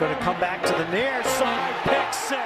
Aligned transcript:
Going 0.00 0.16
to 0.16 0.22
come 0.22 0.40
back 0.40 0.62
to 0.62 0.72
the 0.72 0.90
near 0.90 1.22
side, 1.24 1.74
pick 1.84 2.14
six. 2.14 2.40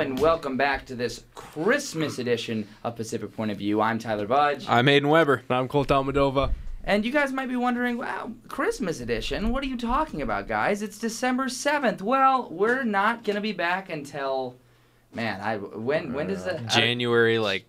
And 0.00 0.18
welcome 0.18 0.56
back 0.56 0.86
to 0.86 0.94
this 0.94 1.24
Christmas 1.34 2.18
edition 2.18 2.66
of 2.84 2.96
Pacific 2.96 3.36
Point 3.36 3.50
of 3.50 3.58
View. 3.58 3.82
I'm 3.82 3.98
Tyler 3.98 4.26
Budge. 4.26 4.64
I'm 4.66 4.86
Aiden 4.86 5.10
Weber. 5.10 5.42
And 5.48 5.58
I'm 5.58 5.68
Colt 5.68 5.88
Almadova. 5.88 6.52
And 6.84 7.04
you 7.04 7.12
guys 7.12 7.32
might 7.32 7.50
be 7.50 7.56
wondering, 7.56 7.98
wow, 7.98 8.32
Christmas 8.48 9.00
edition? 9.00 9.50
What 9.52 9.62
are 9.62 9.66
you 9.66 9.76
talking 9.76 10.22
about, 10.22 10.48
guys? 10.48 10.80
It's 10.80 10.96
December 10.98 11.46
7th. 11.46 12.00
Well, 12.00 12.48
we're 12.50 12.82
not 12.82 13.24
going 13.24 13.34
to 13.34 13.42
be 13.42 13.52
back 13.52 13.90
until 13.90 14.56
man, 15.12 15.40
I 15.42 15.56
when 15.58 16.12
when 16.14 16.28
does 16.28 16.44
that 16.44 16.64
uh, 16.64 16.68
January 16.68 17.38
like 17.38 17.66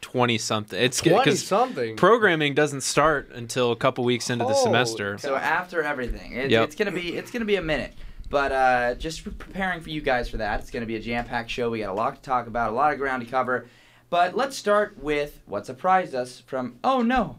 twenty 0.00 0.38
something. 0.38 0.80
It's 0.80 0.98
20 1.00 1.18
because 1.24 1.44
something. 1.44 1.96
programming 1.96 2.54
doesn't 2.54 2.82
start 2.82 3.30
until 3.32 3.72
a 3.72 3.76
couple 3.76 4.04
weeks 4.04 4.30
into 4.30 4.44
the 4.44 4.52
Oh, 4.52 4.62
semester. 4.62 5.18
So 5.18 5.34
after 5.34 5.82
everything, 5.82 6.34
it, 6.34 6.50
Yep. 6.50 6.64
it's 6.64 6.74
gonna 6.76 6.92
be 6.92 7.16
it's 7.16 7.30
gonna 7.32 7.44
be 7.46 7.56
a 7.56 7.62
minute. 7.62 7.94
But 8.30 8.52
uh, 8.52 8.94
just 8.94 9.24
preparing 9.24 9.80
for 9.80 9.90
you 9.90 10.00
guys 10.00 10.28
for 10.28 10.38
that. 10.38 10.60
It's 10.60 10.70
gonna 10.70 10.86
be 10.86 10.96
a 10.96 11.00
jam-packed 11.00 11.50
show. 11.50 11.70
We 11.70 11.80
got 11.80 11.90
a 11.90 11.94
lot 11.94 12.16
to 12.16 12.22
talk 12.22 12.46
about, 12.46 12.72
a 12.72 12.74
lot 12.74 12.92
of 12.92 12.98
ground 12.98 13.24
to 13.24 13.30
cover. 13.30 13.66
But 14.10 14.36
let's 14.36 14.56
start 14.56 14.96
with 15.02 15.40
what 15.46 15.66
surprised 15.66 16.14
us 16.14 16.40
from. 16.40 16.78
Oh 16.84 17.02
no, 17.02 17.38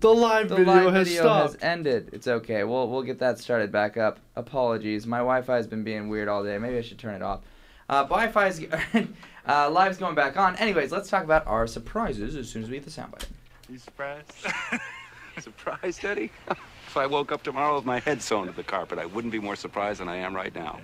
The 0.00 0.12
live 0.12 0.48
the 0.48 0.56
video 0.56 0.72
live 0.86 0.94
has 0.94 1.08
video 1.08 1.22
stopped. 1.22 1.52
has 1.54 1.62
ended. 1.62 2.10
It's 2.12 2.26
okay. 2.26 2.64
We'll 2.64 2.88
we'll 2.88 3.02
get 3.02 3.18
that 3.20 3.38
started 3.38 3.70
back 3.72 3.96
up. 3.96 4.20
Apologies, 4.36 5.06
my 5.06 5.18
Wi-Fi 5.18 5.56
has 5.56 5.66
been 5.66 5.84
being 5.84 6.08
weird 6.08 6.28
all 6.28 6.42
day. 6.44 6.58
Maybe 6.58 6.78
I 6.78 6.82
should 6.82 6.98
turn 6.98 7.14
it 7.14 7.22
off. 7.22 7.40
Uh, 7.88 8.02
Wi-Fi's 8.04 8.64
uh, 9.48 9.70
live's 9.70 9.98
going 9.98 10.14
back 10.14 10.36
on. 10.36 10.56
Anyways, 10.56 10.90
let's 10.92 11.10
talk 11.10 11.24
about 11.24 11.46
our 11.46 11.66
surprises 11.66 12.34
as 12.36 12.48
soon 12.48 12.62
as 12.62 12.70
we 12.70 12.76
get 12.76 12.84
the 12.84 12.90
soundbite. 12.90 13.26
You 13.68 13.78
surprised? 13.78 14.32
surprised, 15.40 16.04
Eddie? 16.04 16.30
if 16.94 16.98
I 16.98 17.06
woke 17.06 17.32
up 17.32 17.42
tomorrow 17.42 17.74
with 17.74 17.84
my 17.84 17.98
head 17.98 18.22
sewn 18.22 18.46
to 18.46 18.52
the 18.52 18.62
carpet, 18.62 19.00
I 19.00 19.06
wouldn't 19.06 19.32
be 19.32 19.40
more 19.40 19.56
surprised 19.56 19.98
than 19.98 20.08
I 20.08 20.18
am 20.18 20.32
right 20.32 20.54
now. 20.54 20.78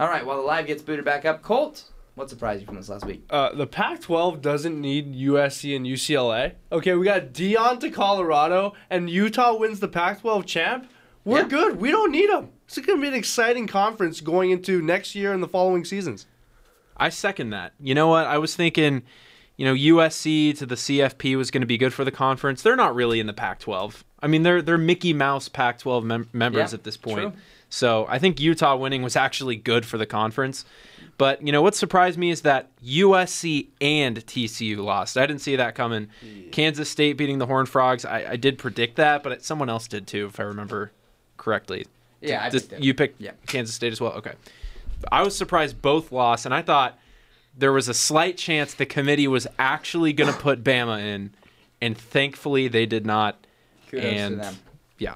All 0.00 0.08
right, 0.08 0.26
while 0.26 0.38
the 0.38 0.42
live 0.42 0.66
gets 0.66 0.82
booted 0.82 1.04
back 1.04 1.24
up, 1.24 1.40
Colt, 1.40 1.84
what 2.16 2.28
surprised 2.28 2.62
you 2.62 2.66
from 2.66 2.74
this 2.74 2.88
last 2.88 3.04
week? 3.06 3.22
Uh, 3.30 3.54
the 3.54 3.68
Pac-12 3.68 4.42
doesn't 4.42 4.80
need 4.80 5.14
USC 5.14 5.76
and 5.76 5.86
UCLA. 5.86 6.54
Okay, 6.72 6.94
we 6.94 7.04
got 7.04 7.32
Deion 7.32 7.78
to 7.78 7.90
Colorado, 7.90 8.72
and 8.90 9.08
Utah 9.08 9.54
wins 9.56 9.78
the 9.78 9.86
Pac-12 9.86 10.46
champ. 10.46 10.90
We're 11.24 11.42
Yeah. 11.42 11.48
good. 11.48 11.76
We 11.80 11.92
don't 11.92 12.10
need 12.10 12.28
them. 12.28 12.48
It's 12.66 12.76
going 12.78 12.98
to 12.98 13.00
be 13.02 13.06
an 13.06 13.14
exciting 13.14 13.68
conference 13.68 14.20
going 14.20 14.50
into 14.50 14.82
next 14.82 15.14
year 15.14 15.32
and 15.32 15.40
the 15.40 15.48
following 15.48 15.84
seasons. 15.84 16.26
I 16.96 17.08
second 17.10 17.50
that. 17.50 17.74
You 17.80 17.94
know 17.94 18.08
what? 18.08 18.26
I 18.26 18.38
was 18.38 18.56
thinking, 18.56 19.04
you 19.56 19.64
know, 19.64 19.74
USC 19.74 20.56
to 20.58 20.66
the 20.66 20.74
CFP 20.74 21.36
was 21.36 21.50
going 21.50 21.60
to 21.62 21.66
be 21.66 21.78
good 21.78 21.92
for 21.94 22.04
the 22.04 22.10
conference. 22.10 22.62
They're 22.62 22.76
not 22.76 22.94
really 22.94 23.20
in 23.20 23.26
the 23.26 23.32
Pac-12. 23.32 24.02
I 24.20 24.26
mean, 24.26 24.42
they're 24.42 24.62
they're 24.62 24.78
Mickey 24.78 25.12
Mouse 25.12 25.48
Pac-12 25.48 26.02
mem- 26.04 26.28
members 26.32 26.72
Yeah, 26.72 26.76
at 26.78 26.84
this 26.84 26.96
point. 26.96 27.18
true. 27.18 27.32
So 27.68 28.06
I 28.08 28.18
think 28.18 28.40
Utah 28.40 28.76
winning 28.76 29.02
was 29.02 29.16
actually 29.16 29.56
good 29.56 29.84
for 29.84 29.98
the 29.98 30.06
conference. 30.06 30.64
But 31.16 31.46
you 31.46 31.52
know 31.52 31.62
what 31.62 31.74
surprised 31.76 32.18
me 32.18 32.30
is 32.30 32.40
that 32.42 32.70
USC 32.84 33.68
and 33.80 34.16
TCU 34.26 34.78
lost. 34.78 35.16
I 35.16 35.26
didn't 35.26 35.42
see 35.42 35.54
that 35.56 35.74
coming. 35.76 36.08
Kansas 36.50 36.88
State 36.90 37.16
beating 37.16 37.38
the 37.38 37.46
Horned 37.46 37.68
Frogs. 37.68 38.04
I, 38.04 38.32
I 38.32 38.36
did 38.36 38.58
predict 38.58 38.96
that, 38.96 39.22
but 39.22 39.44
someone 39.44 39.68
else 39.70 39.86
did 39.86 40.06
too, 40.08 40.26
if 40.26 40.40
I 40.40 40.44
remember 40.44 40.90
correctly. 41.36 41.86
Yeah, 42.20 42.42
I 42.44 42.50
Just- 42.50 42.70
picked 42.70 42.82
you 42.82 42.94
picked 42.94 43.20
Yeah. 43.20 43.32
Kansas 43.46 43.74
State 43.76 43.92
as 43.92 44.00
well. 44.00 44.12
Okay. 44.14 44.32
I 45.12 45.22
was 45.22 45.36
surprised 45.36 45.80
both 45.82 46.10
lost, 46.10 46.46
and 46.46 46.54
I 46.54 46.62
thought 46.62 46.98
there 47.56 47.72
was 47.72 47.88
a 47.88 47.94
slight 47.94 48.36
chance 48.36 48.74
the 48.74 48.86
committee 48.86 49.28
was 49.28 49.46
actually 49.58 50.12
going 50.12 50.32
to 50.32 50.38
put 50.38 50.64
Bama 50.64 51.00
in, 51.00 51.32
and 51.80 51.96
thankfully 51.96 52.68
they 52.68 52.86
did 52.86 53.06
not. 53.06 53.46
Kudos 53.88 54.28
to 54.28 54.36
them. 54.36 54.56
yeah, 54.98 55.14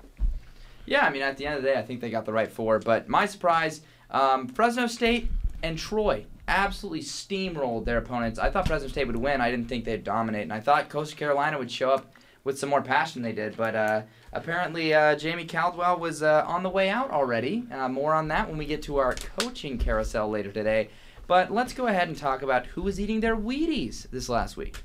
Yeah, 0.86 1.04
I 1.04 1.10
mean, 1.10 1.22
at 1.22 1.36
the 1.36 1.46
end 1.46 1.56
of 1.56 1.62
the 1.62 1.70
day, 1.70 1.78
I 1.78 1.82
think 1.82 2.00
they 2.00 2.10
got 2.10 2.24
the 2.24 2.32
right 2.32 2.50
four. 2.50 2.78
But 2.78 3.08
my 3.08 3.26
surprise, 3.26 3.80
um, 4.10 4.46
Fresno 4.48 4.86
State 4.86 5.30
and 5.62 5.78
Troy 5.78 6.26
absolutely 6.46 7.00
steamrolled 7.00 7.84
their 7.84 7.98
opponents. 7.98 8.38
I 8.38 8.50
thought 8.50 8.66
Fresno 8.66 8.88
State 8.88 9.06
would 9.06 9.16
win. 9.16 9.40
I 9.40 9.50
didn't 9.50 9.68
think 9.68 9.84
they'd 9.84 10.04
dominate, 10.04 10.42
and 10.42 10.52
I 10.52 10.60
thought 10.60 10.88
Coastal 10.88 11.18
Carolina 11.18 11.58
would 11.58 11.70
show 11.70 11.90
up 11.90 12.14
with 12.44 12.58
some 12.58 12.70
more 12.70 12.82
passion 12.82 13.22
they 13.22 13.32
did. 13.32 13.56
But 13.56 13.74
uh, 13.74 14.02
apparently, 14.32 14.94
uh, 14.94 15.16
Jamey 15.16 15.48
Chadwell 15.48 15.98
was 15.98 16.22
uh, 16.22 16.44
on 16.46 16.62
the 16.62 16.70
way 16.70 16.88
out 16.88 17.10
already. 17.10 17.64
Uh, 17.70 17.88
more 17.88 18.14
on 18.14 18.28
that 18.28 18.48
when 18.48 18.58
we 18.58 18.64
get 18.64 18.82
to 18.84 18.96
our 18.96 19.14
coaching 19.14 19.78
carousel 19.78 20.28
later 20.30 20.50
today. 20.50 20.88
But 21.28 21.52
let's 21.52 21.74
go 21.74 21.86
ahead 21.86 22.08
and 22.08 22.16
talk 22.16 22.40
about 22.40 22.64
who 22.66 22.82
was 22.82 22.98
eating 22.98 23.20
their 23.20 23.36
Wheaties 23.36 24.10
this 24.10 24.30
last 24.30 24.56
week. 24.56 24.82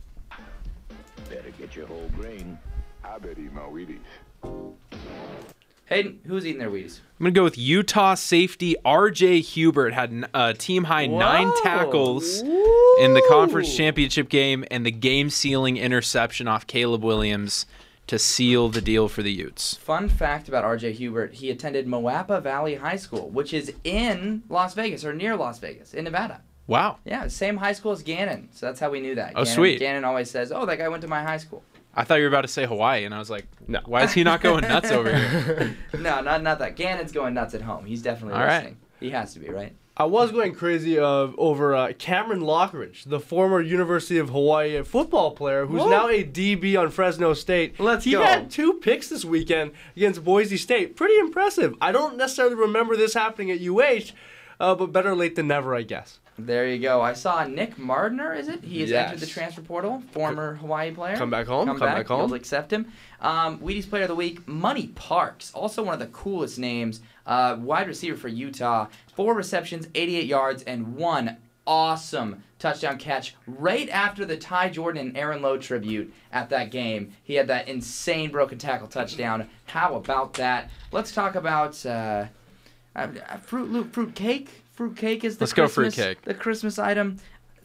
Better 1.29 1.49
get 1.57 1.73
your 1.73 1.87
whole 1.87 2.11
grain. 2.17 2.59
I 3.01 3.17
bet 3.17 3.39
eat 3.39 3.53
my 3.53 3.61
Wheaties. 3.61 4.01
Hayden, 5.85 6.19
who 6.25 6.33
was 6.33 6.45
eating 6.45 6.59
their 6.59 6.69
Wheaties? 6.69 6.99
I'm 7.17 7.23
going 7.23 7.33
to 7.33 7.39
go 7.39 7.43
with 7.45 7.57
Utah 7.57 8.15
safety 8.15 8.75
R.J. 8.83 9.39
Hubert 9.39 9.93
had 9.93 10.27
a 10.33 10.53
team 10.53 10.83
high 10.83 11.07
nine 11.07 11.47
Whoa. 11.47 11.63
tackles 11.63 12.41
in 12.41 13.13
the 13.13 13.25
conference 13.29 13.73
championship 13.75 14.27
game 14.27 14.65
and 14.69 14.85
the 14.85 14.91
game 14.91 15.29
sealing 15.29 15.77
interception 15.77 16.49
off 16.49 16.67
Caleb 16.67 17.03
Williams 17.03 17.65
to 18.07 18.19
seal 18.19 18.69
the 18.69 18.81
deal 18.81 19.07
for 19.07 19.21
the 19.21 19.31
Utes. 19.31 19.75
Fun 19.75 20.09
fact 20.09 20.47
about 20.47 20.63
RJ 20.63 20.93
Hubert, 20.93 21.35
he 21.35 21.49
attended 21.49 21.87
Moapa 21.87 22.41
Valley 22.41 22.75
High 22.75 22.97
School, 22.97 23.29
which 23.29 23.53
is 23.53 23.73
in 23.83 24.43
Las 24.49 24.73
Vegas 24.73 25.05
or 25.05 25.13
near 25.13 25.35
Las 25.35 25.59
Vegas 25.59 25.93
in 25.93 26.03
Nevada. 26.03 26.41
Wow. 26.67 26.97
Yeah, 27.05 27.27
same 27.27 27.57
high 27.57 27.73
school 27.73 27.91
as 27.91 28.03
Gannon. 28.03 28.49
So 28.53 28.65
that's 28.67 28.79
how 28.79 28.89
we 28.89 29.01
knew 29.01 29.15
that. 29.15 29.31
Oh, 29.35 29.43
Gannon, 29.43 29.53
sweet. 29.53 29.79
Gannon 29.79 30.05
always 30.05 30.29
says, 30.31 30.51
"Oh, 30.51 30.65
that 30.65 30.77
guy 30.77 30.87
went 30.87 31.01
to 31.01 31.07
my 31.09 31.21
high 31.21 31.37
school." 31.37 31.63
I 31.95 32.03
thought 32.03 32.15
you 32.15 32.23
were 32.23 32.29
about 32.29 32.41
to 32.41 32.47
say 32.47 32.65
Hawaii, 32.65 33.05
and 33.05 33.13
I 33.13 33.19
was 33.19 33.29
like, 33.29 33.45
no. 33.67 33.79
Why 33.85 34.03
is 34.03 34.13
he 34.13 34.23
not 34.23 34.41
going 34.41 34.61
nuts 34.61 34.89
over 34.89 35.15
here? 35.15 35.75
no, 35.93 36.21
not 36.21 36.41
not 36.41 36.59
that. 36.59 36.75
Gannon's 36.75 37.11
going 37.11 37.33
nuts 37.33 37.53
at 37.53 37.61
home. 37.61 37.85
He's 37.85 38.01
definitely 38.01 38.35
All 38.39 38.45
right. 38.45 38.55
listening. 38.55 38.77
He 38.99 39.09
has 39.11 39.33
to 39.33 39.39
be, 39.39 39.49
right? 39.49 39.75
I 39.95 40.05
was 40.05 40.31
going 40.31 40.55
crazy 40.55 40.97
uh, 40.97 41.03
over 41.37 41.75
uh, 41.75 41.93
Cameron 41.99 42.41
Lockridge, 42.41 43.03
the 43.03 43.19
former 43.19 43.61
University 43.61 44.17
of 44.17 44.29
Hawaii 44.29 44.81
football 44.81 45.31
player 45.31 45.67
who's 45.67 45.81
Whoa. 45.81 45.89
now 45.89 46.07
a 46.07 46.23
DB 46.23 46.79
on 46.79 46.89
Fresno 46.89 47.35
State. 47.35 47.79
Let's 47.79 48.03
he 48.03 48.13
go. 48.13 48.23
had 48.23 48.49
two 48.49 48.73
picks 48.73 49.09
this 49.09 49.23
weekend 49.23 49.71
against 49.95 50.23
Boise 50.23 50.57
State. 50.57 50.95
Pretty 50.95 51.19
impressive. 51.19 51.75
I 51.79 51.91
don't 51.91 52.17
necessarily 52.17 52.55
remember 52.55 52.97
this 52.97 53.13
happening 53.13 53.51
at 53.51 53.61
UH, 53.61 54.13
uh, 54.59 54.73
but 54.73 54.91
better 54.91 55.15
late 55.15 55.35
than 55.35 55.47
never, 55.47 55.75
I 55.75 55.83
guess. 55.83 56.19
There 56.39 56.67
you 56.67 56.79
go. 56.79 56.99
I 56.99 57.13
saw 57.13 57.43
Nick 57.45 57.77
Mardner. 57.77 58.33
Is 58.33 58.47
it? 58.47 58.63
He 58.63 58.81
has 58.81 58.91
entered 58.91 59.19
the 59.19 59.27
transfer 59.27 59.61
portal. 59.61 60.01
Former 60.11 60.55
Hawaii 60.55 60.89
player. 60.91 61.15
Come 61.15 61.29
back 61.29 61.45
home, 61.45 61.67
Come, 61.67 61.77
come 61.77 61.87
back. 61.87 61.97
back 61.97 62.07
home. 62.07 62.21
You'll 62.29 62.33
accept 62.33 62.73
him. 62.73 62.87
Um, 63.21 63.59
Wheaties 63.59 63.87
Player 63.87 64.03
of 64.03 64.09
the 64.09 64.15
Week. 64.15 64.47
Money 64.47 64.87
Parks. 64.87 65.51
Also 65.53 65.83
one 65.83 65.93
of 65.93 65.99
the 65.99 66.07
coolest 66.07 66.57
names. 66.57 67.01
Uh, 67.25 67.57
wide 67.59 67.87
receiver 67.87 68.17
for 68.17 68.27
Utah. 68.27 68.87
Four 69.15 69.33
receptions, 69.33 69.87
88 69.95 70.25
yards, 70.25 70.63
and 70.63 70.95
one 70.95 71.37
awesome 71.65 72.43
touchdown 72.59 72.97
catch 72.97 73.35
right 73.47 73.89
after 73.89 74.25
the 74.25 74.37
Ty 74.37 74.69
Jordan 74.69 75.07
and 75.07 75.17
Aaron 75.17 75.41
Lowe 75.41 75.57
tribute 75.57 76.13
at 76.31 76.49
that 76.49 76.71
game. 76.71 77.13
He 77.23 77.35
had 77.35 77.47
that 77.47 77.67
insane 77.67 78.31
broken 78.31 78.57
tackle 78.57 78.87
touchdown. 78.87 79.49
How 79.65 79.95
about 79.95 80.33
that? 80.33 80.69
Let's 80.91 81.11
talk 81.11 81.35
about 81.35 81.85
uh, 81.85 82.25
uh, 82.95 83.07
fruit 83.41 83.71
loop 83.71 83.93
fruit 83.93 84.15
cake. 84.15 84.49
Fruit 84.73 84.95
cake 84.95 85.23
is 85.23 85.37
the 85.37 85.43
Let's 85.43 85.53
go 85.53 85.63
Christmas, 85.63 85.95
fruitcake. 85.95 86.21
The 86.23 86.33
Christmas 86.33 86.79
item. 86.79 87.17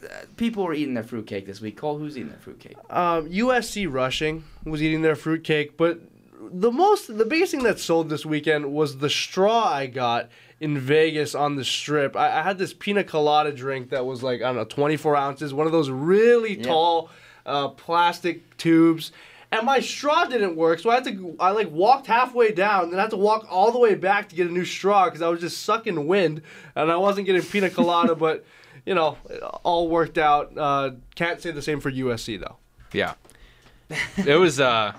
Uh, 0.03 0.09
people 0.37 0.63
were 0.65 0.75
eating 0.75 0.95
their 0.95 1.03
fruit 1.03 1.27
cake 1.27 1.47
this 1.47 1.61
week. 1.61 1.77
Cole, 1.77 1.99
who's 1.99 2.17
eating 2.17 2.29
their 2.29 2.39
fruit 2.39 2.61
cake? 2.61 2.77
Um, 2.91 3.29
USC 3.29 3.91
rushing 3.93 4.45
was 4.65 4.83
eating 4.83 5.03
their 5.03 5.17
fruitcake, 5.17 5.77
but 5.77 6.01
the 6.51 6.71
most, 6.71 7.17
the 7.17 7.25
biggest 7.25 7.53
thing 7.53 7.63
that 7.65 7.79
sold 7.79 8.09
this 8.09 8.25
weekend 8.27 8.73
was 8.73 8.99
the 8.99 9.11
straw 9.11 9.65
I 9.65 9.87
got 9.87 10.29
in 10.61 10.79
Vegas 10.79 11.35
on 11.35 11.57
the 11.57 11.65
strip. 11.65 12.17
I, 12.17 12.41
I 12.41 12.43
had 12.43 12.59
this 12.59 12.75
pina 12.75 13.05
colada 13.05 13.53
drink 13.53 13.91
that 13.91 14.05
was 14.05 14.23
like 14.23 14.41
I 14.41 14.47
don't 14.47 14.57
know, 14.57 14.65
24 14.65 15.17
ounces, 15.17 15.55
one 15.55 15.67
of 15.67 15.73
those 15.73 15.91
really 15.91 16.57
tall 16.57 17.11
uh, 17.47 17.69
plastic 17.69 18.57
tubes. 18.57 19.13
And 19.51 19.65
my 19.65 19.81
straw 19.81 20.27
didn't 20.27 20.57
work, 20.57 20.79
so 20.79 20.91
I 20.91 20.97
had 20.97 21.05
to. 21.05 21.35
I 21.41 21.53
like 21.53 21.71
walked 21.71 22.07
halfway 22.07 22.53
down, 22.53 22.91
then 22.91 22.99
I 22.99 23.03
had 23.03 23.11
to 23.13 23.17
walk 23.17 23.47
all 23.51 23.73
the 23.73 23.79
way 23.79 23.95
back 23.95 24.29
to 24.29 24.37
get 24.37 24.47
a 24.47 24.53
new 24.53 24.67
straw 24.67 25.07
because 25.07 25.23
I 25.23 25.29
was 25.29 25.41
just 25.41 25.63
sucking 25.63 26.07
wind, 26.07 26.43
and 26.75 26.93
I 26.93 26.97
wasn't 26.97 27.25
getting 27.27 27.41
pina 27.43 27.71
colada. 27.71 28.15
but 28.15 28.45
you 28.85 28.95
know, 28.95 29.17
it 29.31 29.43
all 29.43 29.89
worked 29.89 30.19
out. 30.19 30.53
Uh, 30.57 30.91
can't 31.15 31.41
say 31.41 31.51
the 31.51 31.63
same 31.63 31.81
for 31.81 31.91
USC 31.91 32.39
though. 32.39 32.57
Yeah. 32.93 33.15
it 34.19 34.39
was 34.39 34.61
uh 34.61 34.93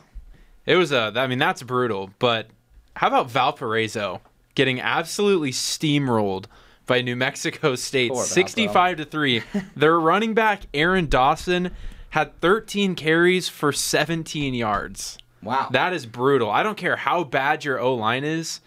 it 0.69 0.75
was 0.75 0.93
uh, 0.93 1.11
a. 1.13 1.19
I 1.19 1.27
mean 1.27 1.39
that's 1.39 1.63
brutal, 1.63 2.11
but 2.19 2.47
how 2.95 3.07
about 3.07 3.29
Valparaiso 3.29 4.21
getting 4.55 4.79
absolutely 4.81 5.51
steamrolled 5.51 6.45
by 6.85 7.01
New 7.01 7.15
Mexico 7.15 7.75
State 7.75 8.11
Poor 8.11 8.25
65 8.25 8.97
to 8.97 9.05
3. 9.05 9.43
Their 9.75 9.99
running 9.99 10.33
back 10.33 10.63
Aaron 10.73 11.07
Dawson 11.07 11.71
had 12.09 12.41
13 12.41 12.95
carries 12.95 13.47
for 13.47 13.71
17 13.71 14.53
yards. 14.53 15.17
Wow. 15.41 15.69
That 15.71 15.93
is 15.93 16.05
brutal. 16.05 16.49
I 16.49 16.63
don't 16.63 16.75
care 16.75 16.97
how 16.97 17.23
bad 17.23 17.63
your 17.63 17.79
O 17.79 17.95
line 17.95 18.23
is. 18.25 18.59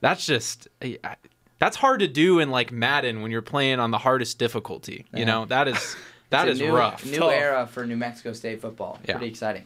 That's 0.00 0.26
just 0.26 0.66
that's 1.60 1.76
hard 1.76 2.00
to 2.00 2.08
do 2.08 2.40
in 2.40 2.50
like 2.50 2.72
Madden 2.72 3.22
when 3.22 3.30
you're 3.30 3.42
playing 3.42 3.78
on 3.78 3.92
the 3.92 3.98
hardest 3.98 4.38
difficulty. 4.38 5.06
You 5.14 5.24
know 5.24 5.44
that 5.44 5.68
is 5.68 5.96
that 6.30 6.48
is 6.48 6.58
new, 6.58 6.74
rough. 6.74 7.04
New 7.06 7.18
Tough. 7.18 7.32
era 7.32 7.66
for 7.68 7.86
New 7.86 7.96
Mexico 7.96 8.32
State 8.32 8.60
football. 8.60 8.98
Yeah. 9.06 9.12
Pretty 9.12 9.28
exciting. 9.28 9.64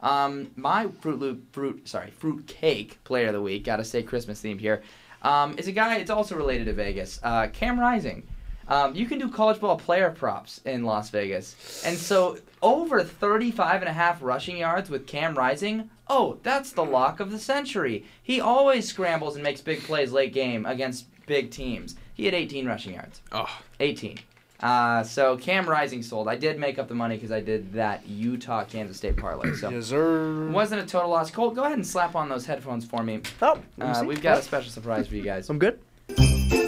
Um, 0.00 0.50
my 0.56 0.88
fruit 1.00 1.18
loop 1.18 1.52
fruit 1.52 1.88
sorry 1.88 2.10
fruit 2.10 2.46
cake 2.46 3.02
player 3.04 3.28
of 3.28 3.34
the 3.34 3.42
week. 3.42 3.64
Got 3.64 3.76
to 3.76 3.84
stay 3.84 4.02
Christmas 4.02 4.40
themed 4.40 4.60
here. 4.60 4.82
Um, 5.22 5.58
is 5.58 5.66
a 5.66 5.72
guy. 5.72 5.96
It's 5.96 6.10
also 6.10 6.36
related 6.36 6.66
to 6.66 6.72
Vegas. 6.72 7.18
Uh, 7.22 7.48
Cam 7.48 7.78
Rising. 7.78 8.22
Um, 8.68 8.94
you 8.94 9.06
can 9.06 9.18
do 9.18 9.30
college 9.30 9.60
ball 9.60 9.76
player 9.76 10.10
props 10.10 10.60
in 10.66 10.84
Las 10.84 11.08
Vegas. 11.10 11.82
And 11.86 11.96
so 11.96 12.38
over 12.60 13.02
35 13.02 13.80
and 13.80 13.88
a 13.88 13.92
half 13.92 14.22
rushing 14.22 14.58
yards 14.58 14.90
with 14.90 15.06
Cam 15.06 15.34
Rising. 15.34 15.88
Oh, 16.06 16.38
that's 16.42 16.72
the 16.72 16.84
lock 16.84 17.18
of 17.18 17.30
the 17.30 17.38
century. 17.38 18.04
He 18.22 18.40
always 18.40 18.86
scrambles 18.86 19.36
and 19.36 19.42
makes 19.42 19.62
big 19.62 19.82
plays 19.82 20.12
late 20.12 20.34
game 20.34 20.66
against 20.66 21.06
big 21.26 21.50
teams. 21.50 21.96
He 22.14 22.26
had 22.26 22.34
18 22.34 22.66
rushing 22.66 22.94
yards. 22.94 23.22
Oh. 23.32 23.48
18. 23.80 24.18
Uh, 24.60 25.04
so 25.04 25.36
Cam 25.36 25.68
Rising 25.68 26.02
sold. 26.02 26.26
I 26.26 26.34
did 26.36 26.58
make 26.58 26.78
up 26.80 26.88
the 26.88 26.94
money 26.94 27.14
because 27.16 27.30
I 27.30 27.40
did 27.40 27.72
that 27.74 28.06
Utah 28.08 28.64
Kansas 28.64 28.96
State 28.96 29.16
parlay. 29.16 29.54
So 29.54 29.70
Yes, 29.70 29.86
sir. 29.86 30.48
wasn't 30.50 30.82
a 30.82 30.86
total 30.86 31.10
loss. 31.10 31.30
Colt, 31.30 31.54
go 31.54 31.62
ahead 31.62 31.74
and 31.74 31.86
slap 31.86 32.16
on 32.16 32.28
those 32.28 32.44
headphones 32.44 32.84
for 32.84 33.02
me. 33.04 33.20
Oh, 33.40 33.58
Uh, 33.80 34.02
we've 34.04 34.20
got 34.22 34.38
a 34.38 34.42
special 34.42 34.70
surprise 34.72 35.06
for 35.06 35.14
you 35.14 35.22
guys. 35.22 35.48
I'm 35.48 35.58
good. 35.60 35.78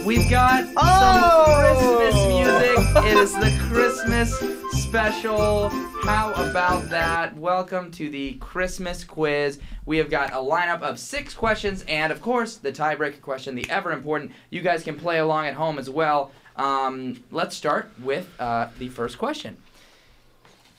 We've 0.05 0.29
got 0.29 0.63
Oh! 0.77 1.79
some 1.79 1.97
Christmas 1.97 2.27
music. 2.27 3.11
It 3.11 3.17
is 3.17 3.33
the 3.33 3.57
Christmas 3.69 4.39
special. 4.83 5.69
How 6.03 6.31
about 6.33 6.89
that? 6.89 7.35
Welcome 7.37 7.91
to 7.91 8.09
the 8.09 8.33
Christmas 8.35 9.03
quiz. 9.03 9.59
We 9.85 9.97
have 9.97 10.09
got 10.09 10.31
a 10.31 10.37
lineup 10.37 10.81
of 10.81 10.97
six 10.97 11.33
questions, 11.33 11.83
and 11.87 12.11
of 12.11 12.21
course, 12.21 12.55
the 12.55 12.71
tiebreaker 12.71 13.21
question, 13.21 13.53
the 13.55 13.69
ever 13.69 13.91
important. 13.91 14.31
You 14.49 14.61
guys 14.61 14.83
can 14.83 14.97
play 14.97 15.19
along 15.19 15.45
at 15.47 15.53
home 15.55 15.77
as 15.77 15.89
well. 15.89 16.31
Um, 16.55 17.23
let's 17.31 17.55
start 17.55 17.91
with 18.01 18.29
uh, 18.39 18.67
the 18.77 18.89
first 18.89 19.17
question. 19.17 19.57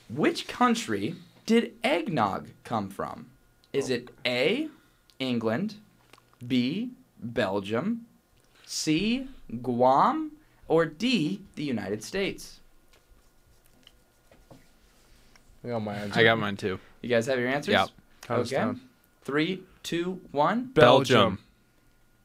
Which 0.09 0.47
country 0.47 1.15
did 1.45 1.73
eggnog 1.83 2.49
come 2.63 2.89
from? 2.89 3.27
Is 3.71 3.89
it 3.89 4.09
A, 4.25 4.67
England, 5.19 5.75
B, 6.45 6.91
Belgium, 7.19 8.05
C, 8.65 9.27
Guam, 9.61 10.31
or 10.67 10.85
D, 10.85 11.41
the 11.55 11.63
United 11.63 12.03
States? 12.03 12.59
I 15.63 15.69
got 15.69 15.79
my 15.79 15.95
answer. 15.95 16.19
I 16.19 16.23
got 16.23 16.37
mine 16.37 16.57
too. 16.57 16.79
You 17.01 17.09
guys 17.09 17.25
have 17.27 17.39
your 17.39 17.47
answers? 17.47 17.71
Yeah. 17.73 17.87
Count 18.21 18.41
us 18.41 18.47
Okay. 18.47 18.57
down. 18.57 18.81
Three, 19.23 19.63
two, 19.81 20.19
one. 20.31 20.65
Belgium. 20.73 21.39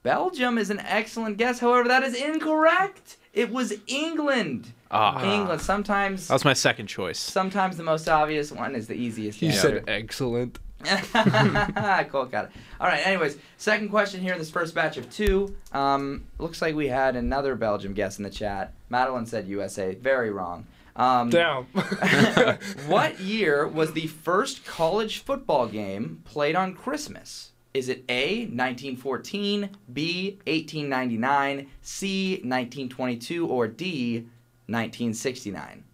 Belgium 0.09 0.57
is 0.57 0.71
an 0.71 0.81
excellent 0.81 1.37
guess. 1.37 1.59
However, 1.59 1.87
that 1.89 2.03
is 2.03 2.15
incorrect. 2.15 3.19
It 3.35 3.51
was 3.51 3.75
England. 3.87 4.73
Ah. 4.91 5.23
England. 5.23 5.61
Sometimes, 5.61 6.29
That 6.29 6.35
was 6.35 6.47
my 6.47 6.55
second 6.55 6.87
choice. 6.87 7.19
sometimes 7.19 7.77
the 7.77 7.83
most 7.83 8.09
obvious 8.09 8.51
one 8.51 8.75
is 8.75 8.87
the 8.87 8.95
easiest. 8.95 9.43
You 9.43 9.53
said 9.53 9.85
excellent. 9.87 10.59
cool, 10.83 12.25
got 12.25 12.47
it. 12.47 12.51
All 12.81 12.87
right. 12.87 13.07
Anyways, 13.07 13.37
second 13.59 13.91
question 13.91 14.23
here 14.23 14.33
in 14.33 14.39
this 14.39 14.51
first 14.51 14.75
batch 14.75 14.97
of 14.97 15.11
two. 15.11 15.55
Um, 15.73 16.25
looks 16.39 16.63
like 16.63 16.75
we 16.75 16.89
had 16.89 17.15
another 17.15 17.55
Belgium 17.55 17.93
guess 17.93 18.17
in 18.17 18.25
the 18.25 18.31
chat. 18.31 18.73
Madeline 18.89 19.27
said 19.27 19.47
USA. 19.47 19.95
Very 19.95 20.31
wrong. 20.31 20.67
Um, 20.97 21.29
Down. 21.29 21.65
what 22.87 23.21
year 23.21 23.69
was 23.69 23.93
the 23.93 24.07
first 24.07 24.65
college 24.65 25.19
football 25.19 25.67
game 25.67 26.23
played 26.25 26.57
on 26.57 26.73
Christmas? 26.73 27.53
Is 27.75 27.89
it 27.89 28.05
A, 28.09 28.47
1914, 28.47 29.71
B, 29.93 30.39
1899, 30.47 31.69
C, 31.83 32.33
1922, 32.37 33.47
or 33.47 33.69
D, 33.69 34.27
1969? 34.67 35.85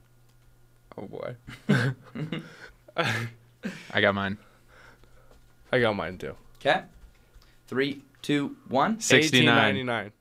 oh 0.96 1.06
boy. 1.06 1.36
I 3.92 4.00
got 4.00 4.14
mine. 4.14 4.38
I 5.72 5.80
got 5.80 5.96
mine 5.96 6.18
too. 6.18 6.36
Okay. 6.60 6.82
Three, 7.66 8.02
two, 8.22 8.56
one. 8.68 9.00
69. 9.00 9.46
1899. 9.46 10.12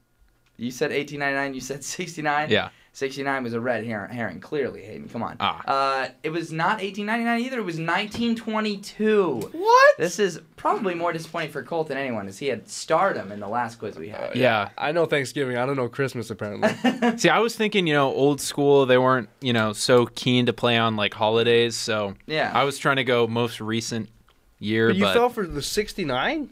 You 0.58 0.72
said 0.72 0.92
1899. 0.92 1.54
You 1.54 1.62
said 1.62 1.84
69. 1.84 2.50
Yeah. 2.50 2.70
69 2.96 3.44
was 3.44 3.54
a 3.54 3.60
red 3.60 3.86
her- 3.88 4.08
herring. 4.08 4.40
Clearly, 4.40 4.84
Hayden. 4.84 5.10
Come 5.10 5.24
on. 5.24 5.38
Ah. 5.40 5.64
Uh, 5.68 6.08
it 6.22 6.30
was 6.30 6.52
not 6.52 6.80
1899 6.80 7.40
either. 7.42 7.58
It 7.60 7.66
was 7.66 7.80
1922. 7.80 9.50
What? 9.52 9.98
This 9.98 10.20
is 10.20 10.40
probably 10.58 10.94
more 10.94 11.12
disappointing 11.12 11.52
for 11.52 11.64
Colt 11.64 11.88
than 11.88 11.98
anyone, 11.98 12.28
as 12.28 12.38
he 12.38 12.48
had 12.48 12.70
stardom 12.70 13.32
in 13.32 13.40
the 13.40 13.48
last 13.48 13.80
quiz 13.80 13.98
we 13.98 14.10
had. 14.10 14.36
Yeah. 14.36 14.70
I 14.78 14.92
know 14.92 15.06
Thanksgiving. 15.08 15.58
I 15.58 15.66
don't 15.66 15.76
know 15.76 15.90
Christmas 15.90 16.30
apparently. 16.30 17.18
See, 17.18 17.30
I 17.30 17.40
was 17.40 17.56
thinking, 17.56 17.88
you 17.88 17.94
know, 17.96 18.14
old 18.14 18.40
school. 18.40 18.86
They 18.86 19.00
weren't, 19.00 19.28
you 19.42 19.54
know, 19.54 19.74
so 19.74 20.06
keen 20.06 20.46
to 20.46 20.54
play 20.54 20.78
on 20.78 20.96
like 20.96 21.16
holidays. 21.16 21.76
So 21.76 22.14
Yeah. 22.28 22.52
I 22.54 22.64
was 22.64 22.78
trying 22.78 22.98
to 22.98 23.04
go 23.04 23.26
most 23.28 23.60
recent 23.60 24.10
year, 24.60 24.90
but 24.90 25.00
but, 25.00 25.08
you 25.08 25.14
fell 25.14 25.30
for 25.30 25.48
the 25.48 25.62
69? 25.64 26.50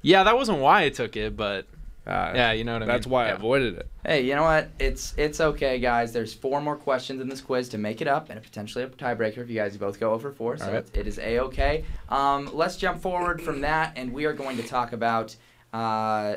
yeah, 0.00 0.24
that 0.24 0.34
wasn't 0.34 0.58
why 0.60 0.84
I 0.84 0.88
took 0.88 1.16
it, 1.16 1.36
but 1.36 1.66
Uh, 2.08 2.32
yeah, 2.34 2.52
you 2.52 2.64
know 2.64 2.72
what 2.72 2.82
I 2.82 2.86
mean. 2.86 2.94
That's 2.94 3.06
why 3.06 3.26
I 3.26 3.28
avoided 3.28 3.76
it. 3.76 3.88
Hey, 4.04 4.22
you 4.22 4.34
know 4.34 4.42
what? 4.42 4.70
It's 4.78 5.12
it's 5.18 5.42
okay, 5.42 5.78
guys. 5.78 6.10
There's 6.10 6.32
four 6.32 6.62
more 6.62 6.76
questions 6.76 7.20
in 7.20 7.28
this 7.28 7.42
quiz 7.42 7.68
to 7.70 7.78
make 7.78 8.00
it 8.00 8.08
up, 8.08 8.30
and 8.30 8.42
potentially 8.42 8.82
a 8.82 8.88
tiebreaker 8.88 9.38
if 9.38 9.50
you 9.50 9.56
guys 9.56 9.76
both 9.76 10.00
go 10.00 10.14
over 10.14 10.32
four. 10.32 10.56
So 10.56 10.66
All 10.66 10.72
right. 10.72 10.86
it 10.94 11.06
is 11.06 11.18
a 11.18 11.40
okay. 11.40 11.84
Um, 12.08 12.48
let's 12.54 12.76
jump 12.76 13.02
forward 13.02 13.42
from 13.42 13.60
that, 13.60 13.92
and 13.96 14.10
we 14.10 14.24
are 14.24 14.32
going 14.32 14.56
to 14.56 14.62
talk 14.62 14.94
about 14.94 15.36
uh, 15.74 16.36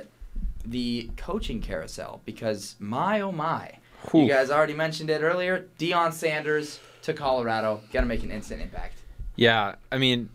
the 0.66 1.10
coaching 1.16 1.62
carousel 1.62 2.22
because 2.26 2.76
my 2.80 3.22
oh 3.22 3.32
my, 3.32 3.72
you 4.14 4.28
guys 4.28 4.52
already 4.52 4.74
mentioned 4.74 5.10
it 5.10 5.22
earlier. 5.22 5.70
Deion 5.80 6.12
Sanders 6.12 6.82
to 7.04 7.14
Colorado, 7.14 7.80
got 7.94 8.02
to 8.02 8.08
make 8.08 8.24
an 8.24 8.32
instant 8.32 8.62
impact. 8.62 8.98
Yeah, 9.38 9.76
I 9.90 9.98
mean, 9.98 10.30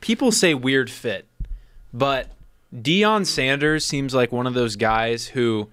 people 0.00 0.32
say 0.32 0.54
weird 0.54 0.90
fit, 0.90 1.26
but 1.92 2.30
Deion 2.74 3.24
Sanders 3.26 3.84
seems 3.84 4.14
like 4.14 4.30
one 4.32 4.46
of 4.46 4.54
those 4.54 4.76
guys 4.76 5.28
who 5.28 5.68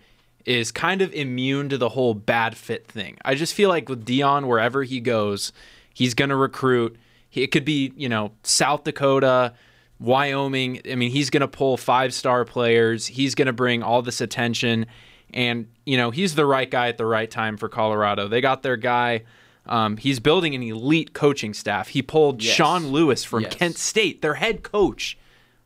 is 0.45 0.71
kind 0.71 1.01
of 1.01 1.13
immune 1.13 1.69
to 1.69 1.77
the 1.77 1.89
whole 1.89 2.13
bad 2.13 2.55
fit 2.55 2.87
thing. 2.87 3.17
I 3.25 3.35
just 3.35 3.53
feel 3.53 3.69
like 3.69 3.89
with 3.89 4.05
Deion, 4.05 4.45
wherever 4.47 4.83
he 4.83 4.99
goes, 5.01 5.51
he's 5.93 6.13
going 6.13 6.29
to 6.29 6.35
recruit. 6.35 6.95
It 7.33 7.47
could 7.47 7.65
be, 7.65 7.91
you 7.97 8.07
know, 8.07 8.31
South 8.43 8.83
Dakota, 8.85 9.53
Wyoming. 9.99 10.81
I 10.89 10.95
mean, 10.95 11.11
he's 11.11 11.29
going 11.29 11.41
to 11.41 11.47
pull 11.47 11.77
five 11.77 12.13
star 12.13 12.45
players. 12.45 13.07
He's 13.07 13.35
going 13.35 13.47
to 13.47 13.53
bring 13.53 13.83
all 13.83 14.01
this 14.01 14.21
attention. 14.21 14.85
And, 15.33 15.67
you 15.85 15.97
know, 15.97 16.11
he's 16.11 16.35
the 16.35 16.45
right 16.45 16.69
guy 16.69 16.87
at 16.87 16.97
the 16.97 17.05
right 17.05 17.29
time 17.29 17.57
for 17.57 17.67
Colorado. 17.67 18.27
They 18.27 18.39
got 18.39 18.63
their 18.63 18.77
guy. 18.77 19.23
Um, 19.65 19.97
he's 19.97 20.19
building 20.19 20.53
an 20.55 20.61
elite 20.63 21.13
coaching 21.13 21.53
staff. 21.53 21.89
He 21.89 22.01
pulled 22.01 22.41
Yes. 22.43 22.55
Sean 22.55 22.87
Lewis 22.87 23.23
from 23.25 23.41
Yes. 23.41 23.55
Kent 23.55 23.77
State, 23.77 24.21
their 24.21 24.35
head 24.35 24.61
coach, 24.63 25.17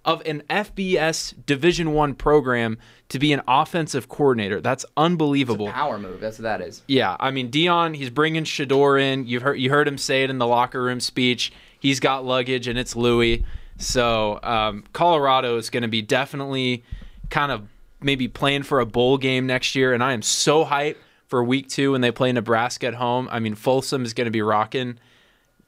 of 0.09 0.23
an 0.25 0.41
FBS 0.49 1.35
Division 1.45 1.93
One 1.93 2.15
program 2.15 2.79
to 3.09 3.19
be 3.19 3.31
an 3.31 3.41
offensive 3.47 4.09
coordinator. 4.09 4.59
That's 4.59 4.83
unbelievable. 4.97 5.67
Power 5.67 5.99
move. 5.99 6.19
That's 6.19 6.39
what 6.39 6.43
that 6.43 6.61
is. 6.61 6.81
Yeah, 6.87 7.15
I 7.19 7.29
mean 7.29 7.51
Deion, 7.51 7.95
he's 7.95 8.09
bringing 8.09 8.43
Shedeur 8.43 8.99
in. 8.99 9.27
You 9.27 9.39
heard 9.39 9.59
you 9.59 9.69
heard 9.69 9.87
him 9.87 9.99
say 9.99 10.23
it 10.23 10.31
in 10.31 10.39
the 10.39 10.47
locker 10.47 10.81
room 10.81 10.99
speech. 10.99 11.53
He's 11.79 11.99
got 11.99 12.25
luggage, 12.25 12.67
and 12.67 12.79
it's 12.79 12.95
Louis. 12.95 13.45
So 13.77 14.39
um, 14.41 14.83
Colorado 14.93 15.57
is 15.57 15.69
going 15.69 15.83
to 15.83 15.87
be 15.87 16.01
definitely 16.01 16.83
kind 17.29 17.51
of 17.51 17.67
maybe 18.01 18.27
playing 18.27 18.63
for 18.63 18.79
a 18.79 18.87
bowl 18.87 19.19
game 19.19 19.45
next 19.45 19.75
year, 19.75 19.93
and 19.93 20.03
I 20.03 20.13
am 20.13 20.23
so 20.23 20.65
hyped 20.65 20.97
for 21.27 21.43
Week 21.43 21.69
Two 21.69 21.91
when 21.91 22.01
they 22.01 22.11
play 22.11 22.31
Nebraska 22.31 22.87
at 22.87 22.95
home. 22.95 23.29
I 23.31 23.39
mean 23.39 23.53
Folsom 23.53 24.03
is 24.05 24.15
going 24.15 24.25
to 24.25 24.31
be 24.31 24.41
rocking. 24.41 24.97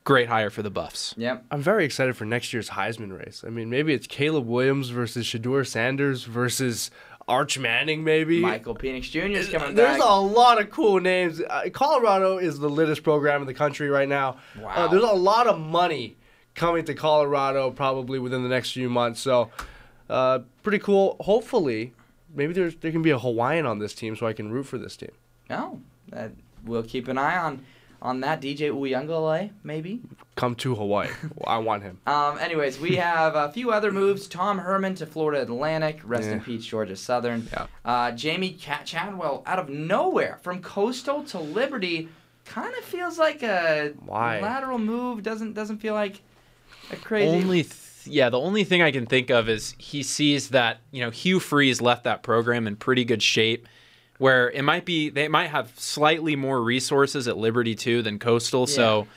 Great 0.04 0.28
hire 0.30 0.50
for 0.50 0.64
the 0.64 0.72
Buffs. 0.72 1.14
Yep. 1.18 1.46
I'm 1.52 1.62
very 1.62 1.86
excited 1.86 2.18
for 2.18 2.26
next 2.26 2.54
year's 2.54 2.70
Heisman 2.72 3.16
race. 3.18 3.44
I 3.46 3.50
mean, 3.52 3.70
maybe 3.70 3.94
it's 3.94 4.08
Caleb 4.08 4.48
Williams 4.48 4.90
versus 4.90 5.26
Shedeur 5.28 5.66
Sanders 5.66 6.24
versus 6.24 6.90
Arch 7.28 7.60
Manning, 7.60 8.04
maybe. 8.04 8.40
Michael 8.42 8.76
Penix 8.76 9.04
Jr. 9.12 9.20
is 9.38 9.48
coming 9.50 9.76
There's 9.76 10.00
back. 10.00 10.08
a 10.10 10.14
lot 10.20 10.60
of 10.60 10.72
cool 10.72 11.00
names. 11.00 11.40
Uh, 11.48 11.70
Colorado 11.72 12.40
is 12.40 12.58
the 12.58 12.68
littest 12.70 13.04
program 13.04 13.42
in 13.42 13.48
the 13.48 13.54
country 13.54 13.90
right 13.90 14.10
now. 14.10 14.38
Uh, 14.58 14.62
Wow. 14.64 14.88
there's 14.88 15.04
a 15.04 15.14
lot 15.14 15.46
of 15.46 15.60
money 15.60 16.18
coming 16.56 16.84
to 16.86 16.96
Colorado 16.96 17.70
probably 17.70 18.18
within 18.18 18.42
the 18.42 18.50
next 18.50 18.72
few 18.72 18.90
months. 18.90 19.20
So, 19.22 19.52
uh, 20.10 20.40
pretty 20.64 20.80
cool. 20.80 21.16
Hopefully, 21.22 21.94
maybe 22.34 22.54
there's 22.54 22.76
there 22.78 22.92
can 22.92 23.04
be 23.04 23.12
a 23.12 23.20
Hawaiian 23.20 23.68
on 23.68 23.78
this 23.78 23.94
team 23.94 24.16
so 24.16 24.26
I 24.26 24.34
can 24.34 24.52
root 24.52 24.64
for 24.66 24.80
this 24.80 24.98
team. 24.98 25.12
No, 25.48 25.80
that 26.10 26.32
we'll 26.66 26.84
keep 26.84 27.08
an 27.08 27.20
eye 27.20 27.38
on 27.38 27.64
on 28.02 28.22
that. 28.22 28.42
DJ 28.42 28.72
Uiagalelei, 28.72 29.52
maybe. 29.64 30.02
Come 30.36 30.56
to 30.56 30.76
Hawaii. 30.76 31.10
I 31.46 31.58
want 31.60 31.84
him. 31.84 32.00
Um, 32.08 32.38
anyways, 32.40 32.80
we 32.80 32.96
have 32.96 33.36
a 33.36 33.52
few 33.52 33.72
other 33.72 33.92
moves. 33.92 34.28
Tom 34.28 34.60
Herman 34.60 34.96
to 34.96 35.06
Florida 35.06 35.42
Atlantic. 35.42 36.00
Rest 36.04 36.30
in 36.30 36.42
peace, 36.42 36.66
Georgia 36.66 36.96
Southern. 36.96 37.48
Yeah. 37.52 37.68
Uh, 37.86 38.12
Jamey 38.12 38.60
Cat- 38.60 38.86
Chadwell 38.86 39.44
out 39.46 39.60
of 39.60 39.70
nowhere 39.70 40.40
from 40.42 40.62
Coastal 40.62 41.24
to 41.26 41.40
Liberty. 41.40 42.10
Kind 42.46 42.74
of 42.76 42.84
feels 42.84 43.20
like 43.20 43.44
a 43.44 43.94
Why? 44.06 44.40
lateral 44.40 44.80
move. 44.80 45.22
Doesn't 45.24 45.54
doesn't 45.54 45.78
feel 45.78 45.94
like 45.94 46.22
a 46.92 46.96
crazy. 46.96 47.28
Only, 47.30 47.64
th- 47.64 47.76
yeah, 48.06 48.30
the 48.30 48.40
only 48.40 48.64
thing 48.64 48.82
I 48.82 48.92
can 48.92 49.06
think 49.06 49.30
of 49.30 49.48
is 49.48 49.76
he 49.78 50.02
sees 50.02 50.50
that 50.50 50.80
you 50.92 51.02
know 51.02 51.12
Hugh 51.12 51.40
Freeze 51.40 51.82
left 51.82 52.04
that 52.06 52.24
program 52.24 52.66
in 52.68 52.76
pretty 52.76 53.06
good 53.06 53.22
shape, 53.22 53.68
where 54.22 54.52
it 54.52 54.62
might 54.62 54.86
be 54.86 55.10
they 55.10 55.28
might 55.28 55.48
have 55.48 55.74
slightly 55.78 56.36
more 56.36 56.62
resources 56.62 57.28
at 57.28 57.38
Liberty 57.38 57.74
too 57.74 58.04
than 58.04 58.20
Coastal. 58.20 58.68
So 58.68 59.08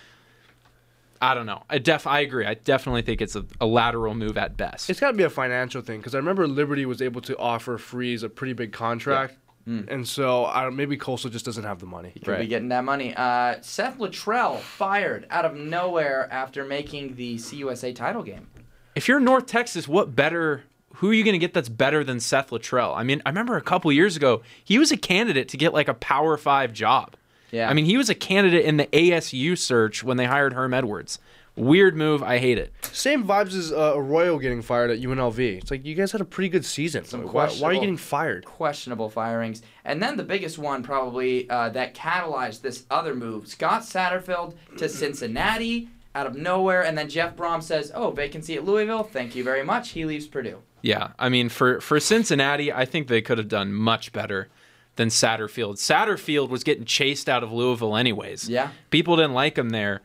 I 1.20 1.34
don't 1.34 1.44
know. 1.44 1.62
I 1.68 1.76
def 1.78 2.06
I 2.06 2.20
agree. 2.20 2.46
I 2.46 2.54
definitely 2.54 3.02
think 3.02 3.20
it's 3.20 3.37
a, 3.37 3.44
a 3.61 3.66
lateral 3.66 4.14
move 4.14 4.38
at 4.38 4.56
best. 4.56 4.88
It's 4.88 5.00
got 5.00 5.11
to 5.11 5.16
be 5.16 5.23
a 5.25 5.30
financial 5.30 5.82
thing 5.82 5.99
because 6.00 6.14
I 6.14 6.18
remember 6.18 6.49
Liberty 6.49 6.87
was 6.87 7.02
able 7.02 7.20
to 7.23 7.37
offer 7.37 7.76
Freeze 7.76 8.23
a 8.23 8.30
pretty 8.30 8.54
big 8.54 8.73
contract. 8.73 9.37
And 9.66 10.06
so 10.06 10.44
I 10.44 10.62
don't, 10.62 10.76
maybe 10.76 10.96
Coastal 10.99 11.30
just 11.30 11.46
doesn't 11.46 11.64
have 11.64 11.78
the 11.80 11.87
money. 11.87 12.11
He 12.12 12.20
could 12.20 12.38
be 12.38 12.46
getting 12.46 12.68
that 12.68 12.84
money. 12.84 13.14
Uh, 13.16 13.56
Seth 13.62 13.96
Littrell 13.99 14.58
fired 14.58 15.26
out 15.30 15.46
of 15.46 15.54
nowhere 15.54 16.28
after 16.30 16.64
making 16.66 17.14
the 17.16 17.37
CUSA 17.37 17.94
title 17.94 18.23
game. 18.23 18.46
if 18.94 19.08
you're 19.08 19.20
North 19.20 19.46
Texas, 19.46 19.88
what 19.88 20.14
better? 20.14 20.64
Who 20.97 21.11
are 21.11 21.15
you 21.15 21.25
going 21.25 21.35
to 21.35 21.39
get 21.39 21.55
that's 21.55 21.69
better 21.69 22.05
than 22.05 22.21
Seth 22.21 22.51
Littrell? 22.51 22.97
I 22.97 23.03
mean, 23.03 23.21
I 23.27 23.29
remember 23.31 23.57
a 23.57 23.63
couple 23.63 23.91
years 23.93 24.17
ago, 24.17 24.43
he 24.63 24.79
was 24.79 24.93
a 24.93 24.97
candidate 24.97 25.49
to 25.49 25.57
get 25.57 25.73
like 25.73 25.89
a 25.89 25.95
Power 25.95 26.37
Five 26.37 26.73
job. 26.73 27.17
Yeah. 27.51 27.69
I 27.69 27.75
mean, 27.75 27.85
he 27.85 27.97
was 27.97 28.09
a 28.11 28.15
candidate 28.15 28.65
in 28.65 28.77
the 28.79 28.87
ASU 28.87 29.57
search 29.57 30.03
when 30.03 30.17
they 30.17 30.25
hired 30.27 30.53
Herm 30.55 30.75
Edwards. 30.75 31.19
Weird 31.57 31.97
move. 31.97 32.21
I 32.21 32.39
hate 32.39 32.59
it. 32.59 32.73
Same 32.83 33.23
vibes 33.25 33.55
as 33.57 33.71
uh, 33.71 33.93
Arroyo 33.95 34.39
getting 34.39 34.61
fired 34.61 34.91
at 34.91 34.99
UNLV. 34.99 35.39
It's 35.39 35.71
like 35.71 35.85
you 35.85 35.95
guys 35.95 36.11
had 36.11 36.21
a 36.21 36.25
pretty 36.25 36.49
good 36.49 36.65
season. 36.65 37.05
Some 37.05 37.23
Why, 37.23 37.49
why 37.49 37.69
are 37.69 37.73
you 37.73 37.79
getting 37.79 37.97
fired? 37.97 38.45
questionable 38.45 39.09
firings. 39.09 39.63
And 39.85 40.03
then 40.03 40.17
the 40.17 40.25
biggest 40.25 40.59
one, 40.59 40.83
probably, 40.83 41.49
uh, 41.49 41.69
that 41.71 41.95
catalyzed 41.95 42.63
this 42.63 42.87
other 42.91 43.15
move 43.15 43.47
Scott 43.47 43.83
Satterfield 43.83 44.55
to 44.79 44.89
Cincinnati 44.89 45.89
out 46.17 46.27
of 46.27 46.35
nowhere. 46.35 46.85
And 46.85 46.99
then 46.99 47.09
Jeff 47.09 47.37
Brohm 47.37 47.63
says, 47.63 47.93
Oh, 47.95 48.11
vacancy 48.11 48.57
at 48.57 48.65
Louisville. 48.65 49.05
Thank 49.05 49.37
you 49.37 49.45
very 49.45 49.63
much. 49.65 49.91
He 49.91 50.05
leaves 50.05 50.27
Purdue. 50.27 50.59
Yeah, 50.85 51.12
I 51.19 51.31
mean, 51.31 51.49
for 51.49 51.81
for 51.81 51.99
Cincinnati, 51.99 52.71
I 52.71 52.85
think 52.85 53.09
they 53.09 53.23
could 53.23 53.38
have 53.38 53.49
done 53.49 53.73
much 53.73 54.12
better 54.12 54.49
than 54.97 55.09
Satterfield. 55.09 55.76
Satterfield 55.76 56.50
was 56.50 56.62
getting 56.62 56.85
chased 56.85 57.26
out 57.26 57.43
of 57.43 57.50
Louisville, 57.50 57.97
anyways. 57.97 58.50
Yeah. 58.50 58.69
people 58.91 59.17
didn't 59.17 59.33
like 59.33 59.57
him 59.57 59.71
there, 59.71 60.03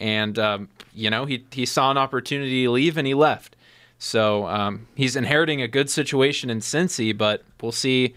and 0.00 0.38
um, 0.38 0.68
you 0.94 1.10
know 1.10 1.26
he 1.26 1.44
he 1.50 1.66
saw 1.66 1.90
an 1.90 1.98
opportunity 1.98 2.64
to 2.64 2.70
leave 2.70 2.96
and 2.96 3.06
he 3.06 3.12
left. 3.12 3.56
So 3.98 4.46
um, 4.46 4.88
he's 4.94 5.16
inheriting 5.16 5.60
a 5.60 5.68
good 5.68 5.90
situation 5.90 6.48
in 6.48 6.60
Cincy, 6.60 7.16
but 7.16 7.44
we'll 7.60 7.70
see. 7.70 8.14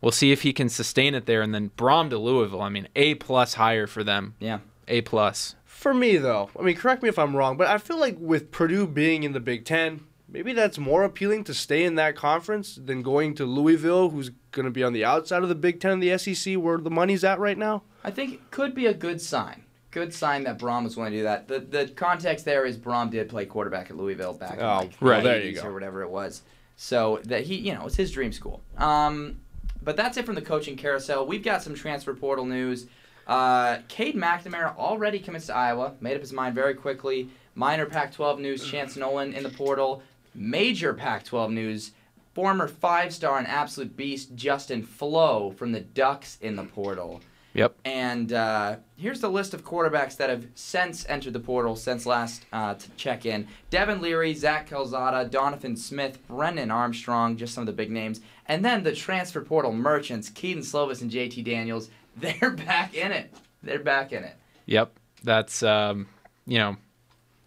We'll 0.00 0.10
see 0.10 0.32
if 0.32 0.42
he 0.42 0.52
can 0.52 0.68
sustain 0.68 1.14
it 1.14 1.26
there. 1.26 1.42
And 1.42 1.54
then 1.54 1.70
Brohm 1.78 2.10
to 2.10 2.18
Louisville. 2.18 2.60
I 2.60 2.70
mean, 2.70 2.88
A 2.96 3.14
plus 3.14 3.54
higher 3.54 3.86
for 3.86 4.02
them. 4.02 4.34
Yeah. 4.40 4.58
A 4.88 5.02
plus. 5.02 5.54
For 5.64 5.94
me, 5.94 6.16
though, 6.16 6.50
I 6.58 6.62
mean, 6.62 6.74
correct 6.74 7.04
me 7.04 7.08
if 7.08 7.20
I'm 7.20 7.36
wrong, 7.36 7.56
but 7.56 7.68
I 7.68 7.78
feel 7.78 8.00
like 8.00 8.16
with 8.18 8.50
Purdue 8.50 8.88
being 8.88 9.22
in 9.22 9.32
the 9.32 9.38
Big 9.40 9.64
Ten, 9.64 10.00
maybe 10.32 10.52
that's 10.52 10.78
more 10.78 11.04
appealing 11.04 11.44
to 11.44 11.54
stay 11.54 11.84
in 11.84 11.94
that 11.96 12.16
conference 12.16 12.76
than 12.82 13.02
going 13.02 13.34
to 13.36 13.44
Louisville, 13.44 14.10
who's 14.10 14.30
going 14.50 14.64
to 14.64 14.70
be 14.70 14.82
on 14.82 14.92
the 14.92 15.04
outside 15.04 15.42
of 15.42 15.48
the 15.48 15.54
Big 15.54 15.80
Ten 15.80 15.92
and 15.92 16.02
the 16.02 16.16
SEC, 16.18 16.54
where 16.56 16.78
the 16.78 16.90
money's 16.90 17.22
at 17.22 17.38
right 17.38 17.58
now. 17.58 17.82
I 18.02 18.10
think 18.10 18.32
it 18.34 18.50
could 18.50 18.74
be 18.74 18.86
a 18.86 18.94
good 18.94 19.20
sign. 19.20 19.62
Good 19.90 20.14
sign 20.14 20.44
that 20.44 20.58
Brohm 20.58 20.84
was 20.84 20.96
willing 20.96 21.12
to 21.12 21.18
do 21.18 21.22
that. 21.24 21.48
The 21.48 21.58
the 21.60 21.86
context 21.94 22.46
there 22.46 22.64
is 22.64 22.78
Brohm 22.78 23.10
did 23.10 23.28
play 23.28 23.44
quarterback 23.44 23.90
at 23.90 23.96
Louisville 23.96 24.32
back 24.32 24.54
in 24.54 24.64
Oh, 24.64 24.78
like 24.78 24.92
well, 25.02 25.20
the 25.20 25.28
there 25.28 25.42
you 25.44 25.52
80s 25.58 25.62
go. 25.62 25.68
or 25.68 25.72
whatever 25.74 26.02
it 26.02 26.08
was. 26.10 26.40
So 26.76 27.20
that 27.24 27.42
he, 27.44 27.56
you 27.56 27.74
know, 27.74 27.86
it's 27.86 27.96
his 27.96 28.10
dream 28.10 28.32
school. 28.32 28.62
Um, 28.78 29.40
but 29.82 29.96
that's 29.96 30.16
it 30.16 30.24
from 30.24 30.34
the 30.34 30.40
coaching 30.42 30.76
carousel. 30.76 31.26
We've 31.26 31.42
got 31.44 31.62
some 31.62 31.74
transfer 31.74 32.14
portal 32.14 32.46
news. 32.46 32.86
Uh, 33.26 33.78
Cade 33.88 34.16
McNamara 34.16 34.74
already 34.76 35.18
commits 35.18 35.46
to 35.46 35.54
Iowa. 35.54 35.92
Made 36.00 36.14
up 36.14 36.22
his 36.22 36.32
mind 36.32 36.54
very 36.54 36.74
quickly. 36.74 37.28
Minor 37.54 37.84
Pac-12 37.84 38.40
news: 38.40 38.64
Chance 38.66 38.96
Nolan 38.96 39.34
in 39.34 39.42
the 39.42 39.50
portal. 39.50 40.02
Major 40.34 40.94
Pac-12 40.94 41.52
news: 41.52 41.92
former 42.34 42.68
five-star 42.68 43.38
and 43.38 43.46
absolute 43.46 43.96
beast 43.96 44.34
Justin 44.34 44.82
Flowe 44.82 45.50
from 45.50 45.72
the 45.72 45.80
Ducks 45.80 46.38
in 46.40 46.56
the 46.56 46.64
portal. 46.64 47.20
Yep. 47.54 47.76
And 47.84 48.32
uh, 48.32 48.76
here's 48.96 49.20
the 49.20 49.28
list 49.28 49.52
of 49.52 49.62
quarterbacks 49.64 50.16
that 50.16 50.30
have 50.30 50.46
since 50.54 51.04
entered 51.08 51.34
the 51.34 51.40
portal 51.40 51.76
since 51.76 52.06
last 52.06 52.46
uh, 52.52 52.74
to 52.74 52.90
check 52.92 53.26
in: 53.26 53.46
Devin 53.70 54.00
Leary, 54.00 54.34
Zach 54.34 54.68
Calzada, 54.68 55.28
Donovan 55.28 55.76
Smith, 55.76 56.18
Brennan 56.28 56.70
Armstrong, 56.70 57.36
just 57.36 57.54
some 57.54 57.62
of 57.62 57.66
the 57.66 57.72
big 57.72 57.90
names, 57.90 58.20
and 58.46 58.64
then 58.64 58.82
the 58.82 58.94
transfer 58.94 59.42
portal 59.42 59.72
merchants: 59.72 60.30
Kedon 60.30 60.62
Slovis 60.62 61.02
and 61.02 61.10
JT 61.10 61.44
Daniels. 61.44 61.90
They're 62.16 62.50
back 62.50 62.94
in 62.94 63.10
it. 63.10 63.34
They're 63.62 63.78
back 63.78 64.12
in 64.12 64.24
it. 64.24 64.36
Yep. 64.66 64.92
That's 65.24 65.62
um, 65.62 66.08
you 66.46 66.58
know, 66.58 66.76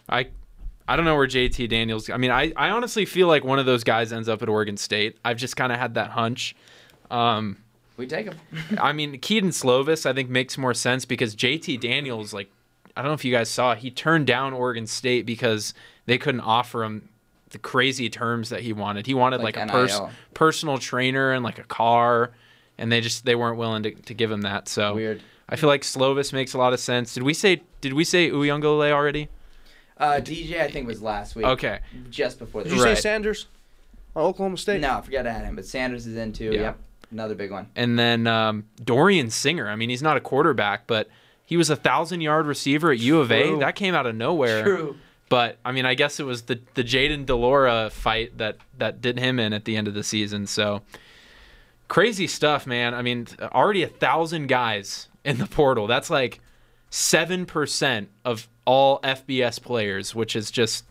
I 0.07 0.27
I 0.87 0.95
don't 0.95 1.05
know 1.05 1.15
where 1.15 1.27
JT 1.27 1.69
Daniels. 1.69 2.09
I 2.09 2.17
mean, 2.17 2.31
I 2.31 2.53
I 2.55 2.69
honestly 2.69 3.05
feel 3.05 3.27
like 3.27 3.43
one 3.43 3.59
of 3.59 3.65
those 3.65 3.83
guys 3.83 4.13
ends 4.13 4.29
up 4.29 4.41
at 4.41 4.49
Oregon 4.49 4.77
State. 4.77 5.17
I've 5.25 5.37
just 5.37 5.55
kind 5.57 5.71
of 5.71 5.79
had 5.79 5.95
that 5.95 6.11
hunch. 6.11 6.55
Um, 7.09 7.57
We 7.97 8.07
take 8.07 8.25
him. 8.27 8.37
I 8.79 8.93
mean, 8.93 9.19
Kedon 9.19 9.49
Slovis 9.49 10.05
I 10.05 10.13
think 10.13 10.29
makes 10.29 10.57
more 10.57 10.73
sense 10.73 11.05
because 11.05 11.35
JT 11.35 11.79
Daniels 11.79 12.33
like 12.33 12.49
I 12.95 13.01
don't 13.01 13.09
know 13.09 13.15
if 13.15 13.25
you 13.25 13.31
guys 13.31 13.49
saw 13.49 13.75
he 13.75 13.89
turned 13.91 14.27
down 14.27 14.53
Oregon 14.53 14.87
State 14.87 15.25
because 15.25 15.73
they 16.05 16.17
couldn't 16.17 16.41
offer 16.41 16.83
him 16.83 17.09
the 17.49 17.57
crazy 17.57 18.09
terms 18.09 18.49
that 18.49 18.61
he 18.61 18.73
wanted. 18.73 19.05
He 19.05 19.13
wanted 19.13 19.41
Like 19.41 19.55
like, 19.57 19.69
a 19.69 19.71
pers- 19.71 19.99
personal 20.33 20.77
trainer 20.77 21.31
and 21.31 21.43
like 21.43 21.57
a 21.59 21.63
car, 21.63 22.31
and 22.77 22.91
they 22.91 23.01
just 23.01 23.25
they 23.25 23.35
weren't 23.35 23.57
willing 23.57 23.83
to, 23.83 23.91
to 23.91 24.13
give 24.13 24.31
him 24.31 24.41
that. 24.41 24.67
So 24.67 24.93
Weird. 24.95 25.21
I 25.47 25.55
feel 25.55 25.69
like 25.69 25.81
Slovis 25.81 26.33
makes 26.33 26.53
a 26.53 26.57
lot 26.57 26.73
of 26.73 26.79
sense. 26.79 27.13
Did 27.13 27.23
we 27.23 27.33
say 27.33 27.61
did 27.81 27.93
we 27.93 28.03
say 28.03 28.29
Uiagalelei 28.29 28.91
already? 28.91 29.29
Uh, 29.97 30.19
DJ, 30.21 30.59
I 30.61 30.69
think 30.69 30.87
was 30.87 31.01
last 31.01 31.35
week. 31.35 31.45
Okay. 31.45 31.79
Just 32.09 32.39
before 32.39 32.63
the 32.63 32.69
Did 32.69 32.77
you 32.77 32.83
Right. 32.83 32.97
say 32.97 33.01
Sanders 33.01 33.47
on 34.15 34.23
Oklahoma 34.23 34.57
State? 34.57 34.81
No, 34.81 35.01
forget 35.01 35.23
to 35.23 35.29
add 35.29 35.45
him. 35.45 35.55
But 35.55 35.65
Sanders 35.65 36.05
is 36.05 36.17
in 36.17 36.33
too. 36.33 36.51
Yeah. 36.51 36.61
Yep. 36.61 36.77
Another 37.11 37.35
big 37.35 37.51
one. 37.51 37.67
And 37.75 37.97
then 37.97 38.27
um, 38.27 38.65
Dorian 38.83 39.29
Singer. 39.29 39.69
I 39.69 39.75
mean, 39.75 39.89
he's 39.89 40.01
not 40.01 40.17
a 40.17 40.19
quarterback, 40.19 40.85
but 40.87 41.07
he 41.45 41.55
was 41.55 41.69
a 41.69 41.75
thousand 41.75 42.21
yard 42.21 42.45
receiver 42.45 42.91
at 42.91 42.99
U 42.99 43.19
of 43.19 43.31
A. 43.31 43.43
True. 43.49 43.59
That 43.59 43.75
came 43.75 43.93
out 43.95 44.05
of 44.05 44.15
nowhere. 44.15 44.63
True. 44.63 44.95
But 45.29 45.57
I 45.63 45.71
mean, 45.71 45.85
I 45.85 45.93
guess 45.93 46.19
it 46.19 46.23
was 46.25 46.43
the 46.43 46.59
the 46.73 46.83
Jayden 46.83 47.25
de 47.25 47.35
Laura 47.35 47.89
fight 47.89 48.37
that 48.37 48.57
that 48.77 49.01
did 49.01 49.17
him 49.17 49.39
in 49.39 49.53
at 49.53 49.65
the 49.65 49.77
end 49.77 49.87
of 49.87 49.93
the 49.93 50.03
season. 50.03 50.45
So 50.45 50.81
crazy 51.87 52.27
stuff, 52.27 52.67
man. 52.67 52.93
I 52.93 53.01
mean, 53.01 53.27
already 53.41 53.83
a 53.83 53.87
thousand 53.87 54.47
guys 54.47 55.07
in 55.23 55.37
the 55.37 55.45
portal. 55.47 55.87
That's 55.87 56.09
like 56.09 56.39
seven 56.95 57.45
percent 57.45 58.09
of 58.23 58.47
all 58.63 58.99
FBS 59.01 59.61
players, 59.61 60.15
which 60.15 60.35
is 60.35 60.49
just 60.49 60.85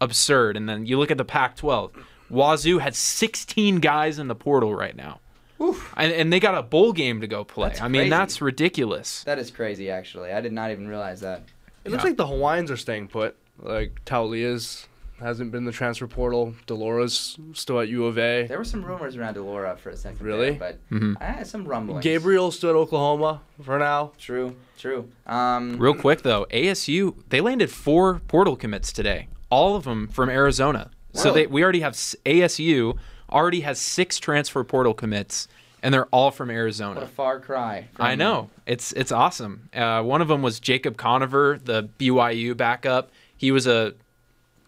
absurd. 0.00 0.56
And 0.56 0.68
then 0.68 0.86
you 0.86 0.98
look 0.98 1.10
at 1.10 1.18
the 1.18 1.24
Pac-12. 1.24 1.90
Wazoo 2.30 2.78
had 2.78 2.94
16 2.94 3.80
guys 3.80 4.18
in 4.18 4.28
the 4.28 4.36
portal 4.36 4.74
right 4.74 4.96
now. 4.96 5.18
And, 5.58 6.12
and 6.12 6.32
they 6.32 6.40
got 6.40 6.54
a 6.54 6.62
bowl 6.62 6.92
game 6.92 7.20
to 7.20 7.26
go 7.26 7.44
play. 7.44 7.68
That's 7.68 7.82
I 7.82 7.88
mean, 7.88 8.02
crazy. 8.02 8.10
that's 8.10 8.40
ridiculous. 8.40 9.24
That 9.24 9.38
is 9.38 9.50
crazy, 9.50 9.90
actually. 9.90 10.32
I 10.32 10.40
did 10.40 10.52
not 10.52 10.70
even 10.70 10.88
realize 10.88 11.20
that. 11.20 11.42
It 11.84 11.90
looks 11.90 12.04
like 12.04 12.16
the 12.16 12.26
Hawaiians 12.26 12.70
are 12.70 12.76
staying 12.76 13.08
put. 13.08 13.36
Like 13.58 14.02
Taulia's 14.06 14.86
hasn't 15.20 15.52
been 15.52 15.64
the 15.64 15.72
transfer 15.72 16.06
portal. 16.06 16.54
de 16.66 16.74
Laura's 16.74 17.38
still 17.52 17.80
at 17.80 17.88
U 17.88 18.06
of 18.06 18.18
A. 18.18 18.46
There 18.46 18.58
were 18.58 18.64
some 18.64 18.84
rumors 18.84 19.16
around 19.16 19.34
de 19.34 19.42
Laura 19.42 19.76
for 19.76 19.90
a 19.90 19.96
second. 19.96 20.20
Really? 20.24 20.50
There, 20.50 20.58
but 20.88 20.94
Mm-hmm. 20.94 21.14
I 21.20 21.24
had 21.26 21.46
some 21.46 21.64
rumblings. 21.64 22.02
Gabriel's 22.02 22.56
still 22.56 22.70
at 22.70 22.76
Oklahoma 22.76 23.42
for 23.62 23.78
now. 23.78 24.12
True. 24.18 24.56
True. 24.78 25.10
Um, 25.26 25.76
Real 25.78 25.94
quick 25.94 26.22
though, 26.22 26.46
ASU 26.50 27.14
they 27.28 27.40
landed 27.40 27.70
four 27.70 28.20
portal 28.28 28.56
commits 28.56 28.92
today, 28.92 29.28
all 29.50 29.76
of 29.76 29.84
them 29.84 30.08
from 30.08 30.28
Arizona. 30.30 30.90
So 31.12 31.32
they 31.32 31.46
we 31.46 31.62
already 31.62 31.80
have 31.80 31.94
ASU 31.94 32.96
already 33.30 33.60
has 33.60 33.78
six 33.80 34.18
transfer 34.18 34.62
portal 34.64 34.94
commits, 34.94 35.48
and 35.82 35.92
they're 35.92 36.06
all 36.06 36.30
from 36.30 36.50
Arizona. 36.50 37.00
What 37.00 37.04
a 37.04 37.12
far 37.12 37.40
cry. 37.40 37.88
from- 37.94 38.06
I 38.06 38.14
know 38.14 38.50
it's 38.66 38.92
it's 38.92 39.12
awesome. 39.12 39.68
Uh, 39.74 40.02
one 40.02 40.22
of 40.22 40.28
them 40.28 40.40
was 40.42 40.60
Jacob 40.60 40.96
Conover, 40.96 41.58
the 41.62 41.88
BYU 41.98 42.56
backup. 42.56 43.10
He 43.36 43.50
was 43.52 43.66
a 43.66 43.94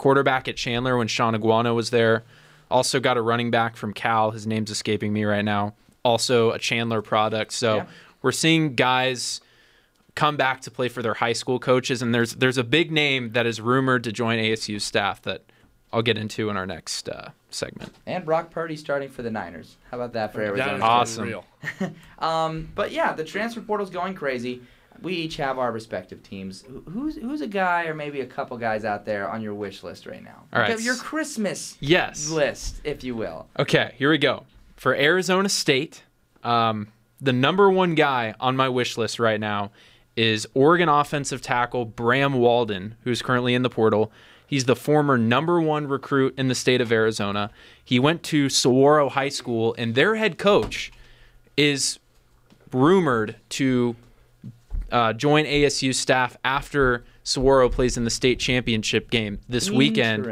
quarterback 0.03 0.49
at 0.49 0.57
Chandler 0.57 0.99
when 0.99 1.07
Shaun 1.09 1.35
Aguano 1.35 1.75
was 1.75 1.91
there. 1.91 2.25
Also 2.71 2.99
got 3.01 3.17
a 3.17 3.23
running 3.23 3.51
back 3.51 3.77
from 3.77 3.93
Cal. 3.93 4.33
His 4.33 4.47
name's 4.47 4.71
escaping 4.71 5.13
me 5.13 5.25
right 5.25 5.45
now. 5.45 5.75
Also 6.05 6.51
a 6.51 6.59
Chandler 6.59 7.01
product. 7.03 7.53
So 7.53 7.77
Yeah. 7.77 7.87
we're 8.23 8.33
seeing 8.33 8.75
guys 8.75 9.41
come 10.15 10.37
back 10.37 10.61
to 10.63 10.71
play 10.71 10.89
for 10.89 11.03
their 11.03 11.15
high 11.15 11.33
school 11.33 11.59
coaches, 11.59 12.03
and 12.03 12.15
there's 12.15 12.35
there's 12.35 12.59
a 12.59 12.65
big 12.65 12.91
name 12.91 13.33
that 13.33 13.47
is 13.47 13.61
rumored 13.61 14.05
to 14.05 14.13
join 14.13 14.39
ASU's 14.39 14.85
staff 14.85 15.23
that 15.23 15.43
I'll 15.93 16.03
get 16.03 16.19
into 16.19 16.51
in 16.51 16.57
our 16.57 16.67
next 16.67 17.09
uh, 17.09 17.31
segment. 17.51 17.95
And 18.07 18.25
Brock 18.25 18.51
Purdy 18.51 18.77
starting 18.77 19.09
for 19.11 19.23
the 19.23 19.31
Niners. 19.31 19.77
How 19.91 19.99
about 19.99 20.13
that 20.15 20.33
for 20.33 20.39
That 20.41 20.49
Arizona? 20.69 20.77
is 20.77 20.83
Awesome. 20.83 21.35
Um, 22.19 22.69
but 22.75 22.93
yeah, 22.93 23.13
the 23.13 23.25
transfer 23.25 23.61
portal's 23.61 23.91
going 23.91 24.15
crazy. 24.15 24.63
We 25.01 25.15
each 25.15 25.37
have 25.37 25.59
our 25.59 25.73
respective 25.73 26.23
teams. 26.23 26.65
Who's 26.89 27.17
who's 27.17 27.41
a 27.41 27.47
guy 27.47 27.85
or 27.87 27.95
maybe 27.95 28.21
a 28.21 28.27
couple 28.27 28.57
guys 28.59 28.85
out 28.85 29.05
there 29.05 29.29
on 29.29 29.41
your 29.43 29.55
wish 29.55 29.83
list 29.83 30.07
right 30.07 30.23
now? 30.23 30.43
All 30.53 30.61
right. 30.61 30.81
Your 30.81 30.97
Christmas 30.97 31.77
Yes. 31.81 32.29
list, 32.31 32.81
if 32.85 33.03
you 33.03 33.15
will. 33.17 33.49
Okay, 33.59 33.95
here 33.97 34.11
we 34.11 34.19
go. 34.19 34.45
For 34.77 34.95
Arizona 34.95 35.49
State, 35.49 36.03
um, 36.45 36.89
the 37.21 37.33
number 37.33 37.71
one 37.71 37.95
guy 37.95 38.35
on 38.41 38.57
my 38.57 38.69
wish 38.69 38.99
list 38.99 39.19
right 39.19 39.41
now 39.41 39.71
is 40.17 40.47
Oregon 40.55 40.89
offensive 40.89 41.41
tackle 41.41 41.85
Bram 41.85 42.35
Walden, 42.35 42.97
who's 43.05 43.23
currently 43.23 43.55
in 43.55 43.63
the 43.63 43.71
portal. 43.71 44.13
He's 44.47 44.65
the 44.67 44.77
former 44.77 45.17
number 45.17 45.61
one 45.61 45.87
recruit 45.87 46.35
in 46.37 46.49
the 46.49 46.55
state 46.55 46.81
of 46.83 46.93
Arizona. 46.93 47.51
He 47.83 47.99
went 47.99 48.23
to 48.25 48.51
Saguaro 48.51 49.09
High 49.09 49.31
School, 49.31 49.75
and 49.79 49.95
their 49.95 50.17
head 50.17 50.37
coach 50.37 50.93
is 51.57 51.99
rumored 52.73 53.37
to 53.51 53.97
uh, 54.93 55.13
join 55.15 55.47
ASU 55.47 55.95
staff 55.95 56.37
after 56.45 57.05
Saguaro 57.25 57.69
plays 57.69 57.97
in 57.97 58.05
the 58.05 58.11
state 58.11 58.39
championship 58.39 59.11
game 59.11 59.41
this 59.49 59.71
weekend. 59.71 60.25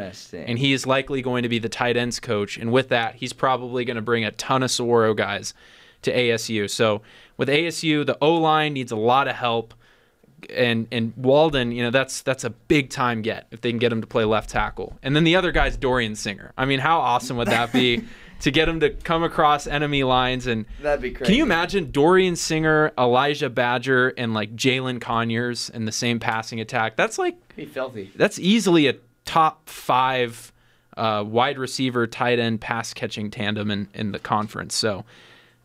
And 0.47 0.59
he 0.59 0.73
is 0.73 0.87
likely 0.87 1.23
going 1.23 1.43
to 1.45 1.49
be 1.49 1.59
the 1.59 1.69
tight 1.69 1.97
ends 1.97 2.21
coach. 2.21 2.59
And 2.59 2.71
with 2.71 2.91
that, 2.91 3.17
he's 3.17 3.33
probably 3.33 3.85
going 3.85 3.97
to 3.97 4.03
bring 4.03 4.25
a 4.25 4.31
ton 4.33 4.63
of 4.63 4.71
Saguaro 4.71 5.15
guys 5.15 5.55
to 6.03 6.15
ASU. 6.15 6.69
So 6.69 7.01
with 7.37 7.49
ASU, 7.49 8.05
the 8.05 8.19
O 8.21 8.35
line 8.35 8.75
needs 8.75 8.93
a 8.93 8.97
lot 8.97 9.29
of 9.29 9.37
help. 9.37 9.73
And 10.55 10.89
and 10.91 11.13
Walden, 11.17 11.71
you 11.71 11.83
know, 11.83 11.91
that's 11.91 12.23
that's 12.23 12.45
a 12.45 12.51
big 12.51 12.89
time 12.89 13.21
get 13.21 13.47
if 13.51 13.61
they 13.61 13.71
can 13.71 13.79
get 13.79 13.93
him 13.93 14.01
to 14.01 14.07
play 14.07 14.25
left 14.25 14.49
tackle. 14.49 14.99
And 15.03 15.15
then 15.15 15.25
the 15.25 15.37
other 15.37 15.53
guy's 15.53 15.77
Dorian 15.77 16.17
Singer. 16.17 16.53
I 16.57 16.65
mean, 16.65 16.81
how 16.81 16.99
awesome 16.99 17.37
would 17.37 17.49
that 17.49 17.73
be 17.73 18.05
to 18.41 18.51
get 18.51 18.69
him 18.69 18.81
to 18.81 18.91
come 18.91 19.23
across 19.23 19.67
enemy 19.67 20.03
lines 20.05 20.47
and 20.47 20.65
That'd 20.83 21.03
be 21.03 21.11
crazy. 21.11 21.27
can 21.27 21.35
you 21.37 21.43
imagine 21.45 21.91
Dorian 21.91 22.37
Singer, 22.37 22.93
Elijah 22.99 23.51
Badger, 23.51 24.09
and 24.17 24.35
like 24.35 24.55
Jalin 24.57 25.01
Conyers 25.01 25.71
in 25.71 25.85
the 25.85 25.93
same 25.93 26.19
passing 26.19 26.61
attack? 26.61 26.97
That's 26.97 27.19
like 27.19 27.37
Be 27.57 27.67
filthy. 27.67 28.11
that's 28.17 28.39
easily 28.39 28.87
a 28.89 28.95
top 29.25 29.69
five 29.69 30.53
uh, 30.97 31.23
wide 31.27 31.59
receiver, 31.59 32.07
tight 32.07 32.39
end, 32.39 32.61
pass 32.61 32.93
catching 32.93 33.31
tandem 33.31 33.71
in, 33.71 33.89
in 33.95 34.13
the 34.13 34.19
conference. 34.19 34.75
So 34.75 35.05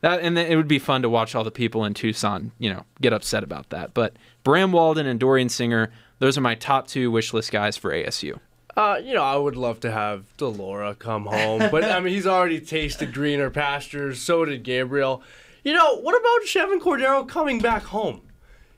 that 0.02 0.20
and 0.22 0.38
then 0.38 0.52
it 0.52 0.56
would 0.56 0.68
be 0.68 0.80
fun 0.80 1.02
to 1.02 1.10
watch 1.10 1.34
all 1.36 1.44
the 1.44 1.52
people 1.52 1.84
in 1.86 1.94
Tucson, 1.94 2.52
you 2.60 2.70
know, 2.72 2.84
get 3.02 3.12
upset 3.14 3.44
about 3.44 3.70
that. 3.72 3.94
But 3.94 4.16
Bram 4.44 4.72
Walden 4.72 5.08
and 5.08 5.20
Dorian 5.20 5.50
Singer, 5.50 5.92
those 6.20 6.38
are 6.38 6.42
my 6.42 6.56
top 6.56 6.88
two 6.88 7.10
wish 7.10 7.34
list 7.34 7.52
guys 7.52 7.76
for 7.78 7.92
ASU. 7.92 8.40
Uh, 8.76 9.00
you 9.02 9.14
know, 9.14 9.24
I 9.24 9.38
would 9.38 9.56
love 9.56 9.80
to 9.82 9.92
have 9.92 10.26
de 10.38 10.48
Laura 10.48 10.96
come 10.96 11.28
home, 11.28 11.70
but 11.72 11.86
I 11.86 12.00
mean, 12.02 12.14
he's 12.14 12.28
already 12.28 12.60
tasted 12.60 13.14
greener 13.14 13.50
pastures. 13.50 14.20
So 14.22 14.44
did 14.44 14.64
Gabriel. 14.64 15.22
You 15.64 15.74
know, 15.74 15.96
what 16.02 16.14
about 16.14 16.46
Chevan 16.46 16.80
Cordeiro 16.80 17.28
coming 17.28 17.60
back 17.60 17.84
home? 17.84 18.22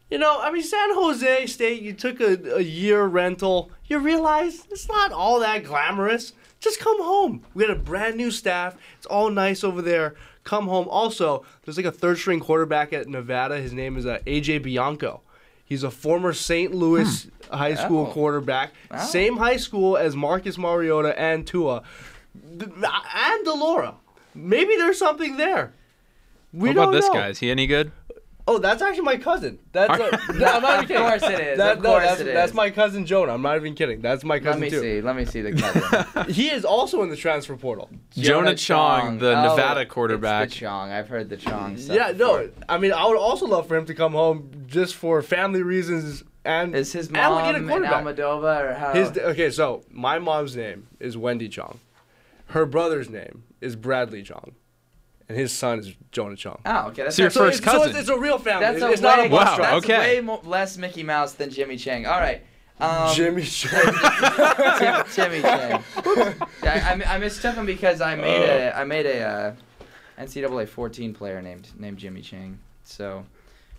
You 0.10 0.19
know, 0.19 0.39
I 0.39 0.51
mean, 0.51 0.63
San 0.63 0.93
Jose 0.93 1.47
State, 1.47 1.81
you 1.81 1.93
took 1.93 2.21
a, 2.21 2.57
a 2.57 2.62
year 2.62 3.05
rental. 3.05 3.71
You 3.88 3.99
realize 3.99 4.65
it's 4.71 4.88
not 4.88 5.12
all 5.12 5.39
that 5.41 5.65
glamorous. 5.65 6.31
Just 6.60 6.79
come 6.79 7.01
home. 7.01 7.43
We 7.53 7.65
got 7.65 7.75
a 7.75 7.79
brand 7.79 8.15
new 8.15 8.31
staff. 8.31 8.77
It's 8.97 9.05
all 9.07 9.29
nice 9.29 9.63
over 9.63 9.81
there. 9.81 10.15
Come 10.43 10.67
home. 10.67 10.88
Also, 10.88 11.43
there's 11.63 11.75
like 11.75 11.86
a 11.86 11.91
third 11.91 12.17
string 12.19 12.39
quarterback 12.39 12.93
at 12.93 13.07
Nevada. 13.10 13.60
His 13.60 13.73
name 13.73 13.97
is 13.97 14.05
uh, 14.05 14.19
AJ 14.25 14.63
Bianco. 14.63 15.21
He's 15.67 15.84
a 15.84 15.91
former 15.91 16.32
St. 16.32 16.73
Louis 16.73 17.25
hmm. 17.25 17.53
high 17.53 17.75
school 17.75 18.08
Oh. 18.10 18.13
quarterback. 18.13 18.71
Wow. 18.89 18.99
Same 18.99 19.36
high 19.36 19.58
school 19.58 19.97
as 19.97 20.15
Marcus 20.15 20.58
Mariota 20.58 21.19
and 21.19 21.45
Tua. 21.45 21.84
And 22.34 23.43
de 23.43 23.53
Laura. 23.53 23.95
Maybe 24.34 24.77
there's 24.77 24.97
something 24.97 25.36
there. 25.36 25.73
We 26.53 26.69
what 26.69 26.77
about 26.77 26.91
this 26.91 27.08
know. 27.08 27.13
guy? 27.13 27.27
Is 27.30 27.39
he 27.39 27.51
any 27.51 27.67
good? 27.67 27.91
Oh, 28.49 28.57
that's 28.60 28.81
actually 28.81 29.03
my 29.03 29.17
cousin. 29.17 29.60
That's 29.73 29.89
Are- 29.99 30.03
uh, 30.13 30.33
no, 30.36 30.45
I'm 30.45 30.62
not 30.62 30.83
even 30.83 30.95
Of 30.97 31.01
course 31.03 31.23
it 31.23 31.39
is. 31.39 31.57
That- 31.57 31.77
Of 31.77 31.83
no, 31.83 31.99
that's, 31.99 32.21
it 32.21 32.25
that's 32.33 32.53
my 32.53 32.69
cousin 32.69 33.05
Jonah. 33.05 33.33
I'm 33.33 33.41
not 33.41 33.57
even 33.57 33.75
kidding. 33.75 33.99
That's 34.01 34.23
my 34.23 34.39
cousin 34.39 34.62
too. 34.62 34.65
Let 34.67 34.71
me 34.71 34.79
too. 34.79 34.81
see. 34.81 35.01
Let 35.01 35.15
me 35.17 35.25
see 35.25 35.41
the 35.41 35.51
cousin. 36.13 36.33
He 36.33 36.49
is 36.49 36.63
also 36.63 37.03
in 37.03 37.10
the 37.10 37.17
transfer 37.17 37.55
portal. 37.57 37.89
Jonah 38.12 38.55
Chong, 38.55 39.17
the 39.19 39.38
Oh, 39.38 39.41
Nevada 39.49 39.81
it's 39.81 39.91
quarterback. 39.91 40.49
the 40.49 40.55
Chong. 40.55 40.91
I've 40.91 41.10
heard 41.10 41.29
the 41.29 41.38
Chong 41.38 41.77
stuff. 41.77 41.95
Yeah, 41.95 42.12
no. 42.15 42.38
before. 42.47 42.49
I 42.69 42.77
mean, 42.77 42.93
I 42.93 43.05
would 43.05 43.17
also 43.17 43.45
love 43.47 43.67
for 43.67 43.75
him 43.75 43.86
to 43.88 43.93
come 43.93 44.13
home 44.13 44.49
just 44.67 44.95
for 44.95 45.21
family 45.21 45.62
reasons 45.62 46.23
and 46.45 46.73
Is 46.73 46.93
his 46.93 47.10
mom 47.10 47.19
and 47.19 47.36
we 47.36 47.41
get 47.51 47.55
a 47.55 47.60
mom 47.60 47.83
in 47.83 47.89
quarterback. 47.89 48.17
Almadova 48.17 48.69
or 48.69 48.73
how? 48.75 48.93
His 48.93 49.17
okay, 49.17 49.51
so 49.51 49.83
my 49.91 50.19
mom's 50.19 50.55
name 50.55 50.88
is 51.01 51.17
Wendy 51.17 51.49
Chong. 51.49 51.81
Her 52.51 52.65
brother's 52.65 53.10
name 53.10 53.43
is 53.60 53.75
Bradley 53.75 54.23
Chong, 54.23 54.55
and 55.29 55.37
his 55.37 55.51
son 55.51 55.79
is 55.79 55.93
Jonah 56.11 56.35
Chong. 56.35 56.59
oh, 56.65 56.87
okay. 56.87 57.03
That's 57.03 57.15
So 57.15 57.23
your 57.23 57.27
actually- 57.27 57.45
first 57.47 57.57
it's, 57.59 57.65
so 57.65 57.71
cousin. 57.77 57.89
it's, 57.91 57.99
it's 57.99 58.09
a 58.09 58.17
real 58.19 58.37
family. 58.39 58.65
That's 58.79 58.93
it's 58.93 58.99
a 59.01 59.03
not 59.03 59.19
way, 59.19 59.25
a 59.27 59.29
bus 59.29 59.45
Wow, 59.47 59.55
drive. 59.57 59.71
That's 59.71 59.85
okay. 59.85 59.97
way 60.15 60.21
mo- 60.21 60.41
less 60.43 60.77
Mickey 60.77 61.03
Mouse 61.03 61.33
than 61.33 61.49
Jimmy 61.49 61.77
Chang. 61.77 62.05
All 62.05 62.19
right. 62.19 62.41
Um, 62.79 63.13
Jimmy 63.15 63.43
Chong. 63.43 63.71
Jimmy 64.79 65.03
Timmy 65.13 65.41
Chang. 65.41 65.83
I, 66.63 66.63
I, 66.63 67.15
I 67.15 67.17
mistook 67.17 67.55
him 67.55 67.65
because 67.65 68.01
I 68.01 68.15
made 68.15 68.43
a 68.43 68.77
I 68.77 68.83
made 68.83 69.05
a 69.07 69.21
uh, 69.23 69.53
NCAA 70.19 70.67
14 70.67 71.13
player 71.13 71.41
named 71.41 71.67
named 71.77 71.97
Jimmy 71.97 72.21
Chang. 72.21 72.59
So 72.83 73.25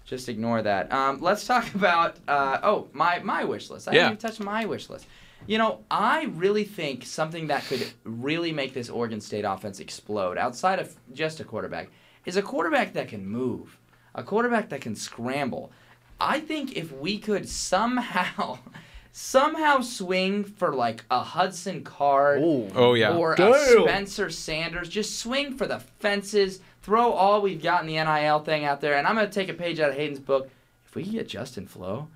just 0.04 0.28
ignore 0.28 0.62
that. 0.62 0.92
Um, 0.92 1.20
let's 1.20 1.46
talk 1.46 1.72
about 1.74 2.16
uh, 2.26 2.58
oh 2.62 2.88
my 2.92 3.20
my 3.20 3.44
wish 3.44 3.70
list. 3.70 3.88
I 3.88 3.92
Yeah. 3.92 4.08
didn't 4.08 4.12
even 4.24 4.30
touch 4.30 4.40
my 4.40 4.64
wish 4.64 4.90
list. 4.90 5.06
You 5.48 5.56
know, 5.56 5.80
I 5.90 6.24
really 6.34 6.64
think 6.64 7.06
something 7.06 7.46
that 7.46 7.64
could 7.64 7.86
really 8.04 8.52
make 8.52 8.74
this 8.74 8.90
Oregon 8.90 9.18
State 9.18 9.46
offense 9.46 9.80
explode 9.80 10.36
outside 10.36 10.78
of 10.78 10.94
just 11.14 11.40
a 11.40 11.44
quarterback 11.44 11.88
is 12.26 12.36
a 12.36 12.42
quarterback 12.42 12.92
that 12.92 13.08
can 13.08 13.26
move, 13.26 13.78
a 14.14 14.22
quarterback 14.22 14.68
that 14.68 14.82
can 14.82 14.94
scramble. 14.94 15.72
I 16.20 16.40
think 16.40 16.76
if 16.76 16.92
we 16.92 17.16
could 17.18 17.48
somehow 17.48 18.58
somehow 19.12 19.80
swing 19.80 20.44
for 20.44 20.74
like 20.74 21.06
a 21.10 21.20
Hudson 21.22 21.82
Card 21.82 22.42
Oh 22.42 22.92
yeah. 22.92 23.16
or 23.16 23.32
a 23.32 23.54
Spencer 23.84 24.28
Sanders, 24.28 24.90
just 24.90 25.18
swing 25.18 25.56
for 25.56 25.66
the 25.66 25.78
fences, 25.80 26.60
throw 26.82 27.10
all 27.12 27.40
we've 27.40 27.62
got 27.62 27.80
in 27.80 27.86
the 27.86 27.94
NIL 28.04 28.40
thing 28.40 28.66
out 28.66 28.82
there, 28.82 28.98
and 28.98 29.06
I'm 29.06 29.14
gonna 29.14 29.30
take 29.30 29.48
a 29.48 29.54
page 29.54 29.80
out 29.80 29.88
of 29.88 29.96
Hayden's 29.96 30.20
book. 30.20 30.50
If 30.84 30.94
we 30.94 31.04
get 31.04 31.26
Justin 31.28 31.66
Flowe, 31.66 32.08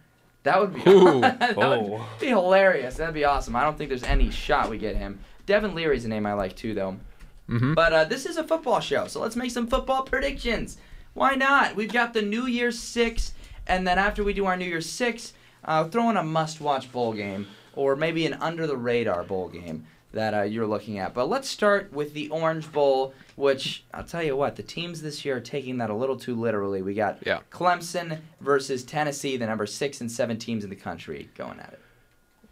that 0.44 0.60
would 0.60 0.74
be 0.74 0.82
Ooh. 0.90 1.20
that 1.20 1.56
would 1.56 1.64
Oh. 1.64 2.06
be 2.20 2.28
hilarious. 2.28 2.96
That'd 2.96 3.14
be 3.14 3.24
awesome. 3.24 3.54
I 3.56 3.62
don't 3.62 3.76
think 3.78 3.88
there's 3.88 4.02
any 4.04 4.30
shot 4.30 4.68
we 4.70 4.78
get 4.78 4.96
him. 4.96 5.20
Devin 5.46 5.74
Leary's 5.74 6.04
a 6.04 6.08
name 6.08 6.26
I 6.26 6.32
like 6.34 6.56
too, 6.56 6.74
though. 6.74 6.96
Mhm. 7.48 7.74
But 7.74 7.92
uh, 7.92 8.04
this 8.04 8.26
is 8.26 8.36
a 8.36 8.44
football 8.44 8.80
show, 8.80 9.06
so 9.08 9.20
let's 9.20 9.36
make 9.36 9.50
some 9.50 9.66
football 9.66 10.02
predictions. 10.04 10.78
Why 11.14 11.34
not? 11.34 11.74
We've 11.76 11.92
got 11.92 12.14
the 12.14 12.22
New 12.22 12.46
Year's 12.46 12.78
Six, 12.78 13.32
and 13.66 13.86
then 13.86 13.98
after 13.98 14.22
we 14.24 14.32
do 14.32 14.46
our 14.46 14.56
New 14.56 14.64
Year's 14.64 14.88
Six, 14.88 15.32
uh, 15.64 15.84
throw 15.84 16.08
in 16.10 16.16
a 16.16 16.22
must-watch 16.22 16.90
bowl 16.92 17.12
game, 17.12 17.46
or 17.74 17.96
maybe 17.96 18.24
an 18.26 18.34
under-the-radar 18.34 19.24
bowl 19.24 19.48
game 19.48 19.86
that 20.12 20.34
uh, 20.34 20.42
you're 20.42 20.66
looking 20.66 20.98
at. 20.98 21.14
But 21.14 21.28
let's 21.28 21.48
start 21.48 21.92
with 21.92 22.14
the 22.14 22.28
Orange 22.28 22.70
Bowl, 22.70 23.14
which 23.36 23.84
I'll 23.92 24.04
tell 24.04 24.22
you 24.22 24.36
what, 24.36 24.56
the 24.56 24.62
teams 24.62 25.02
this 25.02 25.24
year 25.24 25.38
are 25.38 25.40
taking 25.40 25.78
that 25.78 25.90
a 25.90 25.94
little 25.94 26.16
too 26.16 26.34
literally. 26.34 26.82
We 26.82 26.94
got 26.94 27.18
Yeah. 27.26 27.40
Clemson 27.50 28.20
versus 28.40 28.84
Tennessee, 28.84 29.36
the 29.36 29.46
number 29.46 29.66
six 29.66 30.00
and 30.00 30.10
seven 30.12 30.38
teams 30.38 30.64
in 30.64 30.70
the 30.70 30.76
country, 30.76 31.30
going 31.36 31.58
at 31.58 31.72
it. 31.72 31.80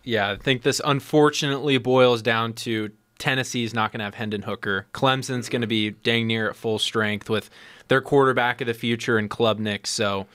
Yeah, 0.03 0.31
I 0.31 0.37
think 0.37 0.63
this 0.63 0.81
unfortunately 0.85 1.77
boils 1.79 2.23
down 2.23 2.55
to 2.55 2.91
Tennessee's 3.19 3.75
not 3.75 3.93
going 3.93 3.99
to 3.99 4.05
have 4.05 4.15
Hendon 4.15 4.43
Hooker. 4.43 4.87
Clemson's 4.95 5.51
going 5.51 5.61
to 5.61 5.69
be 5.69 5.91
dang 5.91 6.27
near 6.27 6.49
at 6.49 6.57
full 6.57 6.79
strength 6.79 7.29
with 7.29 7.51
their 7.89 8.01
quarterback 8.01 8.63
of 8.63 8.67
the 8.67 8.73
future 8.73 9.19
and 9.19 9.29
Klubnik. 9.29 9.87
So 9.87 10.27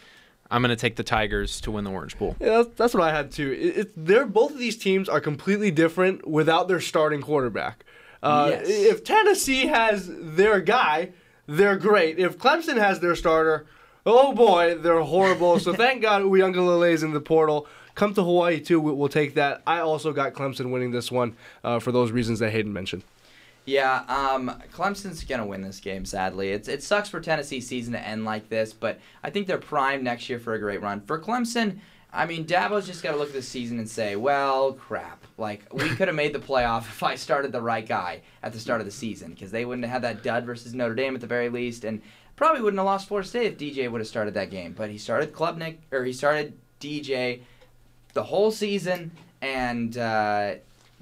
I'm 0.51 0.62
going 0.62 0.69
to 0.69 0.75
take 0.75 0.95
the 0.95 1.03
Tigers 1.03 1.60
to 1.62 1.71
win 1.71 1.84
the 1.84 1.91
Orange 1.91 2.17
Bowl. 2.19 2.36
Yeah, 2.39 2.58
that's, 2.63 2.69
that's 2.75 2.93
what 2.93 3.03
I 3.03 3.12
had 3.15 3.31
too. 3.31 3.51
It, 3.51 3.77
it, 3.77 3.91
they're 4.05 4.25
both 4.25 4.51
of 4.51 4.60
these 4.60 4.77
teams 4.77 5.10
are 5.10 5.19
completely 5.19 5.71
different 5.71 6.27
without 6.27 6.67
their 6.67 6.79
starting 6.81 7.21
quarterback. 7.21 7.84
Uh, 8.21 8.49
Yes. 8.51 8.67
If 8.69 9.03
Tennessee 9.03 9.67
has 9.67 10.08
their 10.12 10.60
guy, 10.62 11.12
they're 11.47 11.77
great. 11.77 12.19
If 12.19 12.38
Clemson 12.38 12.77
has 12.77 12.99
their 12.99 13.15
starter, 13.15 13.65
oh 14.05 14.34
boy, 14.34 14.75
they're 14.77 15.01
horrible. 15.01 15.60
so 15.60 15.73
thank 15.84 16.01
God 16.01 16.21
Uiagalelei 16.23 16.91
is 16.93 17.03
in 17.03 17.13
the 17.13 17.21
portal. 17.21 17.67
Come 17.95 18.13
to 18.13 18.23
Hawaii 18.23 18.60
too. 18.60 18.79
we- 18.79 18.91
We'll 18.91 19.10
take 19.10 19.36
that. 19.36 19.62
I 19.65 19.79
also 19.79 20.12
got 20.13 20.34
Clemson 20.34 20.69
winning 20.71 20.91
this 20.91 21.12
one 21.12 21.36
uh, 21.63 21.79
for 21.79 21.91
those 21.91 22.12
reasons 22.12 22.39
that 22.39 22.51
Hayden 22.51 22.73
mentioned. 22.73 23.03
Yeah, 23.65 24.04
um, 24.08 24.62
Clemson's 24.71 25.23
gonna 25.23 25.45
win 25.45 25.62
this 25.62 25.80
game. 25.80 26.06
Sadly, 26.06 26.49
it's 26.49 26.67
it 26.67 26.84
sucks 26.84 27.10
for 27.10 27.19
Tennessee's 27.19 27.67
season 27.67 27.93
to 27.93 27.99
end 27.99 28.23
like 28.23 28.47
this, 28.49 28.73
but 28.73 28.99
I 29.23 29.32
think 29.32 29.47
they're 29.47 29.58
primed 29.58 30.04
next 30.04 30.30
year 30.30 30.39
for 30.39 30.54
a 30.54 30.60
great 30.60 30.82
run. 30.84 31.01
For 31.01 31.19
Clemson, 31.19 31.80
I 32.13 32.25
mean, 32.28 32.45
Dabo's 32.45 32.86
just 32.86 33.04
got 33.04 33.12
to 33.12 33.17
look 33.17 33.30
at 33.30 33.34
this 33.34 33.47
season 33.47 33.78
and 33.78 33.89
say, 33.89 34.15
well, 34.15 34.73
crap. 34.73 35.25
Like 35.38 35.65
we 35.73 35.89
could 35.95 36.08
have 36.08 36.15
made 36.15 36.34
the 36.34 36.39
playoff 36.39 36.84
if 36.84 37.01
I 37.01 37.15
started 37.15 37.51
the 37.51 37.62
right 37.62 37.86
guy 37.86 38.21
at 38.43 38.54
the 38.54 38.60
start 38.60 38.82
of 38.82 38.86
the 38.86 38.91
season, 38.91 39.32
because 39.32 39.51
they 39.51 39.65
wouldn't 39.65 39.86
have 39.86 40.04
had 40.04 40.04
that 40.04 40.23
dud 40.23 40.45
versus 40.45 40.73
Notre 40.73 40.95
Dame 40.95 41.15
at 41.15 41.21
the 41.21 41.28
very 41.28 41.49
least, 41.49 41.84
and 41.84 42.01
probably 42.36 42.62
wouldn't 42.62 42.80
have 42.80 42.86
lost 42.86 43.08
Florida 43.08 43.28
State 43.28 43.51
if 43.51 43.58
DJ 43.58 43.91
would 43.91 43.99
have 43.99 44.08
started 44.08 44.36
that 44.36 44.51
game. 44.51 44.73
But 44.73 44.91
he 44.91 44.99
started 44.99 45.34
Klubnik 45.34 45.78
or 45.91 46.06
he 46.06 46.13
started 46.13 46.54
DJ 46.80 47.41
the 48.13 48.23
whole 48.23 48.51
season, 48.51 49.12
and 49.41 49.97
uh, 49.97 50.56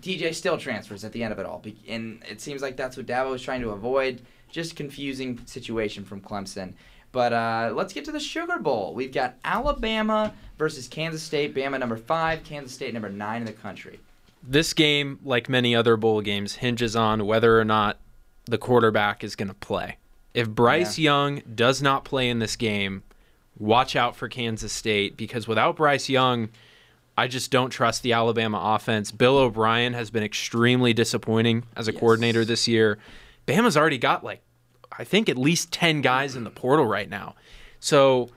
DJ 0.03 0.35
still 0.35 0.57
transfers 0.57 1.05
at 1.05 1.13
the 1.13 1.23
end 1.23 1.31
of 1.31 1.39
it 1.39 1.45
all. 1.45 1.63
And 1.87 2.21
it 2.29 2.41
seems 2.41 2.61
like 2.61 2.75
that's 2.75 2.97
what 2.97 3.05
Dabo 3.05 3.31
was 3.31 3.41
trying 3.41 3.61
to 3.61 3.69
avoid. 3.69 4.21
Just 4.49 4.75
confusing 4.75 5.39
situation 5.45 6.03
from 6.03 6.21
Clemson. 6.21 6.73
But 7.13 7.31
uh, 7.31 7.71
let's 7.73 7.93
get 7.93 8.05
to 8.05 8.11
the 8.11 8.19
Sugar 8.19 8.59
Bowl. 8.59 8.93
We've 8.93 9.13
got 9.13 9.35
Alabama 9.45 10.33
versus 10.57 10.87
Kansas 10.87 11.23
State. 11.23 11.55
Bama 11.55 11.79
number 11.79 11.95
five, 11.95 12.43
Kansas 12.43 12.73
State 12.73 12.93
number 12.93 13.09
nine 13.09 13.41
in 13.41 13.45
the 13.45 13.53
country. 13.53 13.99
This 14.41 14.73
game, 14.73 15.19
like 15.23 15.47
many 15.47 15.73
other 15.73 15.95
bowl 15.95 16.21
games, 16.21 16.55
hinges 16.55 16.95
on 16.95 17.25
whether 17.25 17.57
or 17.57 17.63
not 17.63 17.99
the 18.45 18.57
quarterback 18.57 19.23
is 19.23 19.35
going 19.35 19.47
to 19.47 19.53
play. 19.53 19.97
If 20.33 20.49
Bryce 20.49 20.97
Young 20.97 21.41
does 21.55 21.81
not 21.81 22.03
play 22.03 22.29
in 22.29 22.39
this 22.39 22.55
game, 22.55 23.03
watch 23.57 23.95
out 23.95 24.15
for 24.15 24.27
Kansas 24.27 24.73
State 24.73 25.15
because 25.15 25.47
without 25.47 25.77
Bryce 25.77 26.09
Young, 26.09 26.49
I 27.17 27.27
just 27.27 27.51
don't 27.51 27.69
trust 27.69 28.01
the 28.03 28.13
Alabama 28.13 28.59
offense. 28.75 29.11
Bill 29.11 29.37
O'Brien 29.37 29.93
has 29.93 30.09
been 30.09 30.23
extremely 30.23 30.93
disappointing 30.93 31.63
as 31.75 31.87
a 31.87 31.91
Yes. 31.91 31.99
coordinator 31.99 32.43
this 32.45 32.67
year. 32.67 32.97
Bama's 33.47 33.77
already 33.77 33.97
got 33.97 34.23
like 34.23 34.41
I 34.97 35.03
think 35.03 35.27
at 35.27 35.37
least 35.37 35.71
10 35.71 36.01
guys 36.01 36.35
in 36.35 36.43
the 36.43 36.51
portal 36.51 36.85
right 36.85 37.09
now. 37.09 37.33
So 37.79 38.29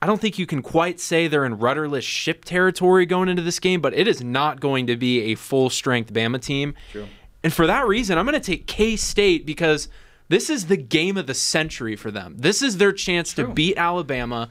I 0.00 0.06
don't 0.06 0.20
think 0.20 0.38
you 0.38 0.46
can 0.46 0.62
quite 0.62 1.00
say 1.00 1.28
they're 1.28 1.44
in 1.44 1.58
rudderless 1.58 2.04
ship 2.04 2.44
territory 2.46 3.04
going 3.04 3.28
into 3.28 3.42
this 3.42 3.58
game, 3.60 3.80
but 3.82 3.92
it 3.94 4.08
is 4.08 4.22
not 4.22 4.58
going 4.60 4.86
to 4.86 4.96
be 4.96 5.20
a 5.32 5.34
full 5.34 5.68
strength 5.70 6.12
Bama 6.12 6.40
team. 6.40 6.74
True. 6.92 7.08
And 7.44 7.52
for 7.52 7.66
that 7.66 7.86
reason, 7.86 8.16
I'm 8.18 8.24
going 8.26 8.40
to 8.40 8.46
take 8.46 8.66
K 8.66 8.96
State 8.96 9.44
because 9.44 9.88
this 10.28 10.48
is 10.50 10.66
the 10.66 10.76
game 10.76 11.16
of 11.16 11.26
the 11.26 11.34
century 11.34 11.94
for 11.96 12.10
them. 12.10 12.36
This 12.38 12.62
is 12.62 12.78
their 12.78 12.92
chance 12.92 13.32
to 13.34 13.46
beat 13.48 13.76
Alabama. 13.76 14.48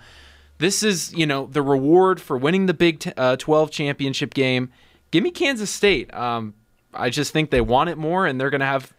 This 0.59 0.83
is, 0.83 1.13
you 1.13 1.25
know, 1.25 1.45
the 1.45 1.61
reward 1.61 2.19
for 2.19 2.37
winning 2.37 2.65
the 2.65 2.73
Big 2.73 2.99
T- 2.99 3.13
uh, 3.15 3.35
12 3.35 3.71
championship 3.71 4.33
game. 4.33 4.71
Give 5.11 5.23
me 5.23 5.31
Kansas 5.31 5.69
State. 5.69 6.13
Um, 6.13 6.55
I 6.93 7.09
just 7.09 7.31
think 7.31 7.51
they 7.51 7.61
want 7.61 7.89
it 7.89 7.97
more, 7.97 8.25
and 8.25 8.41
they're 8.41 8.49
going 8.49 8.61
to 8.61 8.65
have, 8.65 8.93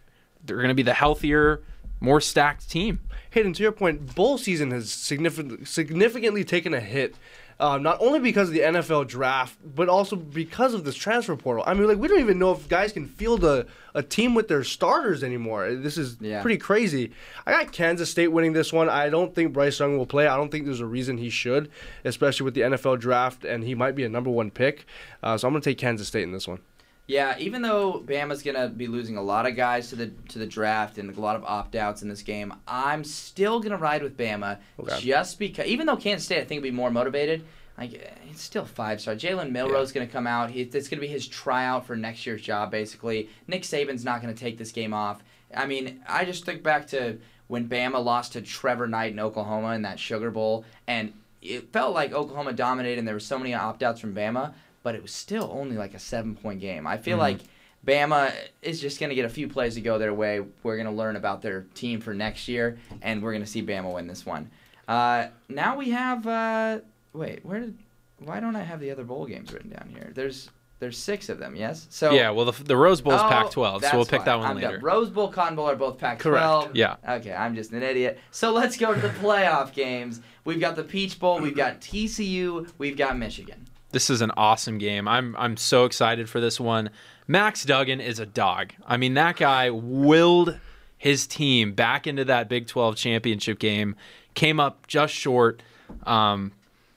they're 0.44 0.56
going 0.56 0.68
to 0.68 0.74
be 0.74 0.82
the 0.82 0.94
healthier, 0.94 1.62
more 2.00 2.20
stacked 2.20 2.70
team. 2.70 3.00
Hayden, 3.30 3.52
to 3.54 3.62
your 3.62 3.72
point, 3.72 4.14
bowl 4.14 4.38
season 4.38 4.70
has 4.70 4.90
significantly 4.90 5.64
significantly 5.64 6.44
taken 6.44 6.72
a 6.72 6.80
hit. 6.80 7.14
Um, 7.60 7.82
not 7.82 7.98
only 8.00 8.20
because 8.20 8.48
of 8.48 8.54
the 8.54 8.60
NFL 8.60 9.08
draft, 9.08 9.58
but 9.64 9.88
also 9.88 10.14
because 10.14 10.74
of 10.74 10.84
this 10.84 10.94
transfer 10.94 11.34
portal. 11.34 11.64
I 11.66 11.74
mean, 11.74 11.88
like 11.88 11.98
we 11.98 12.06
don't 12.06 12.20
even 12.20 12.38
know 12.38 12.52
if 12.52 12.68
guys 12.68 12.92
can 12.92 13.06
field 13.06 13.42
a, 13.42 13.66
a 13.94 14.02
team 14.02 14.36
with 14.36 14.46
their 14.46 14.62
starters 14.62 15.24
anymore. 15.24 15.74
This 15.74 15.98
is 15.98 16.16
Yeah. 16.20 16.40
pretty 16.40 16.58
crazy. 16.58 17.10
I 17.46 17.50
got 17.50 17.72
Kansas 17.72 18.08
State 18.10 18.28
winning 18.28 18.52
this 18.52 18.72
one. 18.72 18.88
I 18.88 19.08
don't 19.08 19.34
think 19.34 19.52
Bryce 19.52 19.80
Young 19.80 19.98
will 19.98 20.06
play. 20.06 20.28
I 20.28 20.36
don't 20.36 20.50
think 20.52 20.66
there's 20.66 20.78
a 20.78 20.86
reason 20.86 21.18
he 21.18 21.30
should, 21.30 21.68
especially 22.04 22.44
with 22.44 22.54
the 22.54 22.60
NFL 22.60 23.00
draft, 23.00 23.44
and 23.44 23.64
he 23.64 23.74
might 23.74 23.96
be 23.96 24.04
a 24.04 24.08
number 24.08 24.30
one 24.30 24.52
pick. 24.52 24.86
Uh, 25.20 25.36
so 25.36 25.48
I'm 25.48 25.52
going 25.52 25.60
to 25.62 25.68
take 25.68 25.78
Kansas 25.78 26.06
State 26.06 26.22
in 26.22 26.30
this 26.30 26.46
one. 26.46 26.60
Yeah, 27.08 27.36
even 27.38 27.62
though 27.62 28.02
Bama's 28.06 28.42
gonna 28.42 28.68
be 28.68 28.86
losing 28.86 29.16
a 29.16 29.22
lot 29.22 29.46
of 29.46 29.56
guys 29.56 29.88
to 29.88 29.96
the 29.96 30.08
to 30.28 30.38
the 30.38 30.46
draft 30.46 30.98
and 30.98 31.16
a 31.16 31.20
lot 31.20 31.36
of 31.36 31.44
opt 31.44 31.74
outs 31.74 32.02
in 32.02 32.08
this 32.08 32.22
game, 32.22 32.52
I'm 32.68 33.02
still 33.02 33.60
gonna 33.60 33.78
ride 33.78 34.02
with 34.02 34.16
Bama 34.16 34.58
Okay. 34.78 35.00
just 35.00 35.38
because. 35.38 35.66
Even 35.66 35.86
though 35.86 35.96
Kansas 35.96 36.26
State, 36.26 36.42
I 36.42 36.44
think, 36.44 36.60
will 36.60 36.70
be 36.70 36.76
more 36.76 36.90
motivated. 36.90 37.44
Like 37.78 37.94
eh, 37.94 38.10
it's 38.30 38.42
still 38.42 38.66
five 38.66 39.00
star. 39.00 39.14
Jalen 39.14 39.50
Milroe 39.52 39.80
is 39.80 39.90
gonna 39.90 40.06
come 40.06 40.26
out. 40.26 40.50
He, 40.50 40.60
it's 40.60 40.88
gonna 40.88 41.00
be 41.00 41.08
his 41.08 41.26
tryout 41.26 41.86
for 41.86 41.96
next 41.96 42.26
year's 42.26 42.42
job, 42.42 42.70
basically. 42.70 43.30
Nick 43.46 43.62
Saban's 43.62 44.04
not 44.04 44.20
gonna 44.20 44.34
take 44.34 44.58
this 44.58 44.70
game 44.70 44.92
off. 44.92 45.22
I 45.56 45.64
mean, 45.64 46.02
I 46.06 46.26
just 46.26 46.44
think 46.44 46.62
back 46.62 46.88
to 46.88 47.16
when 47.46 47.70
Bama 47.70 48.04
lost 48.04 48.34
to 48.34 48.42
Trevor 48.42 48.86
Knight 48.86 49.12
in 49.12 49.18
Oklahoma 49.18 49.70
in 49.74 49.80
that 49.82 49.98
Sugar 49.98 50.30
Bowl, 50.30 50.66
and 50.86 51.14
it 51.40 51.72
felt 51.72 51.94
like 51.94 52.12
Oklahoma 52.12 52.52
dominated, 52.52 52.98
and 52.98 53.08
there 53.08 53.14
were 53.14 53.20
so 53.20 53.38
many 53.38 53.54
opt 53.54 53.82
outs 53.82 54.00
from 54.00 54.14
Bama, 54.14 54.52
but 54.82 54.94
it 54.94 55.02
was 55.02 55.12
still 55.12 55.50
only 55.52 55.76
like 55.76 55.94
a 55.94 55.98
seven 55.98 56.34
point 56.34 56.60
game. 56.60 56.86
I 56.86 56.96
feel 56.96 57.18
like 57.18 57.38
Bama 57.86 58.32
is 58.62 58.80
just 58.80 58.98
going 59.00 59.10
to 59.10 59.14
get 59.16 59.24
a 59.24 59.28
few 59.28 59.48
plays 59.48 59.74
to 59.74 59.80
go 59.80 59.98
their 59.98 60.12
way. 60.14 60.40
We're 60.62 60.76
going 60.76 60.86
to 60.88 60.92
learn 60.92 61.16
about 61.16 61.42
their 61.42 61.62
team 61.74 62.00
for 62.00 62.12
next 62.14 62.48
year, 62.48 62.78
and 63.02 63.22
we're 63.22 63.32
going 63.32 63.44
to 63.44 63.50
see 63.50 63.62
Bama 63.62 63.92
win 63.94 64.06
this 64.06 64.26
one. 64.26 64.50
Uh, 64.86 65.28
now 65.48 65.76
we 65.76 65.90
have. 65.90 66.26
Uh, 66.26 66.80
wait, 67.12 67.44
where 67.44 67.60
did? 67.60 67.78
Why 68.18 68.40
don't 68.40 68.56
I 68.56 68.62
have 68.64 68.80
the 68.80 68.90
other 68.90 69.04
bowl 69.04 69.26
games 69.26 69.52
written 69.52 69.70
down 69.70 69.90
here? 69.90 70.10
There's 70.14 70.50
there's 70.80 70.98
six 70.98 71.28
of 71.28 71.38
them. 71.38 71.54
Yes. 71.54 71.86
So 71.90 72.10
yeah, 72.12 72.30
well, 72.30 72.46
the, 72.46 72.64
the 72.64 72.76
Rose 72.76 73.00
Bowl 73.00 73.12
is 73.12 73.20
Oh, 73.22 73.28
Pac 73.28 73.50
12, 73.50 73.84
so 73.84 73.96
we'll 73.96 74.06
pick 74.06 74.20
why. 74.20 74.24
that 74.26 74.38
one 74.38 74.46
I'm 74.48 74.56
later. 74.56 74.76
dumb. 74.76 74.84
Rose 74.84 75.10
Bowl, 75.10 75.28
Cotton 75.28 75.54
Bowl 75.56 75.68
are 75.68 75.76
both 75.76 75.98
Pac-12. 75.98 76.20
Correct. 76.20 76.76
Yeah. 76.76 76.96
Okay, 77.08 77.32
I'm 77.32 77.54
just 77.54 77.72
an 77.72 77.82
idiot. 77.82 78.18
So 78.32 78.52
let's 78.52 78.76
go 78.76 78.92
to 78.94 79.00
the 79.00 79.08
playoff 79.20 79.72
games. 79.72 80.20
We've 80.44 80.60
got 80.60 80.76
the 80.76 80.84
Peach 80.84 81.18
Bowl, 81.20 81.40
we've 81.40 81.56
got 81.56 81.80
TCU, 81.80 82.68
we've 82.78 82.96
got 82.96 83.16
Michigan. 83.18 83.67
This 83.90 84.10
is 84.10 84.20
an 84.20 84.30
awesome 84.36 84.78
game. 84.78 85.08
I'm 85.08 85.34
I'm 85.36 85.56
so 85.56 85.84
excited 85.84 86.28
for 86.28 86.40
this 86.40 86.60
one. 86.60 86.90
Max 87.26 87.64
Duggan 87.64 88.00
is 88.00 88.18
a 88.18 88.26
dog. 88.26 88.72
I 88.86 88.96
mean, 88.96 89.14
that 89.14 89.36
guy 89.36 89.70
willed 89.70 90.58
his 90.96 91.26
team 91.26 91.72
back 91.72 92.06
into 92.06 92.24
that 92.24 92.48
Big 92.48 92.66
12 92.66 92.96
championship 92.96 93.58
game. 93.58 93.96
Came 94.34 94.60
up 94.60 94.86
just 94.86 95.14
short, 95.14 95.62
um, 96.04 96.52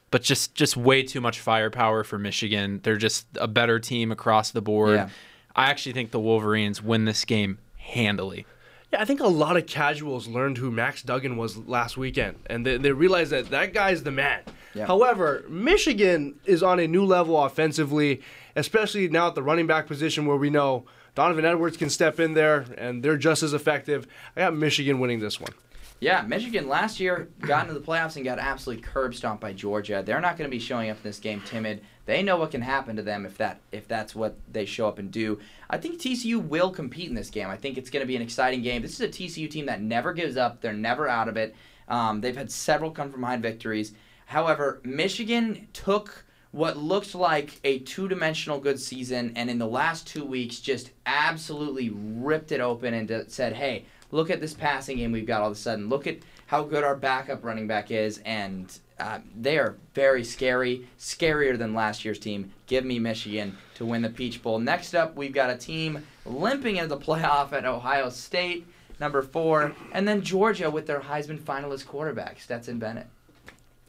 but 0.09 0.21
just 0.21 0.53
just 0.55 0.75
way 0.75 1.03
too 1.03 1.21
much 1.21 1.39
firepower 1.39 2.03
for 2.03 2.17
Michigan. 2.17 2.81
They're 2.83 2.97
just 2.97 3.25
a 3.35 3.47
better 3.47 3.79
team 3.79 4.11
across 4.11 4.51
the 4.51 4.61
board. 4.61 4.95
Yeah. 4.95 5.09
I 5.55 5.69
actually 5.69 5.93
think 5.93 6.11
the 6.11 6.19
Wolverines 6.19 6.81
win 6.81 7.05
this 7.05 7.25
game 7.25 7.59
handily. 7.77 8.45
Yeah, 8.91 9.01
I 9.01 9.05
think 9.05 9.21
a 9.21 9.27
lot 9.27 9.55
of 9.55 9.67
casuals 9.67 10.27
learned 10.27 10.57
who 10.57 10.69
Max 10.69 11.01
Duggan 11.01 11.37
was 11.37 11.57
last 11.57 11.97
weekend, 11.97 12.37
and 12.47 12.65
they, 12.65 12.77
they 12.77 12.91
realized 12.91 13.31
that 13.31 13.49
that 13.49 13.73
guy's 13.73 14.03
the 14.03 14.11
man. 14.11 14.41
Yeah. 14.73 14.85
However, 14.85 15.45
Michigan 15.49 16.35
is 16.45 16.61
on 16.61 16.79
a 16.79 16.87
new 16.87 17.05
level 17.05 17.41
offensively, 17.41 18.21
especially 18.55 19.07
now 19.07 19.27
at 19.27 19.35
the 19.35 19.43
running 19.43 19.67
back 19.67 19.87
position 19.87 20.25
where 20.25 20.37
we 20.37 20.49
know 20.49 20.85
Donovan 21.15 21.45
Edwards 21.45 21.77
can 21.77 21.89
step 21.89 22.19
in 22.19 22.33
there, 22.33 22.65
and 22.77 23.03
they're 23.03 23.17
just 23.17 23.43
as 23.43 23.53
effective. 23.53 24.07
I 24.35 24.41
got 24.41 24.55
Michigan 24.55 24.99
winning 24.99 25.19
this 25.19 25.39
one. 25.39 25.53
Yeah, 26.01 26.23
Michigan 26.23 26.67
last 26.67 26.99
year 26.99 27.29
got 27.41 27.67
into 27.67 27.79
the 27.79 27.85
playoffs 27.85 28.15
and 28.15 28.25
got 28.25 28.39
absolutely 28.39 28.81
curb 28.81 29.13
stomped 29.13 29.39
by 29.39 29.53
Georgia. 29.53 30.01
They're 30.03 30.19
not 30.19 30.35
going 30.35 30.49
to 30.49 30.51
be 30.51 30.59
showing 30.59 30.89
up 30.89 30.97
in 30.97 31.03
this 31.03 31.19
game 31.19 31.43
timid. 31.45 31.83
They 32.07 32.23
know 32.23 32.37
what 32.37 32.49
can 32.49 32.63
happen 32.63 32.95
to 32.95 33.03
them 33.03 33.23
if 33.23 33.37
that 33.37 33.61
if 33.71 33.87
that's 33.87 34.15
what 34.15 34.35
they 34.51 34.65
show 34.65 34.87
up 34.87 34.97
and 34.97 35.11
do. 35.11 35.39
I 35.69 35.77
think 35.77 36.01
TCU 36.01 36.43
will 36.43 36.71
compete 36.71 37.09
in 37.09 37.13
this 37.13 37.29
game. 37.29 37.49
I 37.49 37.55
think 37.55 37.77
it's 37.77 37.91
going 37.91 38.01
to 38.01 38.07
be 38.07 38.15
an 38.15 38.23
exciting 38.23 38.63
game. 38.63 38.81
This 38.81 38.99
is 38.99 39.01
a 39.01 39.09
TCU 39.09 39.47
team 39.47 39.67
that 39.67 39.79
never 39.79 40.11
gives 40.11 40.37
up. 40.37 40.59
They're 40.59 40.73
never 40.73 41.07
out 41.07 41.27
of 41.27 41.37
it. 41.37 41.55
Um, 41.87 42.19
they've 42.19 42.35
had 42.35 42.51
several 42.51 42.89
come 42.89 43.11
from 43.11 43.21
behind 43.21 43.43
victories. 43.43 43.93
However, 44.25 44.81
Michigan 44.83 45.67
took 45.71 46.25
what 46.49 46.77
looked 46.77 47.13
like 47.13 47.59
a 47.63 47.77
two-dimensional 47.79 48.59
good 48.59 48.79
season 48.79 49.33
and 49.35 49.49
in 49.51 49.59
the 49.59 49.67
last 49.67 50.07
two 50.07 50.25
weeks 50.25 50.59
just 50.59 50.89
absolutely 51.05 51.91
ripped 51.91 52.51
it 52.51 52.59
open 52.59 52.95
and 52.95 53.31
said, 53.31 53.53
"Hey, 53.53 53.85
look 54.11 54.29
at 54.29 54.41
this 54.41 54.53
passing 54.53 54.97
game 54.97 55.11
we've 55.11 55.25
got 55.25 55.41
all 55.41 55.47
of 55.47 55.53
a 55.53 55.59
sudden. 55.59 55.89
Look 55.89 56.07
at 56.07 56.17
how 56.47 56.63
good 56.63 56.83
our 56.83 56.95
backup 56.95 57.43
running 57.43 57.67
back 57.67 57.91
is, 57.91 58.19
and 58.25 58.77
uh, 58.99 59.19
they 59.39 59.57
are 59.57 59.77
very 59.93 60.23
scary, 60.23 60.87
scarier 60.99 61.57
than 61.57 61.73
last 61.73 62.03
year's 62.05 62.19
team. 62.19 62.51
Give 62.67 62.83
me 62.85 62.99
Michigan 62.99 63.57
to 63.75 63.85
win 63.85 64.01
the 64.01 64.09
Peach 64.09 64.41
Bowl. 64.43 64.59
Next 64.59 64.93
up, 64.93 65.15
we've 65.15 65.33
got 65.33 65.49
a 65.49 65.57
team 65.57 66.05
limping 66.25 66.75
into 66.75 66.89
the 66.89 66.97
playoff 67.05 67.53
at 67.53 67.65
Ohio 67.65 68.09
State, 68.09 68.67
number 68.99 69.21
four, 69.21 69.73
and 69.93 70.07
then 70.07 70.21
Georgia 70.21 70.69
with 70.69 70.87
their 70.87 70.99
Heisman 70.99 71.39
finalist 71.39 71.87
quarterback, 71.87 72.39
Stetson 72.39 72.79
Bennett. 72.79 73.07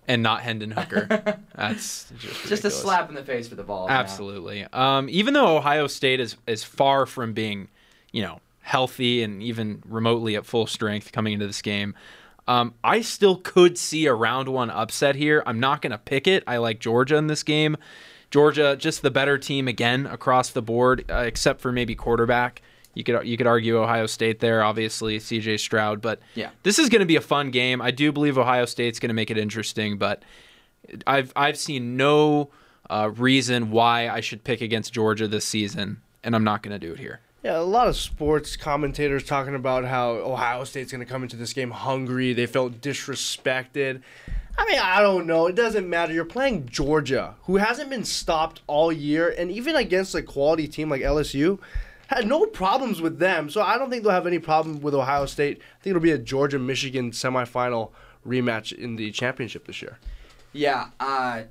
And 0.08 0.22
not 0.22 0.40
Hendon 0.40 0.72
Hooker. 0.72 1.06
That's 1.54 2.10
just, 2.18 2.48
Just 2.48 2.64
a 2.64 2.70
slap 2.70 3.08
in 3.08 3.14
the 3.14 3.22
face 3.22 3.46
for 3.48 3.54
the 3.54 3.62
ball. 3.62 3.88
Absolutely. 3.88 4.66
Um, 4.72 5.08
even 5.08 5.32
though 5.34 5.56
Ohio 5.56 5.86
State 5.86 6.18
is 6.18 6.36
is 6.46 6.64
far 6.64 7.06
from 7.06 7.34
being, 7.34 7.68
you 8.10 8.22
know, 8.22 8.40
healthy 8.62 9.22
and 9.22 9.42
even 9.42 9.82
remotely 9.86 10.36
at 10.36 10.46
full 10.46 10.66
strength 10.66 11.12
coming 11.12 11.34
into 11.34 11.46
this 11.46 11.62
game, 11.62 11.94
Um, 12.48 12.74
I 12.82 13.02
still 13.02 13.36
could 13.36 13.78
see 13.78 14.06
a 14.06 14.14
round 14.14 14.48
one 14.48 14.68
upset 14.68 15.14
here. 15.14 15.44
I'm 15.46 15.60
not 15.60 15.80
going 15.80 15.92
to 15.92 15.98
pick 15.98 16.26
it. 16.26 16.42
I 16.46 16.56
like 16.56 16.80
Georgia 16.80 17.14
in 17.16 17.28
this 17.28 17.44
game. 17.44 17.76
Georgia, 18.32 18.74
just 18.76 19.02
the 19.02 19.12
better 19.12 19.38
team 19.38 19.68
again 19.68 20.06
across 20.06 20.50
the 20.50 20.62
board, 20.62 21.04
uh, 21.08 21.18
except 21.18 21.60
for 21.60 21.70
maybe 21.70 21.94
quarterback. 21.94 22.60
You 22.94 23.04
could 23.04 23.26
you 23.26 23.36
could 23.36 23.46
argue 23.46 23.78
Ohio 23.80 24.06
State 24.06 24.40
there, 24.40 24.62
obviously 24.64 25.18
C.J. 25.20 25.58
Stroud, 25.58 26.00
but 26.02 26.18
Yeah. 26.34 26.50
this 26.62 26.78
is 26.80 26.88
going 26.88 27.00
to 27.00 27.06
be 27.06 27.16
a 27.16 27.20
fun 27.20 27.50
game. 27.52 27.80
I 27.80 27.90
do 27.92 28.10
believe 28.10 28.36
Ohio 28.36 28.64
State's 28.66 28.98
going 28.98 29.08
to 29.10 29.14
make 29.14 29.30
it 29.30 29.38
interesting, 29.38 29.96
but 29.96 30.22
I've 31.06 31.32
I've 31.36 31.56
seen 31.56 31.96
no 31.96 32.50
uh, 32.90 33.10
reason 33.16 33.70
why 33.70 34.08
I 34.08 34.20
should 34.20 34.42
pick 34.44 34.60
against 34.60 34.92
Georgia 34.92 35.28
this 35.28 35.44
season, 35.46 36.02
and 36.24 36.34
I'm 36.34 36.44
not 36.44 36.62
going 36.62 36.78
to 36.78 36.84
do 36.86 36.92
it 36.92 36.98
here. 36.98 37.20
Yeah, 37.42 37.58
a 37.58 37.60
lot 37.60 37.88
of 37.88 37.96
sports 37.96 38.56
commentators 38.56 39.24
talking 39.24 39.56
about 39.56 39.84
how 39.84 40.12
Ohio 40.12 40.62
State's 40.62 40.92
going 40.92 41.04
to 41.04 41.10
come 41.10 41.24
into 41.24 41.36
this 41.36 41.52
game 41.52 41.72
hungry. 41.72 42.32
They 42.32 42.46
felt 42.46 42.80
disrespected. 42.80 44.02
I 44.56 44.66
mean, 44.66 44.78
I 44.78 45.00
don't 45.00 45.26
know. 45.26 45.48
It 45.48 45.56
doesn't 45.56 45.88
matter. 45.88 46.12
You're 46.12 46.24
playing 46.24 46.68
Georgia, 46.68 47.34
who 47.44 47.56
hasn't 47.56 47.90
been 47.90 48.04
stopped 48.04 48.60
all 48.68 48.92
year, 48.92 49.34
and 49.36 49.50
even 49.50 49.74
against 49.74 50.14
a 50.14 50.22
quality 50.22 50.68
team 50.68 50.88
like 50.88 51.02
LSU, 51.02 51.58
had 52.06 52.28
no 52.28 52.46
problems 52.46 53.00
with 53.00 53.18
them. 53.18 53.50
So 53.50 53.60
I 53.60 53.76
don't 53.76 53.90
think 53.90 54.04
they'll 54.04 54.12
have 54.12 54.26
any 54.26 54.38
problem 54.38 54.80
with 54.80 54.94
Ohio 54.94 55.26
State. 55.26 55.58
I 55.58 55.82
think 55.82 55.96
it'll 55.96 56.02
be 56.02 56.12
a 56.12 56.18
Georgia 56.18 56.60
Michigan 56.60 57.10
semifinal 57.10 57.90
rematch 58.24 58.72
in 58.72 58.94
the 58.94 59.10
championship 59.10 59.66
this 59.66 59.82
year. 59.82 59.98
Yeah, 60.52 60.88
uh, 61.00 61.42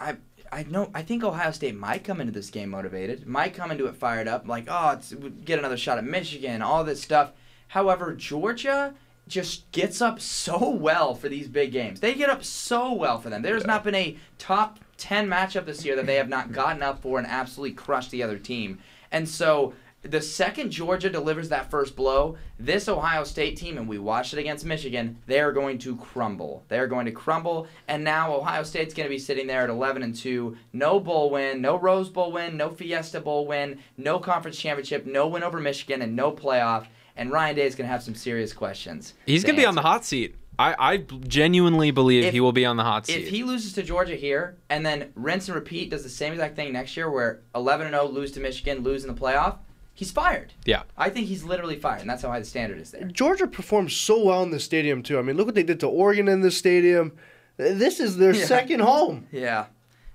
I 0.00 0.16
I 0.52 0.64
know. 0.64 0.90
I 0.94 1.02
think 1.02 1.24
Ohio 1.24 1.50
State 1.50 1.76
might 1.76 2.04
come 2.04 2.20
into 2.20 2.32
this 2.32 2.50
game 2.50 2.70
motivated. 2.70 3.26
Might 3.26 3.54
come 3.54 3.70
into 3.70 3.86
it 3.86 3.96
fired 3.96 4.28
up, 4.28 4.46
like 4.46 4.64
oh, 4.68 4.90
it's, 4.90 5.14
get 5.44 5.58
another 5.58 5.76
shot 5.76 5.98
at 5.98 6.04
Michigan, 6.04 6.62
all 6.62 6.84
this 6.84 7.02
stuff. 7.02 7.32
However, 7.68 8.14
Georgia 8.14 8.94
just 9.26 9.70
gets 9.72 10.00
up 10.00 10.20
so 10.20 10.70
well 10.70 11.14
for 11.14 11.28
these 11.28 11.48
big 11.48 11.72
games. 11.72 12.00
They 12.00 12.14
get 12.14 12.30
up 12.30 12.44
so 12.44 12.92
well 12.92 13.18
for 13.18 13.28
them. 13.28 13.42
There's 13.42 13.66
not 13.66 13.84
been 13.84 13.94
a 13.94 14.16
top 14.38 14.78
ten 14.96 15.28
matchup 15.28 15.66
this 15.66 15.84
year 15.84 15.96
that 15.96 16.06
they 16.06 16.16
have 16.16 16.28
not 16.28 16.52
gotten 16.52 16.82
up 16.82 17.02
for 17.02 17.18
and 17.18 17.26
absolutely 17.26 17.74
crushed 17.74 18.10
the 18.10 18.22
other 18.22 18.38
team. 18.38 18.78
And 19.12 19.28
so 19.28 19.74
the 20.02 20.20
second 20.20 20.70
Georgia 20.70 21.10
delivers 21.10 21.48
that 21.48 21.70
first 21.70 21.96
blow, 21.96 22.36
this 22.58 22.88
Ohio 22.88 23.24
State 23.24 23.56
team, 23.56 23.76
and 23.78 23.88
we 23.88 23.98
watched 23.98 24.32
it 24.32 24.38
against 24.38 24.64
Michigan, 24.64 25.18
they 25.26 25.40
are 25.40 25.52
going 25.52 25.78
to 25.78 25.96
crumble. 25.96 26.64
They 26.68 26.78
are 26.78 26.86
going 26.86 27.06
to 27.06 27.12
crumble, 27.12 27.66
and 27.88 28.04
now 28.04 28.34
Ohio 28.34 28.62
State's 28.62 28.94
going 28.94 29.08
to 29.08 29.14
be 29.14 29.18
sitting 29.18 29.46
there 29.46 29.62
at 29.62 29.70
11 29.70 30.02
and 30.02 30.14
2, 30.14 30.56
no 30.72 31.00
bowl 31.00 31.30
win, 31.30 31.60
no 31.60 31.76
Rose 31.76 32.08
Bowl 32.08 32.32
win, 32.32 32.56
no 32.56 32.70
Fiesta 32.70 33.20
Bowl 33.20 33.46
win, 33.46 33.80
no 33.96 34.18
conference 34.18 34.58
championship, 34.58 35.04
no 35.04 35.26
win 35.26 35.42
over 35.42 35.58
Michigan, 35.60 36.02
and 36.02 36.14
no 36.14 36.30
playoff. 36.30 36.86
And 37.16 37.32
Ryan 37.32 37.56
Day 37.56 37.66
is 37.66 37.74
going 37.74 37.86
to 37.86 37.92
have 37.92 38.02
some 38.02 38.14
serious 38.14 38.52
questions. 38.52 39.14
He's 39.26 39.42
going 39.42 39.56
to 39.56 39.60
be 39.60 39.66
on 39.66 39.74
the 39.74 39.82
hot 39.82 40.04
seat. 40.04 40.36
I, 40.60 40.74
I 40.78 40.96
genuinely 40.96 41.90
believe 41.90 42.24
If- 42.24 42.32
he 42.32 42.40
will 42.40 42.52
be 42.52 42.64
on 42.64 42.76
the 42.76 42.84
hot 42.84 43.06
seat. 43.06 43.22
If 43.22 43.28
he 43.28 43.42
loses 43.44 43.72
to 43.74 43.82
Georgia 43.82 44.16
here 44.16 44.58
and 44.68 44.86
then 44.86 45.12
rinse 45.14 45.48
and 45.48 45.54
repeat 45.54 45.90
does 45.90 46.02
the 46.02 46.08
same 46.08 46.32
exact 46.32 46.56
thing 46.56 46.72
next 46.72 46.96
year 46.96 47.10
where 47.10 47.42
11 47.54 47.86
and 47.86 47.94
0 47.94 48.06
lose 48.06 48.32
to 48.32 48.40
Michigan, 48.40 48.82
lose 48.82 49.04
in 49.04 49.12
the 49.12 49.20
playoff, 49.20 49.58
he's 49.98 50.12
fired. 50.12 50.52
yeah. 50.64 50.82
I 50.96 51.10
think 51.10 51.26
he's 51.26 51.42
literally 51.42 51.74
fired, 51.76 52.02
and 52.02 52.08
that's 52.08 52.22
how 52.22 52.28
high 52.30 52.38
the 52.38 52.44
standard 52.44 52.78
is 52.78 52.92
there. 52.92 53.02
Georgia 53.04 53.48
performed 53.48 53.90
so 53.90 54.22
well 54.24 54.44
in 54.44 54.50
the 54.50 54.60
stadium 54.60 55.02
too. 55.02 55.18
I 55.18 55.22
mean, 55.22 55.36
look 55.36 55.46
what 55.46 55.56
they 55.56 55.64
did 55.64 55.80
to 55.80 55.88
Oregon 55.88 56.28
in 56.28 56.40
this 56.40 56.56
stadium. 56.56 57.12
This 57.56 57.98
is 57.98 58.16
their 58.16 58.32
Yeah. 58.34 58.44
second 58.46 58.80
home. 58.80 59.26
Yeah. 59.32 59.66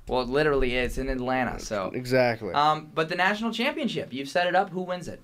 Well, 0.08 0.22
it 0.22 0.30
literally 0.30 0.76
is 0.78 0.98
in 0.98 1.10
Atlanta. 1.10 1.60
So, 1.60 1.91
Exactly. 1.93 2.54
um, 2.54 2.89
but 2.96 3.10
the 3.10 3.15
national 3.15 3.52
championship, 3.52 4.13
you've 4.13 4.30
set 4.30 4.48
it 4.48 4.56
up. 4.56 4.69
Who 4.69 4.82
wins 4.84 5.08
it? 5.10 5.22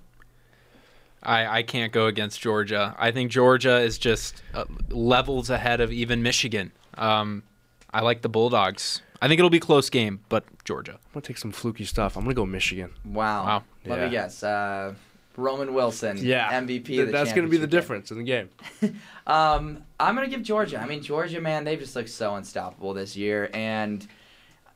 I, 1.24 1.60
I 1.60 1.64
can't 1.64 1.92
go 1.92 2.08
against 2.08 2.40
Georgia. 2.42 2.96
I 2.98 3.12
think 3.12 3.32
Georgia 3.32 3.78
is 3.80 3.98
just 3.98 4.42
uh, 4.54 4.66
levels 4.90 5.50
ahead 5.50 5.80
of 5.82 5.92
even 5.92 6.22
Michigan. 6.24 6.72
Um, 6.98 7.44
I 7.94 8.02
like 8.02 8.22
the 8.22 8.30
Bulldogs. 8.30 9.02
I 9.22 9.28
think 9.28 9.40
it'll 9.40 9.50
be 9.50 9.58
a 9.58 9.62
close 9.62 9.90
game, 9.90 10.22
but 10.30 10.46
Georgia. 10.64 10.94
I'm 10.94 11.00
gonna 11.14 11.22
take 11.24 11.38
some 11.38 11.52
fluky 11.52 11.86
stuff. 11.86 12.16
I'm 12.16 12.24
gonna 12.24 12.34
go 12.36 12.46
Michigan. 12.46 12.92
Wow. 13.06 13.46
Wow. 13.46 13.64
Let 13.86 14.00
Yeah. 14.00 14.06
me 14.06 14.12
guess. 14.12 14.44
Uh, 14.44 14.94
Roman 15.36 15.74
Wilson. 15.74 16.18
yeah, 16.18 16.50
MVP. 16.52 16.86
Th- 16.86 17.06
the 17.06 17.12
that's 17.12 17.32
gonna 17.34 17.48
be 17.48 17.58
the 17.58 17.68
game. 17.68 17.70
difference 17.80 18.12
in 18.12 18.18
the 18.18 18.24
game. 18.24 18.50
Um, 19.28 19.84
I'm 20.00 20.16
gonna 20.16 20.28
give 20.28 20.42
Georgia. 20.42 20.80
I 20.82 20.88
mean, 20.88 21.04
Georgia, 21.04 21.40
man, 21.40 21.64
they've 21.64 21.78
just 21.80 21.96
looked 21.96 22.10
so 22.10 22.34
unstoppable 22.34 22.96
this 22.96 23.16
year, 23.16 23.48
and 23.54 24.08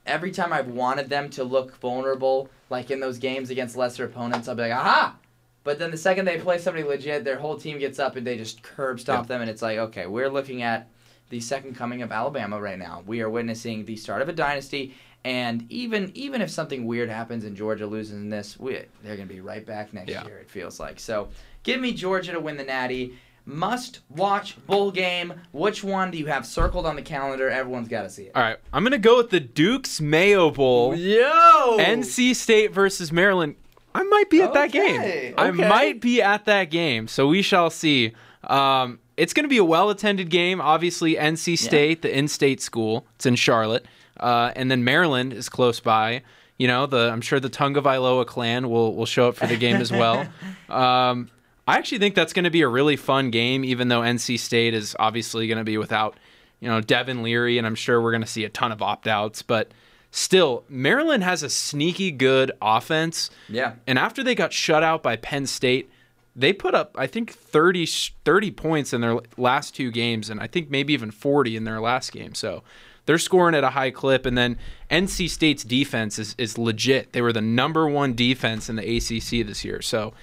every 0.06 0.30
time 0.30 0.54
I've 0.54 0.68
wanted 0.68 1.10
them 1.10 1.30
to 1.32 1.44
look 1.44 1.76
vulnerable, 1.80 2.50
like 2.70 2.92
in 2.92 3.00
those 3.00 3.18
games 3.18 3.50
against 3.50 3.76
lesser 3.76 4.06
opponents, 4.06 4.48
I'll 4.48 4.54
be 4.54 4.62
like, 4.62 4.72
aha! 4.74 5.16
But 5.64 5.80
then 5.80 5.90
the 5.90 5.98
second 5.98 6.26
they 6.26 6.38
play 6.38 6.60
somebody 6.60 6.84
legit, 6.86 7.24
their 7.24 7.40
whole 7.40 7.58
team 7.58 7.80
gets 7.80 7.98
up 7.98 8.16
and 8.16 8.28
they 8.28 8.38
just 8.38 8.62
curb 8.62 9.00
stomp 9.00 9.28
them, 9.28 9.42
and 9.42 9.50
it's 9.50 9.64
like, 9.64 9.80
okay, 9.80 10.06
we're 10.06 10.30
looking 10.30 10.62
at 10.62 10.88
the 11.30 11.40
second 11.40 11.76
coming 11.76 12.02
of 12.02 12.12
Alabama 12.12 12.60
right 12.62 12.78
now. 12.80 13.04
We 13.06 13.22
are 13.22 13.30
witnessing 13.30 13.86
the 13.86 13.96
start 13.96 14.22
of 14.22 14.30
a 14.30 14.34
dynasty, 14.34 14.96
and 15.26 15.66
even 15.72 16.12
even 16.16 16.42
if 16.42 16.50
something 16.50 16.86
weird 16.86 17.10
happens 17.10 17.44
and 17.46 17.56
Georgia 17.56 17.88
loses 17.88 18.14
in 18.14 18.30
this, 18.30 18.60
we, 18.60 18.80
they're 19.04 19.16
gonna 19.16 19.26
be 19.28 19.42
right 19.42 19.66
back 19.66 19.94
next 19.94 20.12
Yeah. 20.12 20.26
year. 20.26 20.38
It 20.38 20.50
feels 20.50 20.80
like 20.80 21.00
so. 21.00 21.30
Give 21.64 21.80
me 21.80 21.94
Georgia 21.94 22.34
to 22.34 22.40
win 22.40 22.58
the 22.58 22.64
Natty. 22.64 23.14
Must 23.46 24.00
watch 24.10 24.56
bowl 24.68 24.90
game. 24.92 25.34
Which 25.52 25.84
one 25.84 26.12
do 26.12 26.18
you 26.18 26.28
have 26.28 26.46
circled 26.46 26.86
on 26.86 26.96
the 26.96 27.02
calendar? 27.02 27.50
Everyone's 27.50 27.90
got 27.90 28.04
to 28.04 28.10
see 28.10 28.24
it. 28.24 28.32
All 28.36 28.42
right, 28.42 28.58
I'm 28.72 28.84
gonna 28.84 28.98
go 28.98 29.18
with 29.18 29.32
the 29.32 29.40
Duke's 29.42 30.00
Mayo 30.00 30.50
Bowl. 30.50 30.96
Yo. 30.96 31.78
NC 31.78 32.36
State 32.36 32.72
versus 32.72 33.12
Maryland. 33.12 33.56
I 33.96 34.04
might 34.04 34.30
be 34.30 34.42
at 34.42 34.54
that 34.54 34.70
Okay, 34.70 35.26
game. 35.28 35.34
I 35.38 35.52
might 35.52 36.00
be 36.02 36.22
at 36.22 36.46
that 36.46 36.72
game, 36.72 37.08
so 37.08 37.28
we 37.28 37.42
shall 37.42 37.70
see. 37.70 38.14
Um, 38.46 39.00
it's 39.17 39.34
going 39.34 39.43
to 39.43 39.49
be 39.49 39.58
a 39.58 39.63
well-attended 39.63 40.30
game. 40.30 40.62
Obviously, 40.62 41.15
NC 41.15 41.58
State, 41.58 42.02
the 42.02 42.15
in-state 42.15 42.62
school, 42.62 43.06
it's 43.15 43.26
in 43.26 43.36
Charlotte, 43.36 43.86
uh, 44.19 44.52
and 44.56 44.71
then 44.71 44.84
Maryland 44.84 45.34
is 45.34 45.49
close 45.49 45.80
by. 45.80 46.23
You 46.58 46.67
know, 46.67 46.86
the 46.86 47.10
I'm 47.12 47.21
sure 47.21 47.39
the 47.39 47.49
Tagovailoa 47.49 48.26
clan 48.26 48.69
will 48.69 48.95
will 48.95 49.06
show 49.06 49.28
up 49.28 49.36
for 49.36 49.47
the 49.47 49.58
game 49.58 49.78
as 49.78 49.91
well. 49.91 50.28
Um, 50.69 51.30
I 51.67 51.78
actually 51.78 51.99
think 51.99 52.15
that's 52.15 52.34
going 52.34 52.45
to 52.45 52.49
be 52.49 52.62
a 52.62 52.67
really 52.67 52.95
fun 52.95 53.30
game, 53.30 53.63
even 53.63 53.89
though 53.89 54.02
NC 54.02 54.39
State 54.39 54.73
is 54.73 54.95
obviously 54.97 55.45
going 55.47 55.60
to 55.60 55.63
be 55.63 55.78
without, 55.78 56.17
you 56.60 56.67
know, 56.67 56.82
Devin 56.82 57.21
Leary, 57.21 57.60
and 57.60 57.67
I'm 57.67 57.76
sure 57.76 58.02
we're 58.02 58.12
going 58.12 58.23
to 58.23 58.28
see 58.28 58.43
a 58.43 58.49
ton 58.49 58.71
of 58.71 58.82
opt-outs, 58.82 59.41
but. 59.41 59.71
Still, 60.15 60.63
Maryland 60.69 61.23
has 61.23 61.41
a 61.41 61.49
sneaky 61.49 62.12
good 62.12 62.52
offense. 62.62 63.32
Yeah. 63.49 63.73
And 63.88 63.97
after 63.97 64.23
they 64.23 64.36
got 64.36 64.54
shut 64.54 64.84
out 64.84 65.02
by 65.02 65.15
Penn 65.15 65.47
State, 65.47 65.89
they 66.36 66.54
put 66.54 66.74
up, 66.74 66.96
I 66.98 67.08
think, 67.08 67.32
30, 67.32 67.86
30 67.86 68.52
points 68.52 68.93
in 68.93 69.02
their 69.02 69.19
last 69.38 69.76
two 69.76 69.91
games, 69.91 70.30
and 70.30 70.39
I 70.39 70.48
think 70.48 70.69
maybe 70.69 70.93
even 70.93 71.12
40 71.12 71.56
in 71.56 71.63
their 71.63 71.80
last 71.80 72.12
game. 72.12 72.34
So 72.34 72.63
they're 73.06 73.17
scoring 73.17 73.56
at 73.56 73.63
a 73.63 73.72
high 73.72 73.91
clip. 73.91 74.26
And 74.26 74.38
then 74.38 74.58
NC 74.89 75.30
State's 75.30 75.63
defense 75.63 76.17
is, 76.19 76.36
is 76.38 76.58
legit. 76.58 77.13
They 77.13 77.22
were 77.22 77.34
the 77.34 77.41
number 77.41 77.88
one 77.88 78.13
defense 78.13 78.69
in 78.69 78.76
the 78.76 78.98
ACC 78.98 79.46
this 79.46 79.63
year. 79.65 79.82
So 79.82 80.13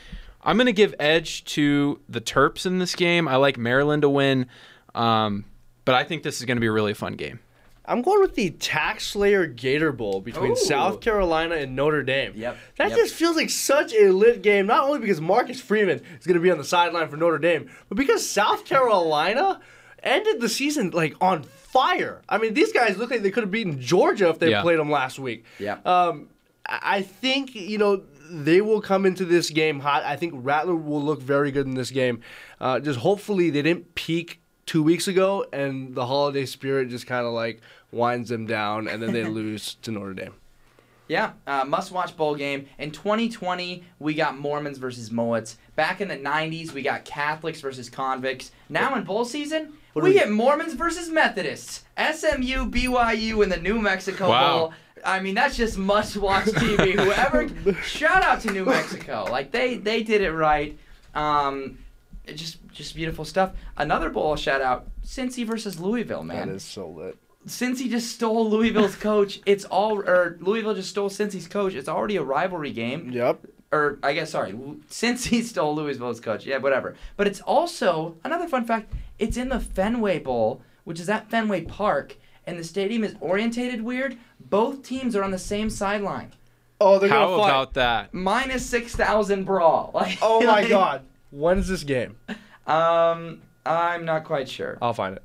I'm 0.42 0.56
going 0.56 0.66
to 0.66 0.72
give 0.72 0.94
edge 0.98 1.44
to 1.46 2.00
the 2.08 2.20
Terps 2.20 2.66
in 2.66 2.78
this 2.78 2.94
game. 2.94 3.28
I 3.28 3.36
like 3.36 3.58
Maryland 3.58 4.02
to 4.02 4.08
win, 4.08 4.46
um, 4.94 5.44
but 5.84 5.94
I 5.94 6.04
think 6.04 6.22
this 6.22 6.40
is 6.40 6.46
going 6.46 6.56
to 6.56 6.60
be 6.60 6.66
a 6.66 6.72
really 6.72 6.94
fun 6.94 7.14
game. 7.14 7.40
I'm 7.90 8.02
going 8.02 8.20
with 8.20 8.34
the 8.36 8.50
Tax 8.50 9.06
Slayer 9.08 9.46
Gator 9.46 9.92
Bowl 9.92 10.20
between 10.20 10.52
Ooh. 10.52 10.56
South 10.56 11.00
Carolina 11.00 11.56
and 11.56 11.74
Notre 11.74 12.02
Dame. 12.02 12.32
Yep, 12.36 12.56
That 12.78 12.90
yep. 12.90 12.98
just 12.98 13.14
feels 13.14 13.36
like 13.36 13.50
such 13.50 13.92
a 13.94 14.10
lit 14.12 14.42
game, 14.42 14.66
not 14.66 14.84
only 14.84 15.00
because 15.00 15.20
Marcus 15.20 15.60
Freeman 15.60 16.00
is 16.18 16.26
going 16.26 16.36
to 16.36 16.40
be 16.40 16.50
on 16.50 16.58
the 16.58 16.64
sideline 16.64 17.08
for 17.08 17.16
Notre 17.16 17.38
Dame, 17.38 17.68
but 17.88 17.98
because 17.98 18.28
South 18.28 18.64
Carolina 18.64 19.60
ended 20.02 20.40
the 20.40 20.48
season 20.48 20.90
like 20.90 21.14
on 21.20 21.42
fire. 21.42 22.22
I 22.28 22.38
mean, 22.38 22.54
these 22.54 22.72
guys 22.72 22.96
look 22.96 23.10
like 23.10 23.22
they 23.22 23.30
could 23.30 23.42
have 23.42 23.50
beaten 23.50 23.80
Georgia 23.80 24.28
if 24.28 24.38
they 24.38 24.50
Yeah. 24.50 24.62
played 24.62 24.78
them 24.78 24.90
last 24.90 25.18
week. 25.18 25.44
Yep. 25.58 25.86
Um, 25.86 26.28
I 26.66 26.78
I 26.82 27.02
think 27.02 27.54
you 27.54 27.78
know 27.78 28.02
they 28.30 28.60
will 28.60 28.80
come 28.80 29.04
into 29.06 29.24
this 29.24 29.50
game 29.50 29.80
hot. 29.80 30.04
I 30.04 30.14
think 30.16 30.34
Rattler 30.36 30.76
will 30.76 31.02
look 31.02 31.20
very 31.20 31.50
good 31.50 31.66
in 31.66 31.74
this 31.74 31.90
game. 31.90 32.20
Uh, 32.60 32.78
just 32.78 33.00
hopefully 33.00 33.50
they 33.50 33.62
didn't 33.62 33.94
peak 33.96 34.40
two 34.70 34.84
weeks 34.84 35.08
ago 35.08 35.44
and 35.52 35.96
the 35.96 36.06
holiday 36.06 36.46
spirit 36.46 36.88
just 36.88 37.04
kind 37.04 37.26
of 37.26 37.32
like 37.32 37.60
winds 37.90 38.28
them 38.30 38.46
down 38.46 38.86
and 38.86 39.02
then 39.02 39.12
they 39.12 39.24
lose 39.40 39.74
to 39.82 39.90
Notre 39.90 40.14
Dame. 40.14 40.34
Yeah, 41.08 41.32
uh, 41.44 41.64
must-watch 41.64 42.16
bowl 42.16 42.36
game. 42.36 42.66
In 42.78 42.92
2020, 42.92 43.82
we 43.98 44.14
got 44.14 44.38
Mormons 44.38 44.78
versus 44.78 45.10
Moats. 45.10 45.58
Back 45.74 46.00
in 46.00 46.06
the 46.06 46.16
90s, 46.16 46.70
we 46.72 46.82
got 46.82 47.04
Catholics 47.04 47.60
versus 47.60 47.90
convicts. 47.90 48.52
Now 48.68 48.94
in 48.94 49.02
bowl 49.02 49.24
season, 49.24 49.72
we 49.94 50.02
we- 50.02 50.12
get 50.12 50.30
Mormons 50.30 50.74
versus 50.74 51.08
Methodists. 51.10 51.82
SMU, 51.98 52.70
BYU 52.70 53.42
in 53.42 53.48
the 53.48 53.56
New 53.56 53.80
Mexico 53.80 54.28
Wow. 54.28 54.56
Bowl. 54.56 54.72
I 55.04 55.18
mean, 55.18 55.34
that's 55.34 55.56
just 55.56 55.78
must-watch 55.78 56.44
TV. 56.62 56.92
Whoever, 56.92 57.48
shout 57.82 58.22
out 58.22 58.40
to 58.42 58.52
New 58.52 58.66
Mexico. 58.66 59.26
Like 59.28 59.50
they 59.50 59.78
they 59.78 60.04
did 60.04 60.20
it 60.20 60.30
right. 60.30 60.78
Um, 61.16 61.78
it 61.88 61.89
just 62.34 62.58
just 62.72 62.94
beautiful 62.94 63.24
stuff. 63.24 63.52
Another 63.76 64.10
bowl 64.10 64.36
shout 64.36 64.60
out: 64.60 64.86
Cincy 65.04 65.46
versus 65.46 65.78
Louisville. 65.80 66.22
Man, 66.22 66.48
That 66.48 66.54
is 66.54 66.62
so 66.64 66.88
lit. 66.88 67.16
Cincy 67.46 67.88
just 67.90 68.12
stole 68.14 68.48
Louisville's 68.50 68.96
coach, 69.10 69.40
it's 69.46 69.64
all 69.64 69.98
or 70.00 70.36
Louisville 70.40 70.74
just 70.74 70.90
stole 70.90 71.08
Cincy's 71.10 71.48
coach. 71.48 71.74
It's 71.74 71.88
already 71.88 72.16
a 72.16 72.22
rivalry 72.22 72.72
game. 72.72 73.10
Yep. 73.10 73.40
or 73.72 73.98
I 74.02 74.12
guess 74.12 74.30
sorry, 74.30 74.52
Cincy 74.90 75.42
stole 75.44 75.74
Louisville's 75.74 76.20
coach. 76.20 76.44
Yeah, 76.46 76.58
whatever. 76.58 76.96
But 77.16 77.26
it's 77.26 77.40
also 77.40 78.16
another 78.24 78.46
fun 78.46 78.64
fact. 78.66 78.92
It's 79.18 79.36
in 79.36 79.48
the 79.48 79.60
Fenway 79.60 80.18
Bowl, 80.18 80.62
which 80.84 81.00
is 81.00 81.08
at 81.08 81.30
Fenway 81.30 81.62
Park, 81.62 82.16
and 82.46 82.58
the 82.58 82.64
stadium 82.64 83.04
is 83.04 83.14
orientated 83.20 83.82
weird. 83.82 84.16
Both 84.38 84.82
teams 84.82 85.16
are 85.16 85.22
on 85.24 85.30
the 85.30 85.38
same 85.38 85.70
sideline. 85.70 86.32
Oh, 86.82 86.98
they're 86.98 87.08
How 87.10 87.26
gonna 87.26 87.42
fight. 87.42 87.48
about 87.48 87.74
that? 87.74 88.14
Minus 88.14 88.64
six 88.66 88.94
thousand 88.94 89.44
brawl. 89.44 89.90
Like, 89.94 90.18
Oh 90.22 90.40
my 90.40 90.60
like, 90.60 90.68
God. 90.68 91.02
When's 91.30 91.68
this 91.68 91.84
game? 91.84 92.16
Um, 92.66 93.42
I'm 93.64 94.04
not 94.04 94.24
quite 94.24 94.48
sure. 94.48 94.78
I'll 94.82 94.94
find 94.94 95.16
it. 95.16 95.22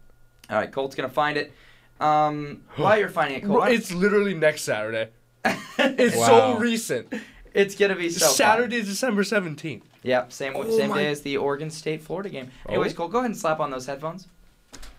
All 0.49 0.57
right, 0.57 0.71
Colt's 0.71 0.95
gonna 0.95 1.09
find 1.09 1.37
it. 1.37 1.51
Um, 1.99 2.61
while 2.75 2.97
you're 2.99 3.09
finding 3.09 3.37
it, 3.37 3.41
Colt, 3.41 3.53
Bro, 3.53 3.59
why- 3.61 3.69
it's 3.71 3.91
literally 3.93 4.33
next 4.33 4.61
Saturday. 4.63 5.09
It's 5.77 6.15
Wow. 6.15 6.25
so 6.55 6.57
recent. 6.59 7.13
it's 7.53 7.75
gonna 7.75 7.95
be 7.95 8.09
so 8.09 8.25
fun. 8.25 8.35
Saturday, 8.35 8.81
December 8.81 9.23
17th. 9.23 9.83
Yep, 10.03 10.31
same 10.31 10.53
Oh 10.55 10.69
same 10.77 10.89
my- 10.91 10.97
day 10.97 11.07
as 11.07 11.21
the 11.21 11.37
Oregon 11.37 11.69
State 11.69 12.01
Florida 12.03 12.29
game. 12.29 12.49
Anyways, 12.69 12.93
Colt, 12.93 13.11
go 13.11 13.19
ahead 13.19 13.31
and 13.31 13.37
slap 13.39 13.59
on 13.59 13.71
those 13.71 13.85
headphones. 13.85 14.27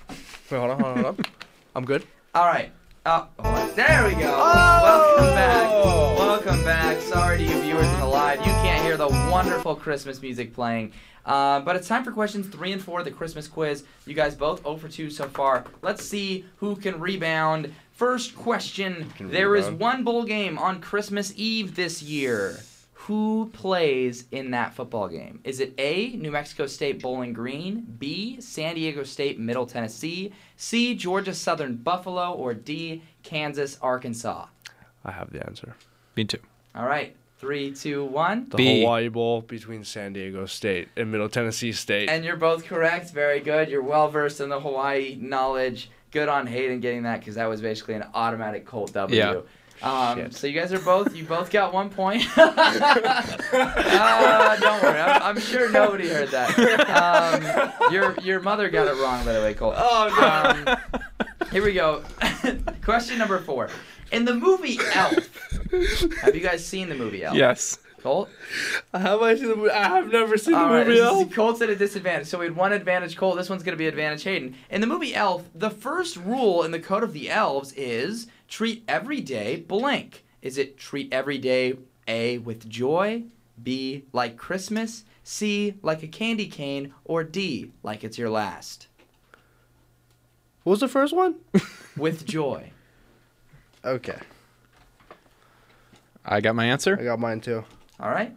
Wait, 0.08 0.58
hold 0.58 0.70
on, 0.70 0.80
hold 0.80 0.98
on, 0.98 1.04
hold 1.04 1.18
on. 1.20 1.24
I'm 1.76 1.84
good. 1.84 2.04
All 2.34 2.44
right. 2.46 2.70
Uh, 3.04 3.26
oh, 3.38 3.72
there 3.76 4.04
we 4.08 4.14
go. 4.20 4.32
Oh! 4.34 4.82
Welcome 4.82 5.34
back. 5.34 5.70
Welcome 6.18 6.64
back. 6.64 7.00
Sorry 7.02 7.38
to 7.38 7.44
you 7.44 7.60
viewers 7.62 7.86
in 7.86 8.00
the 8.00 8.06
live. 8.06 8.38
You 8.40 8.44
can't 8.46 8.55
hear 8.96 9.08
the 9.08 9.30
wonderful 9.30 9.74
Christmas 9.74 10.22
music 10.22 10.54
playing. 10.54 10.92
Uh, 11.24 11.60
but 11.60 11.76
it's 11.76 11.88
time 11.88 12.04
for 12.04 12.12
questions 12.12 12.46
three 12.46 12.72
and 12.72 12.82
four, 12.82 13.02
the 13.02 13.10
Christmas 13.10 13.48
quiz. 13.48 13.84
You 14.06 14.14
guys 14.14 14.34
both 14.34 14.62
0 14.62 14.76
for 14.76 14.88
2 14.88 15.10
so 15.10 15.28
far. 15.28 15.64
Let's 15.82 16.04
see 16.04 16.44
who 16.56 16.76
can 16.76 17.00
rebound. 17.00 17.72
First 17.92 18.36
question 18.36 19.12
There 19.18 19.56
is 19.56 19.64
rebound. 19.66 19.80
one 19.80 20.04
bowl 20.04 20.24
game 20.24 20.58
on 20.58 20.80
Christmas 20.80 21.32
Eve 21.36 21.74
this 21.74 22.02
year. 22.02 22.60
Who 22.92 23.50
plays 23.52 24.24
in 24.32 24.50
that 24.52 24.74
football 24.74 25.08
game? 25.08 25.40
Is 25.44 25.60
it 25.60 25.74
A, 25.78 26.16
New 26.16 26.30
Mexico 26.30 26.66
State 26.66 27.00
Bowling 27.02 27.32
Green, 27.32 27.86
B, 27.98 28.40
San 28.40 28.74
Diego 28.74 29.04
State 29.04 29.38
Middle 29.38 29.66
Tennessee, 29.66 30.32
C, 30.56 30.94
Georgia 30.94 31.34
Southern 31.34 31.76
Buffalo, 31.76 32.32
or 32.32 32.52
D, 32.54 33.02
Kansas 33.22 33.78
Arkansas? 33.80 34.46
I 35.04 35.12
have 35.12 35.30
the 35.32 35.44
answer. 35.46 35.76
Me 36.16 36.24
too. 36.24 36.40
All 36.74 36.86
right, 36.86 37.14
three, 37.38 37.72
two, 37.72 38.04
one. 38.04 38.48
The 38.48 38.56
B. 38.56 38.80
Hawaii 38.80 39.08
Bowl 39.08 39.42
between 39.42 39.84
San 39.84 40.12
Diego 40.12 40.46
State 40.46 40.88
and 40.96 41.10
Middle 41.10 41.28
Tennessee 41.28 41.72
State. 41.72 42.08
And 42.08 42.24
you're 42.24 42.36
both 42.36 42.64
correct. 42.64 43.10
Very 43.10 43.40
good. 43.40 43.68
You're 43.68 43.82
well 43.82 44.08
versed 44.08 44.40
in 44.40 44.48
the 44.48 44.60
Hawaii 44.60 45.16
knowledge. 45.20 45.90
Good 46.10 46.28
on 46.28 46.46
Hayden 46.46 46.80
getting 46.80 47.02
that 47.02 47.20
because 47.20 47.34
that 47.34 47.46
was 47.46 47.60
basically 47.60 47.94
an 47.94 48.04
automatic 48.14 48.64
Colt 48.64 48.92
W. 48.94 49.16
Yeah. 49.16 49.40
Um, 49.82 50.30
so 50.30 50.46
you 50.46 50.58
guys 50.58 50.72
are 50.72 50.78
both 50.78 51.14
you 51.14 51.24
both 51.24 51.50
got 51.50 51.74
one 51.74 51.90
point. 51.90 52.26
uh, 52.36 53.26
don't 54.56 54.82
worry, 54.82 54.98
I'm, 54.98 55.22
I'm 55.22 55.38
sure 55.38 55.70
nobody 55.70 56.08
heard 56.08 56.30
that. 56.30 56.48
Um, 56.88 57.92
your 57.92 58.16
your 58.22 58.40
mother 58.40 58.70
got 58.70 58.88
it 58.88 58.98
wrong 59.02 59.22
by 59.26 59.34
the 59.34 59.40
way, 59.40 59.52
Colt. 59.52 59.74
oh, 59.76 60.64
no. 60.66 60.72
Um, 60.72 60.78
here 61.52 61.62
we 61.62 61.74
go. 61.74 62.02
Question 62.82 63.18
number 63.18 63.38
four. 63.38 63.68
In 64.12 64.24
the 64.24 64.34
movie 64.34 64.78
Elf, 64.94 66.18
have 66.22 66.34
you 66.34 66.40
guys 66.40 66.64
seen 66.64 66.88
the 66.88 66.94
movie 66.94 67.24
Elf? 67.24 67.36
Yes. 67.36 67.78
Colt. 68.02 68.28
have 68.94 69.20
I 69.20 69.34
seen 69.34 69.48
the 69.48 69.56
movie? 69.56 69.70
I 69.70 69.88
have 69.96 70.12
never 70.12 70.36
seen 70.36 70.54
All 70.54 70.68
the 70.68 70.74
right, 70.74 70.86
movie. 70.86 71.00
this 71.00 71.10
is 71.10 71.22
Elf. 71.22 71.34
Colt's 71.34 71.60
at 71.62 71.70
a 71.70 71.74
disadvantage. 71.76 72.28
So 72.28 72.38
we 72.38 72.44
had 72.44 72.54
one 72.54 72.72
advantage 72.72 73.16
Colt. 73.16 73.36
This 73.36 73.50
one's 73.50 73.64
going 73.64 73.72
to 73.72 73.78
be 73.78 73.88
advantage 73.88 74.22
Hayden. 74.22 74.54
In 74.70 74.80
the 74.80 74.86
movie 74.86 75.14
Elf, 75.14 75.48
the 75.54 75.70
first 75.70 76.16
rule 76.16 76.62
in 76.62 76.70
the 76.70 76.78
Code 76.78 77.02
of 77.02 77.12
the 77.12 77.28
Elves 77.30 77.72
is 77.72 78.28
treat 78.46 78.84
every 78.86 79.20
day 79.20 79.56
blank. 79.56 80.24
Is 80.40 80.56
it 80.56 80.78
treat 80.78 81.12
every 81.12 81.38
day 81.38 81.74
A 82.06 82.38
with 82.38 82.68
joy, 82.68 83.24
B 83.60 84.04
like 84.12 84.36
Christmas, 84.36 85.04
C 85.24 85.74
like 85.82 86.04
a 86.04 86.08
candy 86.08 86.46
cane, 86.46 86.94
or 87.04 87.24
D 87.24 87.72
like 87.82 88.04
it's 88.04 88.18
your 88.18 88.30
last? 88.30 88.86
What 90.62 90.72
was 90.72 90.80
the 90.80 90.88
first 90.88 91.12
one? 91.14 91.36
With 91.96 92.24
joy. 92.24 92.70
Okay, 93.86 94.18
I 96.24 96.40
got 96.40 96.54
my 96.54 96.66
answer. 96.66 96.98
I 97.00 97.04
got 97.04 97.18
mine 97.20 97.40
too. 97.40 97.64
All 98.00 98.10
right. 98.10 98.34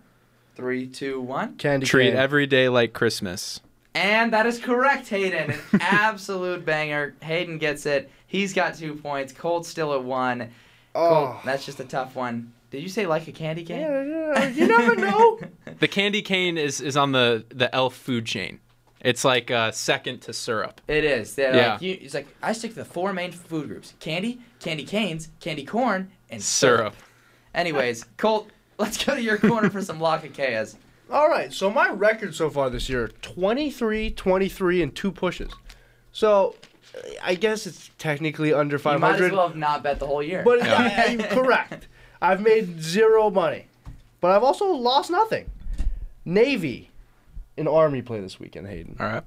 Three, 0.56 0.88
two, 0.88 1.20
one. 1.22 1.56
Candy 1.58 1.86
cane. 1.86 1.90
Treat 1.90 2.10
cane. 2.12 2.18
every 2.18 2.46
day 2.46 2.70
like 2.70 2.94
Christmas. 2.94 3.62
And 3.96 4.32
that 4.34 4.46
is 4.46 4.60
correct, 4.60 5.08
Hayden. 5.10 5.52
An 5.52 5.60
absolute 5.82 6.66
banger. 6.66 7.16
Hayden 7.22 7.58
gets 7.58 7.86
it. 7.86 8.12
He's 8.28 8.54
got 8.54 8.76
two 8.76 8.96
points. 8.96 9.34
Colt's 9.34 9.68
still 9.70 9.94
at 9.94 10.04
one. 10.04 10.50
Oh. 10.94 11.10
Colt, 11.10 11.30
Oh. 11.30 11.42
that's 11.46 11.66
just 11.66 11.80
a 11.80 11.86
tough 11.86 12.16
one. 12.16 12.54
Did 12.72 12.84
you 12.84 12.90
say 12.90 13.08
like 13.08 13.28
a 13.28 13.32
candy 13.32 13.64
cane? 13.64 13.82
Yeah, 13.82 14.04
yeah, 14.04 14.48
you 14.50 14.68
never 14.68 14.96
know. 14.96 15.40
The 15.80 15.88
candy 15.88 16.22
cane 16.22 16.58
is, 16.58 16.82
is 16.82 16.98
on 16.98 17.14
the, 17.14 17.46
the 17.50 17.74
elf 17.74 17.96
food 17.96 18.26
chain. 18.26 18.60
It's 19.02 19.24
like 19.24 19.50
uh, 19.50 19.72
second 19.72 20.22
to 20.24 20.34
syrup. 20.34 20.82
It 20.88 21.04
is. 21.04 21.36
They're 21.36 21.56
Yeah. 21.56 21.72
Like, 21.74 21.82
you, 21.82 21.98
it's 22.02 22.14
like 22.14 22.28
I 22.42 22.54
stick 22.54 22.72
to 22.72 22.78
the 22.78 22.86
four 22.86 23.14
main 23.14 23.32
food 23.32 23.68
groups: 23.68 23.94
candy, 24.00 24.42
candy 24.60 24.84
canes, 24.84 25.30
candy 25.40 25.66
corn, 25.66 26.12
and 26.30 26.42
syrup. 26.42 26.94
Syrup. 26.94 26.96
Anyways, 27.54 28.06
Colt, 28.18 28.50
let's 28.78 29.04
go 29.04 29.16
to 29.16 29.22
your 29.22 29.38
corner 29.38 29.70
for 29.70 29.82
some 29.82 30.00
Lock 30.00 30.24
Lakakayas. 30.24 30.76
All 31.10 31.28
right, 31.28 31.52
so 31.52 31.72
my 31.72 31.90
record 31.90 32.36
so 32.36 32.52
far 32.52 32.70
this 32.70 32.88
year 32.88 33.08
23, 33.08 34.12
23, 34.12 34.84
and 34.84 34.96
two 34.96 35.12
pushes. 35.12 35.52
So 36.12 36.56
I 37.24 37.34
guess 37.36 37.66
it's 37.66 37.90
technically 37.98 38.54
under 38.54 38.78
You 38.78 39.00
might 39.00 39.20
as 39.20 39.32
well 39.32 39.48
have 39.48 39.58
not 39.58 39.82
bet 39.82 40.00
the 40.00 40.06
whole 40.06 40.22
year. 40.22 40.44
But 40.44 40.62
I, 40.62 41.06
I'm 41.08 41.20
correct. 41.20 41.88
I've 42.22 42.42
made 42.42 42.82
zero 42.82 43.30
money, 43.32 43.68
but 44.22 44.32
I've 44.32 44.44
also 44.44 44.66
lost 44.66 45.10
nothing. 45.10 45.50
Navy 46.26 46.92
and 47.60 47.68
Army 47.70 48.02
play 48.02 48.20
this 48.22 48.40
weekend, 48.40 48.68
Hayden. 48.68 48.96
All 49.00 49.06
right. 49.08 49.24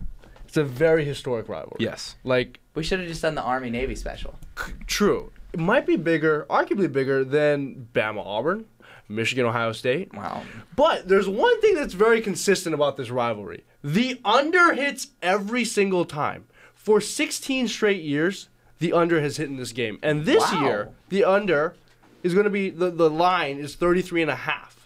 It's 0.47 0.57
a 0.57 0.65
very 0.65 1.05
historic 1.05 1.49
rivalry. 1.49 1.77
Yes. 1.81 2.17
Like, 2.25 2.61
we 2.75 2.83
should 2.83 2.99
have 2.99 3.09
just 3.09 3.23
done 3.23 3.35
the 3.35 3.43
Army 3.43 3.71
Navy 3.71 3.95
special. 3.95 4.39
true. 4.87 5.33
It 5.53 5.61
might 5.61 5.87
be 5.87 5.97
bigger, 5.97 6.47
arguably 6.49 6.91
bigger 6.91 7.25
than 7.25 7.89
Bama 7.95 8.23
Auburn, 8.25 8.65
Michigan 9.09 9.45
Ohio 9.45 9.73
State. 9.73 10.13
Wow. 10.15 10.43
But 10.77 11.09
there's 11.09 11.29
one 11.29 11.61
thing 11.61 11.75
that's 11.75 11.93
very 11.95 12.21
consistent 12.23 12.75
about 12.75 12.97
this 12.97 13.11
rivalry. 13.11 13.65
The 13.85 14.19
under 14.25 14.73
hits 14.75 15.09
every 15.23 15.65
single 15.65 16.05
time. 16.07 16.47
For 16.75 17.01
16 17.01 17.69
straight 17.69 18.03
years, 18.03 18.49
the 18.79 18.93
under 18.95 19.21
has 19.21 19.37
hit 19.37 19.49
in 19.49 19.57
this 19.57 19.73
game. 19.73 19.99
And 20.03 20.25
this 20.25 20.43
Wow. 20.53 20.65
year, 20.65 20.89
the 21.11 21.25
under 21.25 21.75
is 22.23 22.33
going 22.35 22.45
to 22.45 22.51
be 22.51 22.71
the, 22.71 22.91
the 22.91 23.11
line 23.11 23.59
is 23.59 23.75
33 23.75 24.23
and 24.23 24.31
a 24.31 24.35
half. 24.37 24.82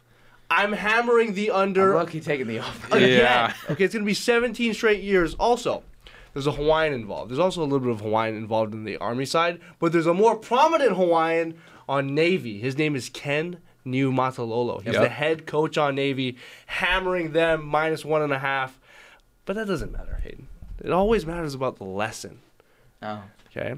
I'm 0.51 0.73
hammering 0.73 1.35
the 1.35 1.51
under 1.51 1.93
I'm 1.93 2.05
lucky 2.05 2.21
taking 2.21 2.47
the 2.47 2.59
over. 2.61 2.97
again. 2.97 3.09
Yeah. 3.21 3.53
Okay, 3.71 3.85
it's 3.85 3.95
going 3.95 4.05
to 4.05 4.09
be 4.09 4.15
17 4.15 4.75
straight 4.75 5.03
years. 5.03 5.35
Also, 5.35 5.83
there's 6.33 6.47
a 6.47 6.53
Hawaiian 6.53 6.93
involved. 6.93 7.31
There's 7.31 7.39
also 7.39 7.63
a 7.63 7.65
little 7.65 7.81
bit 7.81 7.91
of 7.91 8.01
Hawaiian 8.01 8.37
involved 8.37 8.73
in 8.75 8.85
the 8.85 8.97
Army 8.99 9.25
side, 9.25 9.59
but 9.81 9.93
there's 9.93 10.07
a 10.07 10.15
more 10.15 10.37
prominent 10.37 10.97
Hawaiian 10.97 11.57
on 11.89 12.15
Navy. 12.15 12.59
His 12.61 12.77
name 12.79 12.95
is 12.95 13.09
Ken 13.09 13.59
Niumatalolo. 13.87 14.83
He's 14.83 14.93
Yep. 14.95 15.03
the 15.03 15.09
head 15.09 15.47
coach 15.47 15.79
on 15.79 15.95
Navy, 15.95 16.37
hammering 16.67 17.33
them 17.33 17.65
minus 17.67 18.05
one 18.05 18.23
and 18.23 18.33
a 18.33 18.39
half. 18.39 18.79
But 19.45 19.57
that 19.57 19.67
doesn't 19.67 19.93
matter, 19.93 20.21
Hayden. 20.23 20.49
It 20.85 20.91
always 20.93 21.25
matters 21.25 21.55
about 21.55 21.77
the 21.77 21.85
lesson. 21.85 22.41
Oh. 23.03 23.23
Okay? 23.57 23.75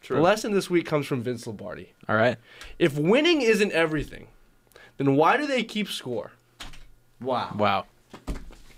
True. 0.00 0.16
The 0.16 0.22
lesson 0.22 0.52
this 0.52 0.68
week 0.68 0.86
comes 0.86 1.06
from 1.06 1.22
Vince 1.22 1.46
Lombardi. 1.46 1.92
All 2.08 2.16
right. 2.16 2.36
If 2.78 2.98
winning 2.98 3.40
isn't 3.42 3.70
everything, 3.72 4.26
then 5.06 5.16
why 5.16 5.36
do 5.36 5.46
they 5.46 5.62
keep 5.64 5.88
score? 5.88 6.32
Wow. 7.20 7.54
Wow. 7.56 7.86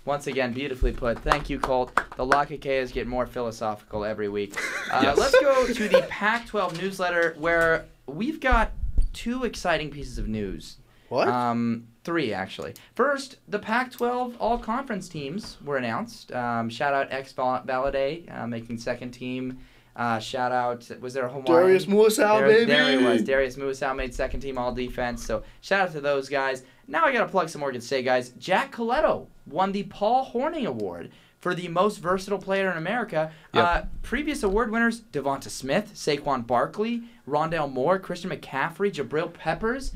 Once 0.05 0.27
again, 0.27 0.53
beautifully 0.53 0.91
put. 0.91 1.17
Thank 1.19 1.49
you, 1.49 1.59
Colt. 1.59 1.95
The 2.15 2.25
Lakakayas 2.25 2.93
get 2.93 3.07
more 3.07 3.25
philosophical 3.25 4.05
every 4.05 4.29
week. 4.29 4.55
Uh, 4.91 5.01
Yes. 5.01 5.17
Let's 5.17 5.39
go 5.41 5.65
to 5.65 5.87
the 5.89 6.03
Pac 6.09 6.45
12 6.45 6.79
newsletter 6.79 7.35
where 7.39 7.85
we've 8.05 8.39
got 8.39 8.71
two 9.13 9.43
exciting 9.43 9.89
pieces 9.89 10.19
of 10.19 10.27
news. 10.27 10.77
What? 11.09 11.27
Um, 11.27 11.87
three, 12.03 12.33
actually. 12.33 12.75
First, 12.93 13.37
the 13.47 13.57
Pac 13.57 13.91
12 13.91 14.37
all 14.39 14.59
conference 14.59 15.09
teams 15.09 15.57
were 15.65 15.77
announced. 15.77 16.31
Um, 16.33 16.69
shout 16.69 16.93
out 16.93 17.11
X 17.11 17.33
Balade 17.33 18.31
uh, 18.31 18.45
making 18.45 18.77
second 18.77 19.09
team. 19.11 19.57
Uh, 19.95 20.19
shout 20.19 20.51
out, 20.51 20.89
was 20.99 21.13
there 21.13 21.25
a 21.25 21.29
Hawaiian? 21.29 21.45
Darius 21.45 21.85
Muasau, 21.85 22.39
there, 22.39 22.47
baby. 22.47 22.65
There 22.65 22.99
he 22.99 23.05
was. 23.05 23.23
Darius 23.23 23.55
Muasau 23.55 23.95
made 23.95 24.13
second 24.13 24.41
team 24.41 24.57
all 24.57 24.73
defense. 24.73 25.25
So 25.25 25.43
shout 25.61 25.87
out 25.87 25.93
to 25.93 26.01
those 26.01 26.27
guys. 26.27 26.63
Now 26.87 27.05
I 27.05 27.13
got 27.13 27.21
to 27.21 27.27
plug 27.29 27.47
some 27.49 27.63
Oregon 27.63 27.79
State 27.81 28.03
guys. 28.03 28.29
Jack 28.37 28.75
Coletto 28.75 29.27
won 29.45 29.71
the 29.71 29.83
Paul 29.83 30.29
Hornung 30.33 30.65
Award 30.65 31.11
for 31.39 31.55
the 31.55 31.67
most 31.69 31.97
versatile 31.97 32.39
player 32.39 32.69
in 32.71 32.77
America. 32.77 33.31
Yep. 33.53 33.65
Uh, 33.65 33.81
previous 34.01 34.43
award 34.43 34.69
winners: 34.69 35.01
Devonta 35.13 35.49
Smith, 35.49 35.91
Saquon 35.93 36.45
Barkley, 36.45 37.03
Rondale 37.27 37.71
Moore, 37.71 37.97
Christian 37.97 38.31
McCaffrey, 38.31 38.91
Jabril 38.91 39.31
Peppers. 39.33 39.93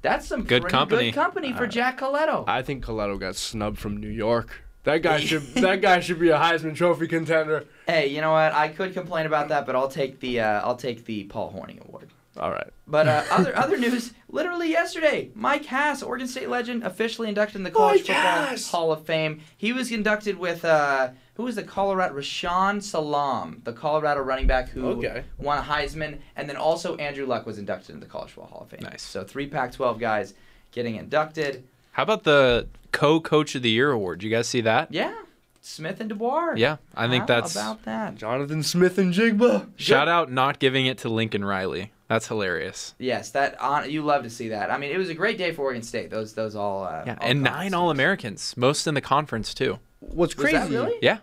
That's 0.00 0.26
some 0.26 0.44
Good 0.44 0.66
company. 0.68 1.10
good 1.10 1.14
company 1.14 1.52
for 1.52 1.66
Jack 1.66 2.00
Coletto. 2.00 2.44
I 2.48 2.62
think 2.62 2.84
Coletto 2.84 3.20
got 3.20 3.36
snubbed 3.36 3.78
from 3.78 3.98
New 3.98 4.08
York. 4.08 4.64
That 4.84 5.02
guy 5.02 5.20
should 5.24 5.42
that 5.56 5.80
guy 5.80 6.00
should 6.00 6.18
be 6.18 6.30
a 6.30 6.38
Heisman 6.38 6.74
Trophy 6.74 7.06
contender. 7.06 7.64
hey, 7.86 8.08
you 8.08 8.20
know 8.20 8.32
what? 8.32 8.52
I 8.52 8.68
could 8.68 8.92
complain 8.94 9.26
about 9.26 9.48
that, 9.48 9.66
but 9.66 9.76
I'll 9.76 9.88
take 9.88 10.20
the 10.20 10.40
uh, 10.40 10.60
I'll 10.62 10.76
take 10.76 11.04
the 11.04 11.24
Paul 11.24 11.52
Hornung 11.52 11.86
Award. 11.88 12.10
All 12.38 12.50
right. 12.50 12.68
But 12.86 13.06
uh, 13.08 13.24
other 13.30 13.56
other 13.56 13.76
news: 13.76 14.12
literally 14.28 14.70
yesterday, 14.70 15.30
Mike 15.34 15.66
Hass, 15.66 16.02
Oregon 16.02 16.26
State 16.26 16.48
legend, 16.48 16.82
officially 16.82 17.28
inducted 17.28 17.56
in 17.56 17.62
the 17.62 17.70
College 17.70 17.98
Mike 17.98 18.06
Football 18.06 18.22
Hass! 18.46 18.70
Hall 18.70 18.90
of 18.92 19.04
Fame. 19.04 19.40
He 19.56 19.72
was 19.72 19.92
inducted 19.92 20.38
with 20.38 20.64
uh, 20.64 21.10
who 21.34 21.44
was 21.44 21.56
the 21.56 21.62
Colorado 21.62 22.14
Rashaan 22.14 22.82
Salaam, 22.82 23.60
the 23.64 23.72
Colorado 23.72 24.20
running 24.22 24.46
back 24.46 24.70
who 24.70 24.86
Okay. 24.86 25.24
won 25.38 25.58
a 25.58 25.62
Heisman, 25.62 26.18
and 26.34 26.48
then 26.48 26.56
also 26.56 26.96
Andrew 26.96 27.26
Luck 27.26 27.46
was 27.46 27.58
inducted 27.58 27.94
in 27.94 28.00
the 28.00 28.06
College 28.06 28.30
Football 28.32 28.50
Hall 28.50 28.62
of 28.62 28.70
Fame. 28.70 28.80
Nice. 28.82 29.02
So 29.02 29.22
three 29.24 29.46
Pac-12 29.46 29.98
guys 30.00 30.34
getting 30.72 30.96
inducted. 30.96 31.68
How 31.92 32.02
about 32.04 32.24
the 32.24 32.68
co-coach 32.92 33.54
of 33.54 33.62
the 33.62 33.70
year 33.70 33.90
award? 33.90 34.22
You 34.22 34.30
guys 34.30 34.48
see 34.48 34.60
that? 34.62 34.92
Yeah, 34.92 35.14
Smith 35.60 36.00
and 36.00 36.10
DeBoer. 36.10 36.56
Yeah, 36.58 36.76
I 36.94 37.08
think 37.08 37.22
How 37.22 37.26
that's 37.26 37.54
about 37.54 37.84
that. 37.84 38.16
Jonathan 38.16 38.62
Smith 38.62 38.98
and 38.98 39.12
Jigba. 39.14 39.68
shout 39.76 40.08
out 40.08 40.30
not 40.30 40.58
giving 40.58 40.86
it 40.86 40.98
to 40.98 41.08
Lincoln 41.08 41.44
Riley. 41.44 41.92
That's 42.08 42.26
hilarious. 42.28 42.94
Yes, 42.98 43.30
that 43.30 43.58
on 43.60 43.90
you 43.90 44.02
love 44.02 44.22
to 44.24 44.30
see 44.30 44.48
that. 44.48 44.70
I 44.70 44.76
mean, 44.76 44.90
it 44.90 44.98
was 44.98 45.08
a 45.08 45.14
great 45.14 45.38
day 45.38 45.52
for 45.52 45.62
Oregon 45.62 45.82
State. 45.82 46.10
Those 46.10 46.34
those 46.34 46.54
all 46.54 46.84
uh, 46.84 47.04
Yeah, 47.06 47.16
all 47.20 47.28
and 47.28 47.42
nine 47.42 47.72
All 47.74 47.90
Americans, 47.90 48.54
most 48.56 48.86
in 48.86 48.94
the 48.94 49.00
conference 49.00 49.54
too. 49.54 49.78
What's 50.00 50.36
Was 50.36 50.44
crazy 50.44 50.56
that 50.58 50.70
really? 50.70 50.94
Yeah. 51.00 51.18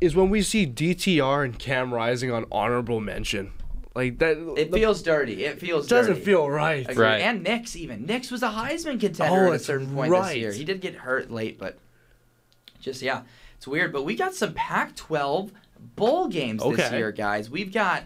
is 0.00 0.16
when 0.16 0.30
we 0.30 0.42
see 0.42 0.66
DTR 0.66 1.44
and 1.44 1.58
Cam 1.58 1.92
Rising 1.94 2.30
on 2.32 2.44
honorable 2.50 3.00
mention. 3.00 3.52
Like 3.96 4.18
that. 4.18 4.36
It 4.58 4.70
the- 4.70 4.78
feels 4.78 5.02
dirty. 5.02 5.44
It 5.44 5.58
feels 5.58 5.86
doesn't 5.88 6.12
dirty. 6.14 6.24
feel 6.24 6.48
right. 6.50 6.82
Agreed. 6.88 6.98
Right. 7.04 7.20
And 7.22 7.42
Nix 7.42 7.74
even. 7.74 8.04
Nix 8.06 8.30
was 8.30 8.42
a 8.42 8.48
Heisman 8.50 9.00
contender 9.00 9.46
Oh, 9.46 9.52
at 9.52 9.56
a 9.56 9.58
certain 9.58 9.92
point 9.94 10.10
this 10.12 10.20
right. 10.20 10.36
year. 10.36 10.52
He 10.52 10.64
did 10.64 10.80
get 10.82 10.94
hurt 10.94 11.30
late, 11.30 11.58
but 11.58 11.78
just 12.80 13.00
yeah, 13.02 13.22
it's 13.56 13.66
weird. 13.66 13.92
But 13.92 14.04
we 14.04 14.14
got 14.14 14.34
some 14.34 14.52
Pac-12 14.54 15.50
bowl 15.96 16.28
games 16.28 16.62
this 16.62 16.92
year, 16.92 17.10
guys. 17.10 17.48
We've 17.50 17.72
got 17.72 18.04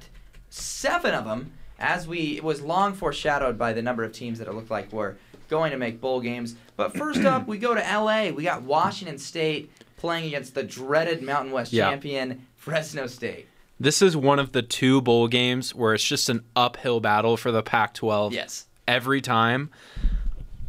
seven 0.48 1.12
of 1.14 1.24
them. 1.24 1.52
As 1.78 2.06
we 2.06 2.36
it 2.36 2.44
was 2.44 2.60
long 2.60 2.92
foreshadowed 2.92 3.56
by 3.58 3.72
the 3.72 3.80
number 3.82 4.04
of 4.04 4.12
teams 4.12 4.38
that 4.38 4.46
it 4.48 4.52
looked 4.54 4.70
like 4.70 4.92
were 4.92 5.16
going 5.48 5.70
to 5.72 5.78
make 5.78 6.00
bowl 6.00 6.20
games. 6.20 6.54
But 6.76 6.94
first 6.96 7.24
up, 7.24 7.48
we 7.48 7.56
go 7.58 7.74
to 7.74 7.84
L.A. 7.84 8.32
We 8.32 8.44
got 8.44 8.62
Washington 8.62 9.18
State 9.18 9.72
playing 9.96 10.26
against 10.26 10.54
the 10.54 10.62
dreaded 10.62 11.22
Mountain 11.22 11.52
West 11.52 11.72
Yeah. 11.72 11.88
champion 11.90 12.46
Fresno 12.56 13.06
State. 13.06 13.46
This 13.80 14.02
is 14.02 14.14
one 14.14 14.38
of 14.38 14.52
the 14.52 14.60
two 14.60 15.00
bowl 15.00 15.26
games 15.26 15.74
where 15.74 15.94
it's 15.94 16.04
just 16.04 16.28
an 16.28 16.44
uphill 16.54 17.00
battle 17.00 17.38
for 17.38 17.50
the 17.50 17.62
Pac-12 17.62 18.32
Yes. 18.32 18.66
every 18.86 19.22
time. 19.22 19.70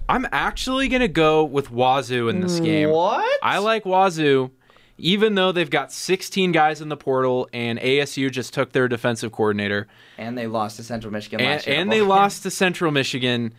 I'm 0.07 0.25
actually 0.31 0.87
gonna 0.87 1.07
go 1.09 1.43
with 1.43 1.69
Wazoo 1.71 2.29
in 2.29 2.39
this 2.41 2.59
game. 2.61 2.89
What? 2.89 3.39
I 3.43 3.57
like 3.59 3.83
Wazoo, 3.85 4.51
even 4.97 5.35
though 5.35 5.51
they've 5.51 5.69
got 5.69 5.91
16 5.91 6.51
guys 6.53 6.79
in 6.81 6.89
the 6.89 6.97
portal 6.97 7.49
and 7.53 7.79
ASU 7.79 8.31
just 8.31 8.53
took 8.53 8.71
their 8.71 8.87
defensive 8.87 9.31
coordinator 9.31 9.87
And 10.17 10.37
they 10.37 10.47
lost 10.47 10.77
to 10.77 10.83
Central 10.83 11.11
Michigan 11.11 11.41
and, 11.41 11.49
last 11.49 11.67
year. 11.67 11.75
and 11.77 11.91
they 11.91 12.01
lost 12.01 12.43
to 12.43 12.51
Central 12.51 12.91
Michigan. 12.91 13.53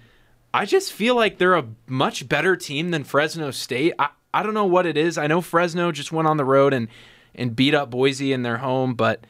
I 0.55 0.65
just 0.67 0.93
feel 0.93 1.15
like 1.15 1.39
they're 1.39 1.55
a 1.57 1.67
much 1.87 2.29
better 2.29 2.57
team 2.57 2.91
than 2.91 3.05
Fresno 3.05 3.51
State. 3.51 3.95
I, 3.99 4.09
I 4.35 4.43
don't 4.43 4.55
know 4.55 4.67
what 4.67 4.85
it 4.87 4.97
is. 4.97 5.17
I 5.19 5.27
know 5.27 5.41
Fresno 5.41 5.93
just 5.93 6.11
went 6.13 6.27
on 6.29 6.37
the 6.39 6.45
road 6.45 6.73
and 6.73 6.89
and 7.35 7.57
beat 7.57 7.75
up 7.75 7.91
Boise 7.91 8.31
in 8.35 8.43
their 8.43 8.59
home, 8.59 8.93
but 8.95 9.25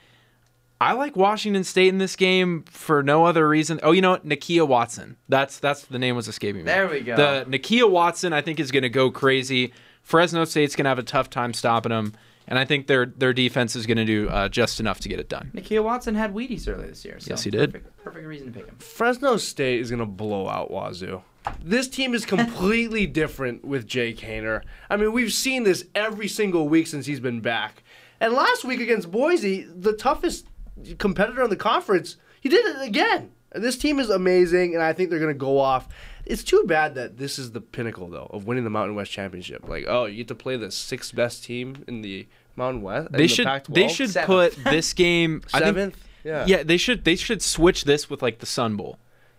I 0.83 0.93
like 0.95 1.17
Washington 1.17 1.63
State 1.63 1.89
in 1.89 1.99
this 1.99 2.17
game 2.17 2.65
for 2.65 3.05
no 3.05 3.25
other 3.25 3.49
reason. 3.49 3.79
Oh, 3.85 3.93
you 3.93 4.01
know 4.01 4.11
what? 4.11 4.27
Nakia 4.27 4.67
Watson. 4.67 5.17
That's 5.29 5.61
that's 5.61 5.85
the 5.85 5.99
name 5.99 6.17
was 6.17 6.27
escaping 6.27 6.63
me. 6.63 6.67
There 6.67 6.89
we 6.89 7.01
go. 7.01 7.15
The 7.15 7.47
Nakia 7.49 7.89
Watson, 7.89 8.33
I 8.33 8.41
think, 8.41 8.59
is 8.59 8.73
going 8.73 8.83
to 8.83 8.89
go 8.89 9.11
crazy. 9.11 9.73
Fresno 10.03 10.45
State's 10.45 10.75
going 10.75 10.85
to 10.85 10.89
have 10.89 10.99
a 10.99 11.05
tough 11.05 11.31
time 11.31 11.55
stopping 11.55 11.91
them, 11.91 12.15
and 12.49 12.59
I 12.59 12.65
think 12.65 12.89
their 12.89 13.07
their 13.07 13.33
defense 13.33 13.77
is 13.77 13.87
going 13.87 13.99
to 13.99 14.05
do 14.05 14.29
uh, 14.29 14.49
just 14.49 14.81
enough 14.81 14.99
to 15.01 15.09
get 15.09 15.21
it 15.21 15.29
done. 15.29 15.53
Nakia 15.55 15.85
Watson 15.85 16.17
had 16.17 16.35
Wheaties 16.35 16.69
earlier 16.69 16.89
this 16.89 17.05
year. 17.05 17.21
So 17.21 17.31
Yes, 17.31 17.45
he 17.45 17.51
did. 17.53 17.73
Perfect, 17.73 17.97
perfect 18.03 18.27
reason 18.27 18.49
to 18.49 18.53
pick 18.53 18.67
him. 18.67 18.77
Fresno 18.79 19.37
State 19.37 19.81
is 19.81 19.89
gonna 19.91 20.05
blow 20.05 20.49
out 20.49 20.73
Wazoo. 20.73 21.23
This 21.63 21.87
team 21.87 22.13
is 22.13 22.27
completely 22.37 23.07
different 23.07 23.65
with 23.65 23.87
Jake 23.87 24.19
Haener. 24.19 24.63
I 24.91 24.97
mean, 24.97 25.13
we've 25.13 25.33
seen 25.33 25.63
this 25.63 25.85
every 25.95 26.27
single 26.27 26.69
week 26.69 26.89
since 26.89 27.07
he's 27.07 27.21
been 27.21 27.41
back. 27.41 27.85
And 28.21 28.35
last 28.35 28.65
week 28.65 28.81
against 28.81 29.11
Boise, 29.11 29.63
the 29.63 29.95
toughest 29.95 30.47
competitor 30.99 31.43
in 31.43 31.51
the 31.51 31.57
conference, 31.57 32.17
he 32.41 32.49
did 32.49 32.65
it 32.65 32.83
again. 32.83 33.33
This 33.55 33.77
team 33.77 33.99
is 33.99 34.09
amazing, 34.09 34.75
and 34.75 34.83
I 34.83 34.93
think 34.93 35.11
they're 35.11 35.19
gonna 35.21 35.35
go 35.35 35.59
off. 35.59 35.89
It's 36.25 36.43
too 36.45 36.65
bad 36.67 36.95
that 36.95 37.19
this 37.19 37.39
is 37.39 37.53
the 37.53 37.61
pinnacle, 37.61 38.09
though, 38.09 38.29
of 38.31 38.47
winning 38.47 38.65
the 38.65 38.71
Mountain 38.71 38.95
West 38.95 39.11
Championship. 39.11 39.69
Like, 39.69 39.85
oh, 39.89 40.07
you 40.07 40.19
get 40.19 40.29
to 40.29 40.35
play 40.35 40.57
the 40.57 40.71
sixth 40.71 41.15
best 41.15 41.45
team 41.45 41.85
in 41.89 42.01
the 42.01 42.27
Mountain 42.57 42.81
West. 42.83 43.13
They 43.13 43.27
should 43.27 43.45
Pac-12? 43.47 43.75
they 43.75 43.89
should 43.89 44.11
Seventh. 44.11 44.27
put 44.57 44.65
this 44.71 44.93
game 44.95 45.43
I 45.53 45.59
think- 45.59 45.65
seventh. 45.67 46.09
yeah. 46.25 46.45
yeah, 46.47 46.63
they 46.63 46.77
should 46.79 47.05
they 47.05 47.17
should 47.17 47.43
switch 47.43 47.85
this 47.85 48.09
with 48.09 48.23
like 48.23 48.39
the 48.39 48.47
Sun 48.47 48.77
Bowl. 48.77 48.99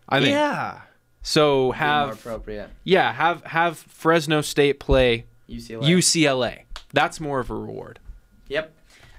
I 0.09 0.19
think 0.19 0.31
Yeah. 0.31 0.81
so. 1.23 1.61
Be 1.61 1.65
more 1.67 1.75
Have 1.75 2.09
appropriate. 2.13 2.69
yeah 2.84 3.11
have 3.13 3.43
have 3.45 3.77
Fresno 3.77 4.41
State 4.41 4.79
play 4.79 5.25
UCLA. 5.49 5.81
UCLA. 5.88 6.59
That's 6.93 7.19
more 7.19 7.39
of 7.39 7.49
a 7.49 7.55
reward. 7.55 7.99
Yep. 8.49 8.73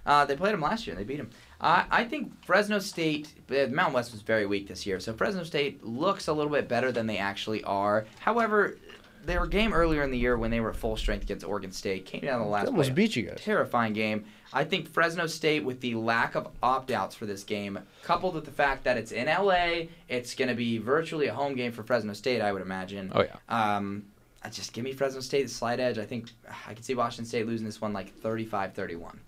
Uh, 0.07 0.25
they 0.27 0.37
played 0.37 0.53
him 0.55 0.61
last 0.61 0.87
year. 0.87 0.95
They 0.95 1.03
beat 1.05 1.19
him. 1.19 1.31
Uh, 1.65 1.85
I 1.91 2.05
think 2.05 2.45
Fresno 2.45 2.79
State, 2.79 3.33
uh, 3.51 3.69
Mountain 3.71 3.95
West 3.95 4.13
was 4.13 4.21
very 4.21 4.45
weak 4.45 4.69
this 4.69 4.85
year, 4.85 5.01
so 5.01 5.15
Fresno 5.15 5.45
State 5.45 5.83
looks 5.83 6.29
a 6.29 6.33
little 6.35 6.53
bit 6.53 6.69
better 6.69 6.93
than 6.93 7.07
they 7.07 7.17
actually 7.17 7.65
are. 7.65 8.05
However, 8.21 8.77
their 9.25 9.47
game 9.47 9.73
earlier 9.73 10.03
in 10.03 10.11
the 10.11 10.19
year 10.19 10.37
when 10.37 10.51
they 10.51 10.61
were 10.61 10.69
at 10.69 10.77
full 10.77 10.99
strength 10.99 11.23
against 11.23 11.43
Oregon 11.47 11.73
State 11.73 12.05
came 12.05 12.21
down 12.21 12.41
the 12.41 12.47
last 12.47 12.65
They 12.67 12.71
almost 12.71 12.89
play. 12.91 12.95
beat 12.95 13.17
you 13.17 13.23
guys. 13.23 13.41
Terrifying 13.41 13.95
game. 13.95 14.27
I 14.53 14.65
think 14.65 14.89
Fresno 14.93 15.27
State, 15.27 15.65
with 15.65 15.81
the 15.81 15.95
lack 15.95 16.35
of 16.35 16.49
opt 16.63 16.91
outs 16.91 17.15
for 17.15 17.25
this 17.25 17.43
game, 17.45 17.79
coupled 18.03 18.35
with 18.35 18.45
the 18.45 18.51
fact 18.53 18.85
that 18.85 18.99
it's 18.99 19.11
in 19.11 19.27
LA, 19.27 19.85
it's 20.11 20.35
going 20.35 20.51
to 20.51 20.55
be 20.55 20.77
virtually 20.77 21.29
a 21.29 21.35
home 21.35 21.55
game 21.55 21.73
for 21.73 21.83
Fresno 21.83 22.13
State, 22.13 22.43
I 22.43 22.53
would 22.53 22.61
imagine. 22.61 23.11
Oh, 23.15 23.23
yeah. 23.23 23.37
Um, 23.49 24.05
just 24.51 24.75
give 24.75 24.85
me 24.85 24.93
Fresno 24.93 25.21
State 25.21 25.45
the 25.45 25.49
slight 25.49 25.81
edge. 25.81 25.97
I 25.97 26.05
think 26.05 26.29
I 26.69 26.75
can 26.75 26.83
see 26.83 26.95
Washington 26.95 27.25
State 27.25 27.47
losing 27.47 27.65
this 27.65 27.81
one 27.81 27.95
like 27.95 28.13
35 28.17 28.75
31. 28.75 29.19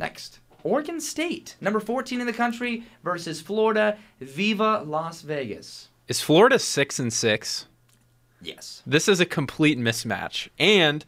Next, 0.00 0.40
Oregon 0.64 1.00
State, 1.00 1.56
number 1.60 1.80
14 1.80 2.20
in 2.20 2.26
the 2.26 2.32
country, 2.32 2.84
versus 3.02 3.40
Florida. 3.40 3.98
Viva 4.20 4.82
Las 4.86 5.22
Vegas. 5.22 5.88
Is 6.08 6.20
Florida 6.20 6.58
six 6.58 6.98
and 6.98 7.12
six? 7.12 7.66
Yes. 8.40 8.82
This 8.86 9.08
is 9.08 9.20
a 9.20 9.26
complete 9.26 9.78
mismatch, 9.78 10.48
and 10.58 11.04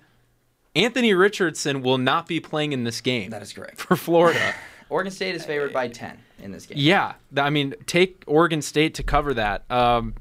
Anthony 0.77 1.15
Richardson 1.15 1.83
will 1.83 1.99
not 1.99 2.27
be 2.27 2.41
playing 2.41 2.73
in 2.73 2.85
this 2.85 3.01
game 3.01 3.31
That 3.31 3.43
is 3.43 3.53
correct. 3.53 3.81
for 3.81 3.97
Florida. 3.97 4.55
Oregon 4.91 5.13
State 5.13 5.35
is 5.35 5.45
favored 5.45 5.73
by 5.73 5.89
10 5.89 6.19
in 6.41 6.53
this 6.53 6.67
game. 6.67 6.79
Yeah, 6.81 7.15
I 7.37 7.51
mean, 7.51 7.75
take 7.87 8.23
Oregon 8.27 8.63
State 8.63 8.95
to 8.95 9.03
cover 9.03 9.35
that. 9.35 9.69
Um, 9.71 10.15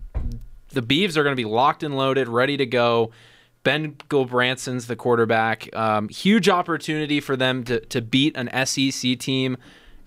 the 0.69 0.81
Beavs 0.81 1.17
are 1.17 1.23
going 1.23 1.35
to 1.35 1.39
be 1.41 1.47
locked 1.47 1.83
and 1.83 1.95
loaded, 1.95 2.27
ready 2.27 2.57
to 2.57 2.65
go. 2.65 3.11
Ben 3.63 3.95
Gulbranson's 4.09 4.87
the 4.87 4.95
quarterback. 4.95 5.73
Um, 5.75 6.09
huge 6.09 6.49
opportunity 6.49 7.19
for 7.19 7.35
them 7.35 7.63
to, 7.65 7.79
to 7.79 8.01
beat 8.01 8.35
an 8.35 8.49
SEC 8.65 9.17
team 9.19 9.57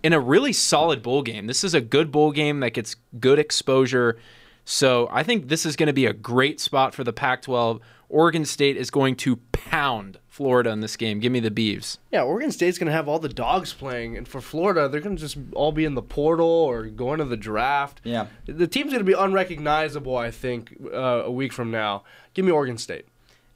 in 0.02 0.12
a 0.12 0.20
really 0.20 0.52
solid 0.52 1.02
bowl 1.02 1.22
game. 1.22 1.46
This 1.46 1.64
is 1.64 1.74
a 1.74 1.80
good 1.80 2.12
bowl 2.12 2.32
game 2.32 2.60
that 2.60 2.70
gets 2.70 2.96
good 3.18 3.38
exposure. 3.38 4.18
So 4.64 5.08
I 5.10 5.22
think 5.22 5.48
this 5.48 5.64
is 5.64 5.76
going 5.76 5.86
to 5.86 5.92
be 5.92 6.06
a 6.06 6.12
great 6.12 6.60
spot 6.60 6.94
for 6.94 7.04
the 7.04 7.12
Pac 7.12 7.42
12. 7.42 7.80
Oregon 8.08 8.44
State 8.44 8.76
is 8.76 8.90
going 8.90 9.16
to 9.16 9.36
pound 9.52 10.18
Florida 10.28 10.70
in 10.70 10.80
this 10.80 10.96
game. 10.96 11.18
Give 11.18 11.32
me 11.32 11.40
the 11.40 11.50
Beavs. 11.50 11.98
Yeah, 12.12 12.22
Oregon 12.22 12.52
State's 12.52 12.78
gonna 12.78 12.92
have 12.92 13.08
all 13.08 13.18
the 13.18 13.28
dogs 13.28 13.72
playing, 13.72 14.16
and 14.16 14.28
for 14.28 14.40
Florida, 14.40 14.88
they're 14.88 15.00
gonna 15.00 15.16
just 15.16 15.38
all 15.54 15.72
be 15.72 15.84
in 15.84 15.94
the 15.94 16.02
portal 16.02 16.46
or 16.46 16.84
going 16.86 17.18
to 17.18 17.24
the 17.24 17.36
draft. 17.38 18.00
Yeah. 18.04 18.26
the 18.44 18.66
team's 18.66 18.92
gonna 18.92 19.02
be 19.02 19.14
unrecognizable. 19.14 20.16
I 20.16 20.30
think 20.30 20.76
uh, 20.92 21.22
a 21.24 21.30
week 21.30 21.52
from 21.52 21.70
now. 21.70 22.04
Give 22.34 22.44
me 22.44 22.52
Oregon 22.52 22.78
State. 22.78 23.06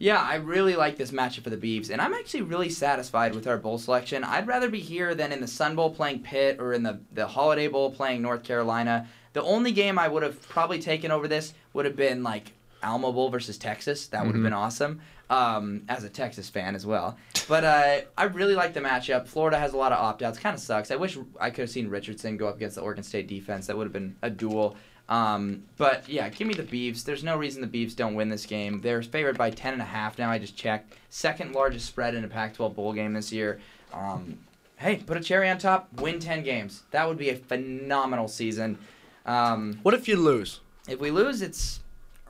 Yeah, 0.00 0.18
I 0.18 0.36
really 0.36 0.76
like 0.76 0.96
this 0.96 1.10
matchup 1.10 1.44
for 1.44 1.50
the 1.50 1.58
Beavs, 1.58 1.90
and 1.90 2.00
I'm 2.00 2.14
actually 2.14 2.40
really 2.40 2.70
satisfied 2.70 3.34
with 3.34 3.46
our 3.46 3.58
bowl 3.58 3.76
selection. 3.76 4.24
I'd 4.24 4.46
rather 4.46 4.70
be 4.70 4.80
here 4.80 5.14
than 5.14 5.30
in 5.30 5.42
the 5.42 5.46
Sun 5.46 5.76
Bowl 5.76 5.90
playing 5.90 6.20
Pitt 6.20 6.56
or 6.58 6.72
in 6.72 6.82
the, 6.82 7.00
the 7.12 7.26
Holiday 7.26 7.68
Bowl 7.68 7.90
playing 7.90 8.22
North 8.22 8.42
Carolina. 8.42 9.06
The 9.34 9.42
only 9.42 9.72
game 9.72 9.98
I 9.98 10.08
would 10.08 10.22
have 10.22 10.40
probably 10.48 10.78
taken 10.78 11.10
over 11.10 11.28
this 11.28 11.52
would 11.74 11.84
have 11.84 11.96
been 11.96 12.22
like 12.22 12.52
Alamo 12.82 13.12
Bowl 13.12 13.28
versus 13.28 13.58
Texas. 13.58 14.06
That 14.06 14.24
would 14.24 14.34
have 14.34 14.42
been 14.42 14.54
awesome. 14.54 15.02
Um, 15.28 15.82
as 15.88 16.02
a 16.02 16.08
Texas 16.08 16.48
fan 16.48 16.74
as 16.74 16.84
well. 16.86 17.16
But 17.46 17.64
uh, 17.64 18.00
I 18.16 18.24
really 18.24 18.54
like 18.54 18.72
the 18.72 18.80
matchup. 18.80 19.28
Florida 19.28 19.58
has 19.58 19.74
a 19.74 19.76
lot 19.76 19.92
of 19.92 19.98
opt 19.98 20.22
outs. 20.22 20.38
Kind 20.38 20.54
of 20.54 20.60
sucks. 20.60 20.90
I 20.90 20.96
wish 20.96 21.18
I 21.38 21.50
could 21.50 21.60
have 21.60 21.70
seen 21.70 21.88
Richardson 21.88 22.36
go 22.38 22.48
up 22.48 22.56
against 22.56 22.76
the 22.76 22.82
Oregon 22.82 23.04
State 23.04 23.28
defense. 23.28 23.66
That 23.66 23.76
would 23.76 23.84
have 23.84 23.92
been 23.92 24.16
a 24.22 24.30
duel. 24.30 24.76
Um, 25.10 25.64
but 25.76 26.08
yeah, 26.08 26.28
give 26.28 26.46
me 26.46 26.54
the 26.54 26.62
Beavs. 26.62 27.04
There's 27.04 27.24
no 27.24 27.36
reason 27.36 27.60
the 27.60 27.66
Beavs 27.66 27.94
don't 27.96 28.14
win 28.14 28.28
this 28.28 28.46
game. 28.46 28.80
They're 28.80 29.02
favored 29.02 29.36
by 29.36 29.50
10 29.50 29.72
and 29.72 29.82
a 29.82 29.84
half 29.84 30.18
now. 30.18 30.30
I 30.30 30.38
just 30.38 30.56
checked. 30.56 30.94
Second 31.10 31.52
largest 31.52 31.86
spread 31.86 32.14
in 32.14 32.22
a 32.24 32.28
Pac-12 32.28 32.74
bowl 32.76 32.92
game 32.92 33.12
this 33.12 33.32
year. 33.32 33.60
Um, 33.92 34.38
hey, 34.76 34.96
put 34.98 35.16
a 35.16 35.20
cherry 35.20 35.50
on 35.50 35.58
top. 35.58 35.88
Win 36.00 36.20
ten 36.20 36.44
games. 36.44 36.84
That 36.92 37.08
would 37.08 37.18
be 37.18 37.28
a 37.30 37.34
phenomenal 37.36 38.28
season. 38.28 38.78
Um, 39.26 39.80
What 39.82 39.94
if 39.94 40.06
you 40.06 40.14
lose? 40.16 40.60
if 40.88 41.00
we 41.00 41.10
lose, 41.10 41.42
it's 41.42 41.80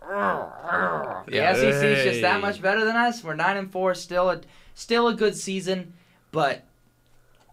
the 0.00 1.22
Yeah. 1.28 1.52
SEC 1.54 1.84
is 1.84 2.04
just 2.04 2.22
that 2.22 2.40
much 2.40 2.60
better 2.62 2.84
than 2.84 2.96
us. 2.96 3.22
We're 3.22 3.34
nine 3.34 3.56
and 3.58 3.70
four, 3.70 3.94
still 3.94 4.30
a 4.30 4.40
still 4.74 5.06
a 5.08 5.14
good 5.14 5.36
season, 5.36 5.92
but 6.32 6.64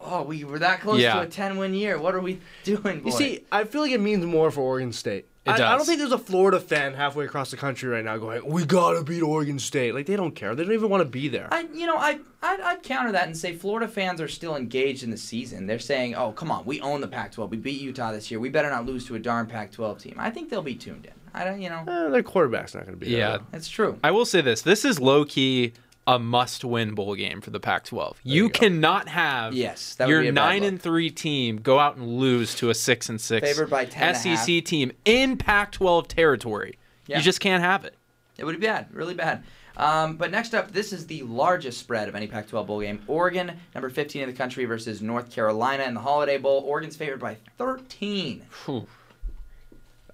oh, 0.02 0.24
we 0.24 0.44
were 0.44 0.60
that 0.60 0.82
close 0.82 1.00
Yeah. 1.00 1.16
to 1.16 1.22
a 1.22 1.28
ten 1.28 1.58
win 1.58 1.74
year. 1.74 1.98
What 2.00 2.16
are 2.16 2.20
we 2.22 2.40
doing? 2.64 3.02
You 3.06 3.12
see, 3.12 3.46
I 3.52 3.64
feel 3.64 3.82
like 3.82 3.92
it 3.92 4.02
means 4.02 4.26
more 4.26 4.52
for 4.52 4.62
Oregon 4.62 4.92
State. 4.94 5.26
It 5.46 5.52
I, 5.52 5.74
I 5.74 5.78
don't 5.78 5.86
think 5.86 6.00
there's 6.00 6.12
a 6.12 6.18
Florida 6.18 6.60
fan 6.60 6.94
halfway 6.94 7.24
across 7.24 7.52
the 7.52 7.58
country 7.58 7.88
right 7.88 8.04
now 8.04 8.18
going, 8.18 8.46
"We 8.46 8.66
gotta 8.66 9.02
beat 9.04 9.22
Oregon 9.22 9.60
State." 9.60 9.94
Like 9.94 10.06
they 10.06 10.18
don't 10.18 10.36
care. 10.36 10.54
They 10.56 10.64
don't 10.66 10.74
even 10.74 10.90
want 10.90 11.02
to 11.02 11.10
be 11.10 11.30
there. 11.30 11.48
I, 11.54 11.62
you 11.74 11.88
know, 11.88 11.96
I, 11.96 12.20
I'd, 12.44 12.60
I'd 12.60 12.84
counter 12.84 13.14
that 13.14 13.28
and 13.28 13.38
say 13.38 13.54
Florida 13.56 13.88
fans 13.88 14.20
are 14.20 14.28
still 14.28 14.58
engaged 14.58 15.04
in 15.04 15.10
the 15.10 15.18
season. 15.18 15.66
They're 15.66 15.80
saying, 15.80 16.16
"Oh, 16.16 16.34
come 16.34 16.52
on, 16.52 16.66
we 16.66 16.82
own 16.82 17.00
the 17.00 17.08
Pac-12. 17.08 17.50
We 17.50 17.56
beat 17.58 17.80
Utah 17.80 18.12
this 18.12 18.30
year. 18.30 18.42
We 18.42 18.50
better 18.50 18.70
not 18.70 18.86
lose 18.86 19.06
to 19.08 19.16
a 19.16 19.20
darn 19.20 19.46
Pac-12 19.48 20.00
team." 20.02 20.16
I 20.18 20.30
think 20.32 20.50
they'll 20.50 20.62
be 20.62 20.76
tuned 20.76 21.06
in. 21.06 21.14
I 21.34 21.46
don't, 21.46 21.62
you 21.62 21.70
know, 21.70 21.84
Eh, 21.88 22.10
their 22.10 22.24
quarterback's 22.24 22.76
not 22.76 22.84
gonna 22.86 22.98
be 22.98 23.10
there. 23.12 23.18
Yeah. 23.20 23.38
though. 23.38 23.46
it's 23.54 23.70
true. 23.70 23.98
I 24.04 24.12
will 24.12 24.26
say 24.26 24.42
this: 24.42 24.62
this 24.64 24.84
is 24.84 25.00
low 25.00 25.24
key 25.24 25.72
a 26.08 26.18
must-win 26.18 26.96
bowl 26.96 27.16
game 27.16 27.42
for 27.42 27.50
the 27.50 27.60
Pac-12. 27.60 28.16
You, 28.24 28.50
cannot 28.50 29.10
have 29.10 29.54
Yes, 29.54 29.96
that 29.96 30.08
your 30.08 30.22
be 30.22 30.30
a 30.30 30.32
bad 30.32 30.36
nine 30.36 30.62
look. 30.62 30.68
and 30.70 30.82
three 30.82 31.10
team 31.10 31.58
go 31.58 31.78
out 31.80 31.98
and 31.98 32.08
lose 32.18 32.56
to 32.56 32.70
a 32.70 32.74
six 32.74 33.10
and 33.10 33.20
six 33.20 33.46
Favored 33.46 33.70
by 33.70 33.84
10 33.86 34.16
SEC 34.16 34.64
team 34.64 34.94
in 35.04 35.36
Pac-12 35.38 36.08
territory. 36.08 36.80
Yeah. 37.08 37.18
You 37.18 37.24
just 37.24 37.42
can't 37.42 37.62
have 37.62 37.84
it. 37.86 37.94
It 38.38 38.46
would 38.46 38.60
be 38.60 38.66
bad, 38.66 38.88
really 38.94 39.14
bad. 39.16 39.44
Um, 39.76 40.16
but 40.16 40.32
next 40.32 40.56
up, 40.56 40.72
this 40.72 40.92
is 40.94 41.06
the 41.06 41.22
largest 41.24 41.78
spread 41.80 42.08
of 42.10 42.16
any 42.16 42.26
Pac-12 42.26 42.66
bowl 42.66 42.82
game. 42.82 43.02
Oregon, 43.08 43.52
number 43.76 43.90
15 43.90 44.24
in 44.24 44.30
the 44.30 44.36
country, 44.36 44.66
versus 44.66 45.02
North 45.02 45.30
Carolina 45.30 45.84
in 45.84 45.94
the 45.94 46.00
Holiday 46.00 46.38
Bowl. 46.38 46.64
Oregon's 46.66 46.96
favored 46.96 47.20
by 47.20 47.38
13. 47.58 48.44
Whew. 48.66 48.88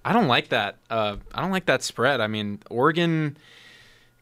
I 0.04 0.12
don't 0.12 0.28
like 0.28 0.48
that. 0.48 0.76
Uh, 0.90 1.16
I 1.34 1.40
don't 1.40 1.50
like 1.50 1.64
that 1.66 1.82
spread. 1.82 2.20
I 2.20 2.26
mean, 2.26 2.58
Oregon 2.68 3.38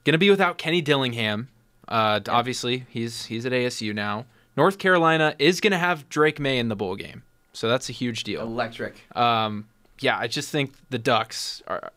gonna 0.04 0.18
be 0.18 0.30
without 0.30 0.58
Kenny 0.58 0.80
Dillingham. 0.80 1.48
Uh, 1.88 2.20
Obviously, 2.28 2.84
he's 2.88 3.26
he's 3.26 3.44
at 3.46 3.52
ASU 3.52 3.94
now. 3.94 4.26
North 4.56 4.78
Carolina 4.78 5.34
is 5.38 5.60
gonna 5.60 5.78
have 5.78 6.08
Drake 6.08 6.38
Maye 6.38 6.58
in 6.58 6.68
the 6.68 6.76
bowl 6.76 6.94
game, 6.96 7.22
so 7.52 7.68
that's 7.68 7.88
a 7.88 7.92
huge 7.92 8.24
deal. 8.24 8.42
Electric. 8.42 8.94
Um, 9.16 9.66
yeah, 10.00 10.18
I 10.18 10.26
just 10.26 10.50
think 10.50 10.74
the 10.90 10.98
Ducks 10.98 11.62
are 11.66 11.90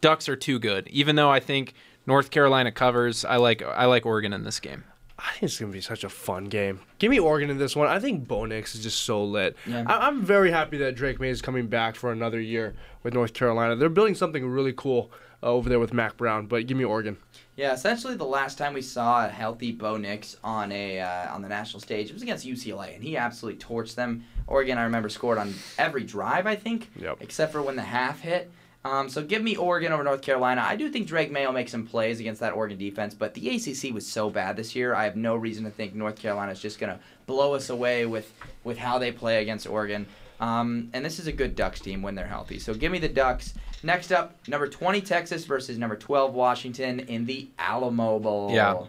Ducks 0.00 0.28
are 0.28 0.36
too 0.36 0.58
good. 0.58 0.88
Even 0.88 1.16
though 1.16 1.30
I 1.30 1.40
think 1.40 1.74
North 2.06 2.30
Carolina 2.30 2.72
covers, 2.72 3.24
I 3.24 3.36
like 3.36 3.62
I 3.62 3.86
like 3.86 4.06
Oregon 4.06 4.32
in 4.32 4.44
this 4.44 4.60
game. 4.60 4.84
I 5.18 5.32
think 5.32 5.42
it's 5.44 5.58
gonna 5.60 5.72
be 5.72 5.80
such 5.82 6.02
a 6.04 6.08
fun 6.08 6.44
game. 6.44 6.80
Give 6.98 7.10
me 7.10 7.18
Oregon 7.18 7.50
in 7.50 7.58
this 7.58 7.76
one. 7.76 7.88
I 7.88 7.98
think 7.98 8.26
Bo 8.26 8.46
Nix 8.46 8.74
is 8.74 8.82
just 8.82 9.02
so 9.02 9.22
lit. 9.22 9.54
Yeah. 9.66 9.84
I- 9.86 10.06
I'm 10.06 10.22
very 10.24 10.50
happy 10.50 10.78
that 10.78 10.94
Drake 10.94 11.20
Maye 11.20 11.28
is 11.28 11.42
coming 11.42 11.66
back 11.66 11.94
for 11.96 12.10
another 12.10 12.40
year 12.40 12.74
with 13.02 13.12
North 13.12 13.34
Carolina. 13.34 13.76
They're 13.76 13.88
building 13.90 14.14
something 14.14 14.46
really 14.46 14.72
cool 14.74 15.10
uh, 15.42 15.46
over 15.46 15.68
there 15.68 15.78
with 15.78 15.92
Mack 15.92 16.16
Brown. 16.16 16.46
But 16.46 16.66
give 16.66 16.76
me 16.78 16.84
Oregon. 16.84 17.18
Yeah, 17.60 17.74
essentially 17.74 18.14
the 18.14 18.24
last 18.24 18.56
time 18.56 18.72
we 18.72 18.80
saw 18.80 19.26
a 19.26 19.28
healthy 19.28 19.70
Bo 19.70 19.98
Nix 19.98 20.34
on 20.42 20.72
a 20.72 20.98
uh, 20.98 21.34
on 21.34 21.42
the 21.42 21.48
national 21.50 21.80
stage, 21.80 22.08
it 22.08 22.14
was 22.14 22.22
against 22.22 22.46
UCLA, 22.46 22.94
and 22.94 23.04
he 23.04 23.18
absolutely 23.18 23.60
torched 23.60 23.96
them. 23.96 24.24
Oregon, 24.46 24.78
I 24.78 24.84
remember, 24.84 25.10
scored 25.10 25.36
on 25.36 25.52
every 25.76 26.02
drive, 26.02 26.46
I 26.46 26.56
think, 26.56 26.90
Yep. 26.98 27.18
except 27.20 27.52
for 27.52 27.60
when 27.60 27.76
the 27.76 27.82
half 27.82 28.20
hit. 28.20 28.50
Um, 28.82 29.10
so 29.10 29.22
give 29.22 29.42
me 29.42 29.56
Oregon 29.56 29.92
over 29.92 30.02
North 30.02 30.22
Carolina. 30.22 30.64
I 30.66 30.74
do 30.74 30.88
think 30.88 31.06
Drake 31.06 31.30
Maye 31.30 31.44
will 31.44 31.52
make 31.52 31.68
some 31.68 31.86
plays 31.86 32.18
against 32.18 32.40
that 32.40 32.54
Oregon 32.54 32.78
defense, 32.78 33.12
but 33.12 33.34
the 33.34 33.50
ACC 33.50 33.92
was 33.92 34.06
so 34.06 34.30
bad 34.30 34.56
this 34.56 34.74
year. 34.74 34.94
I 34.94 35.04
have 35.04 35.16
no 35.16 35.36
reason 35.36 35.64
to 35.64 35.70
think 35.70 35.94
North 35.94 36.16
Carolina 36.16 36.52
is 36.52 36.60
just 36.62 36.78
going 36.78 36.94
to 36.94 36.98
blow 37.26 37.52
us 37.52 37.68
away 37.68 38.06
with 38.06 38.32
with 38.64 38.78
how 38.78 38.98
they 38.98 39.12
play 39.12 39.42
against 39.42 39.66
Oregon. 39.66 40.06
Um, 40.40 40.88
and 40.94 41.04
this 41.04 41.18
is 41.18 41.26
a 41.26 41.32
good 41.32 41.54
Ducks 41.54 41.80
team 41.80 42.02
when 42.02 42.14
they're 42.14 42.26
healthy. 42.26 42.58
So 42.58 42.74
give 42.74 42.90
me 42.90 42.98
the 42.98 43.08
Ducks. 43.08 43.54
Next 43.82 44.10
up, 44.10 44.36
number 44.48 44.66
20 44.66 45.00
Texas 45.02 45.44
versus 45.44 45.78
number 45.78 45.96
12 45.96 46.34
Washington 46.34 47.00
in 47.00 47.26
the 47.26 47.48
Alamo 47.58 48.18
Bowl. 48.18 48.50
Yeah. 48.52 48.86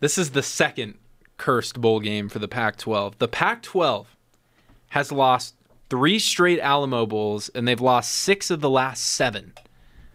This 0.00 0.18
is 0.18 0.30
the 0.30 0.42
second 0.42 0.94
cursed 1.36 1.80
bowl 1.80 2.00
game 2.00 2.28
for 2.28 2.38
the 2.38 2.48
Pac 2.48 2.76
12. 2.76 3.18
The 3.18 3.28
Pac 3.28 3.62
12 3.62 4.16
has 4.90 5.12
lost 5.12 5.54
three 5.88 6.18
straight 6.18 6.60
Alamo 6.60 7.06
Bowls, 7.06 7.48
and 7.50 7.66
they've 7.66 7.80
lost 7.80 8.12
six 8.12 8.50
of 8.50 8.60
the 8.60 8.70
last 8.70 9.04
seven. 9.04 9.52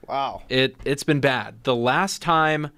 Wow. 0.08 0.44
It, 0.50 0.76
it's 0.86 1.04
been 1.04 1.22
bad. 1.22 1.64
The 1.64 1.76
last 1.76 2.22
time 2.22 2.72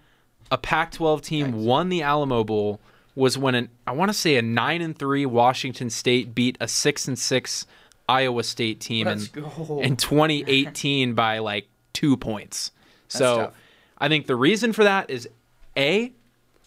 a 0.51 0.57
Pac 0.57 0.91
12 0.91 1.21
team 1.21 1.65
won 1.65 1.89
the 1.89 2.03
Alamo 2.03 2.43
Bowl 2.43 2.79
was 3.15 3.37
when 3.37 3.55
an, 3.55 3.69
I 3.85 3.91
want 3.91 4.09
to 4.09 4.13
say 4.13 4.35
a 4.35 4.41
9 4.41 4.81
and 4.81 4.97
3 4.97 5.25
Washington 5.25 5.89
State 5.89 6.35
beat 6.35 6.57
a 6.61 6.67
6 6.67 7.07
and 7.07 7.17
6 7.17 7.65
Iowa 8.09 8.43
State 8.43 8.79
team 8.79 9.07
in, 9.07 9.21
go. 9.33 9.79
in 9.81 9.97
2018 9.97 11.13
by 11.13 11.39
like 11.39 11.67
two 11.93 12.15
points. 12.17 12.71
so 13.07 13.37
tough. 13.37 13.53
I 13.97 14.07
think 14.07 14.27
the 14.27 14.35
reason 14.35 14.73
for 14.73 14.83
that 14.83 15.09
is 15.09 15.27
A, 15.75 16.13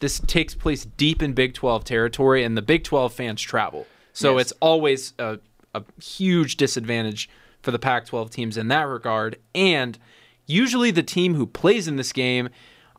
this 0.01 0.19
takes 0.27 0.55
place 0.55 0.85
deep 0.85 1.23
in 1.23 1.33
Big 1.33 1.55
12 1.55 1.85
territory, 1.85 2.43
and 2.45 2.57
the 2.57 2.63
Big 2.63 2.83
12 2.85 3.13
fans 3.13 3.41
travel. 3.41 3.87
So 4.13 4.37
Yes. 4.37 4.47
it's 4.47 4.53
always 4.61 5.15
a, 5.19 5.39
a 5.75 5.85
huge 6.03 6.57
disadvantage 6.57 7.29
for 7.63 7.71
the 7.71 7.79
Pac 7.79 8.07
12 8.07 8.31
teams 8.31 8.57
in 8.57 8.69
that 8.69 8.83
regard. 8.89 9.37
And 9.55 9.99
usually 10.47 10.91
the 10.91 11.03
team 11.03 11.35
who 11.35 11.47
plays 11.47 11.87
in 11.87 11.97
this 11.97 12.13
game 12.13 12.49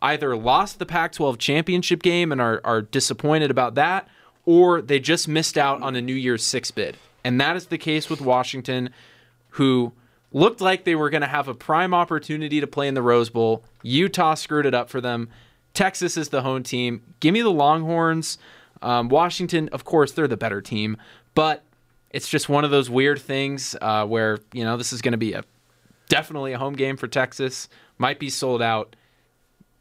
either 0.01 0.35
lost 0.37 0.79
the 0.79 0.85
Pac 0.85 1.11
12 1.11 1.37
championship 1.37 2.01
game 2.01 2.31
and 2.31 2.39
are, 2.39 2.61
are 2.63 2.81
disappointed 2.81 3.51
about 3.51 3.75
that, 3.75 4.07
or 4.45 4.81
they 4.81 4.99
just 4.99 5.27
missed 5.27 5.57
out 5.57 5.81
on 5.81 5.95
a 5.95 6.01
New 6.01 6.15
Year's 6.15 6.43
Six 6.43 6.71
bid. 6.71 6.95
And 7.23 7.39
that 7.39 7.55
is 7.55 7.67
the 7.67 7.77
case 7.77 8.09
with 8.09 8.21
Washington, 8.21 8.89
who 9.49 9.93
looked 10.31 10.61
like 10.61 10.85
they 10.85 10.95
were 10.95 11.09
going 11.09 11.21
to 11.21 11.27
have 11.27 11.47
a 11.47 11.53
prime 11.53 11.93
opportunity 11.93 12.59
to 12.59 12.67
play 12.67 12.87
in 12.87 12.93
the 12.93 13.01
Rose 13.01 13.29
Bowl. 13.29 13.63
Utah 13.83 14.33
screwed 14.33 14.65
it 14.65 14.73
up 14.73 14.89
for 14.89 15.01
them. 15.01 15.29
Texas 15.73 16.17
is 16.17 16.29
the 16.29 16.41
home 16.41 16.63
team. 16.63 17.01
Give 17.19 17.33
me 17.33 17.41
the 17.41 17.51
Longhorns. 17.51 18.37
Um, 18.81 19.09
Washington, 19.09 19.69
of 19.69 19.85
course, 19.85 20.11
they're 20.11 20.27
the 20.27 20.37
better 20.37 20.61
team, 20.61 20.97
but 21.35 21.63
it's 22.09 22.27
just 22.27 22.49
one 22.49 22.65
of 22.65 22.71
those 22.71 22.89
weird 22.89 23.19
things 23.19 23.75
uh, 23.79 24.05
where 24.05 24.39
you 24.53 24.63
know 24.63 24.75
this 24.75 24.91
is 24.91 25.01
going 25.01 25.11
to 25.11 25.17
be 25.17 25.33
a 25.33 25.43
definitely 26.09 26.53
a 26.53 26.57
home 26.57 26.73
game 26.73 26.97
for 26.97 27.07
Texas. 27.07 27.69
Might 27.97 28.19
be 28.19 28.29
sold 28.29 28.61
out. 28.61 28.95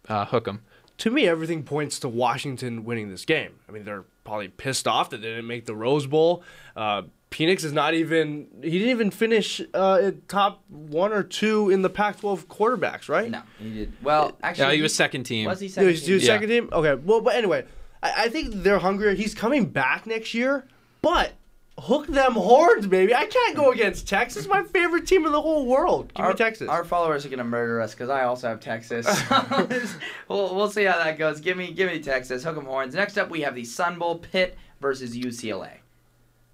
Uh, 0.08 0.26
hook 0.26 0.46
'em. 0.46 0.62
To 0.98 1.10
me, 1.10 1.26
everything 1.26 1.62
points 1.62 1.98
to 2.00 2.08
Washington 2.08 2.84
winning 2.84 3.10
this 3.10 3.24
game. 3.24 3.52
I 3.68 3.72
mean, 3.72 3.84
they're 3.84 4.04
probably 4.24 4.48
pissed 4.48 4.86
off 4.86 5.10
that 5.10 5.22
they 5.22 5.28
didn't 5.28 5.46
make 5.46 5.64
the 5.64 5.74
Rose 5.74 6.06
Bowl. 6.06 6.42
Uh, 6.76 7.02
Penix 7.30 7.64
is 7.64 7.72
not 7.72 7.94
even. 7.94 8.48
He 8.62 8.70
didn't 8.70 8.88
even 8.88 9.10
finish 9.10 9.60
uh, 9.72 10.10
top 10.26 10.64
one 10.68 11.12
or 11.12 11.22
two 11.22 11.70
in 11.70 11.82
the 11.82 11.90
Pac-12 11.90 12.46
quarterbacks, 12.46 13.08
right? 13.08 13.30
No, 13.30 13.42
he 13.58 13.70
did. 13.72 13.92
Well, 14.02 14.36
actually, 14.42 14.64
Yeah, 14.66 14.72
he 14.74 14.82
was 14.82 14.94
second 14.94 15.24
team. 15.24 15.46
Was 15.46 15.60
he 15.60 15.66
Yeah, 15.66 15.72
second? 15.74 15.88
he's- 15.90 16.02
team? 16.04 16.14
he's 16.18 16.26
second 16.26 16.48
team. 16.48 16.68
Okay. 16.72 16.94
Well, 16.94 17.20
but 17.20 17.36
anyway, 17.36 17.64
I, 18.02 18.24
I 18.24 18.28
think 18.30 18.52
they're 18.64 18.80
hungrier. 18.80 19.14
He's 19.14 19.34
coming 19.34 19.66
back 19.66 20.06
next 20.06 20.34
year, 20.34 20.66
but 21.02 21.32
hook 21.78 22.08
them 22.08 22.32
horns, 22.32 22.86
baby. 22.88 23.14
I 23.14 23.26
can't 23.26 23.56
go 23.56 23.70
against 23.70 24.08
Texas. 24.08 24.46
My 24.48 24.62
favorite 24.64 25.06
team 25.06 25.24
in 25.24 25.30
the 25.32 25.40
whole 25.40 25.66
world. 25.66 26.12
Give 26.14 26.24
our, 26.24 26.32
me 26.32 26.36
Texas. 26.36 26.68
Our 26.68 26.84
followers 26.84 27.24
are 27.24 27.28
gonna 27.28 27.44
murder 27.44 27.80
us 27.80 27.94
because 27.94 28.10
I 28.10 28.24
also 28.24 28.48
have 28.48 28.58
Texas. 28.60 29.06
we'll, 30.28 30.54
we'll 30.54 30.70
see 30.70 30.84
how 30.84 30.98
that 30.98 31.16
goes. 31.16 31.40
Give 31.40 31.56
me, 31.56 31.72
give 31.72 31.90
me 31.90 32.00
Texas. 32.00 32.42
Hook 32.42 32.56
them 32.56 32.64
horns. 32.66 32.94
Next 32.94 33.16
up, 33.16 33.30
we 33.30 33.42
have 33.42 33.54
the 33.54 33.64
Sun 33.64 33.98
Bowl 34.00 34.18
Pitt 34.18 34.58
versus 34.80 35.16
UCLA. 35.16 35.70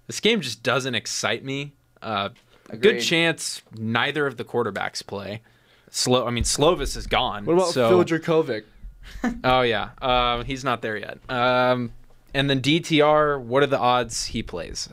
This 0.07 0.19
game 0.19 0.41
just 0.41 0.63
doesn't 0.63 0.95
excite 0.95 1.43
me. 1.43 1.73
Uh, 2.01 2.29
good 2.79 3.01
chance 3.01 3.61
neither 3.77 4.25
of 4.25 4.37
the 4.37 4.43
quarterbacks 4.43 5.05
play. 5.05 5.41
Slow. 5.89 6.25
I 6.25 6.31
mean, 6.31 6.43
Slovis 6.43 6.97
is 6.97 7.07
gone. 7.07 7.45
what 7.45 7.53
about 7.53 7.69
so, 7.69 8.03
Phil 8.03 8.19
Jurkovec? 8.19 8.63
Oh 9.43 9.61
yeah, 9.61 9.91
uh, 10.01 10.43
he's 10.43 10.65
not 10.65 10.81
there 10.81 10.97
yet. 10.97 11.17
Um, 11.29 11.93
and 12.33 12.49
then 12.49 12.61
DTR. 12.61 13.39
What 13.39 13.63
are 13.63 13.67
the 13.67 13.79
odds 13.79 14.25
he 14.25 14.43
plays? 14.43 14.89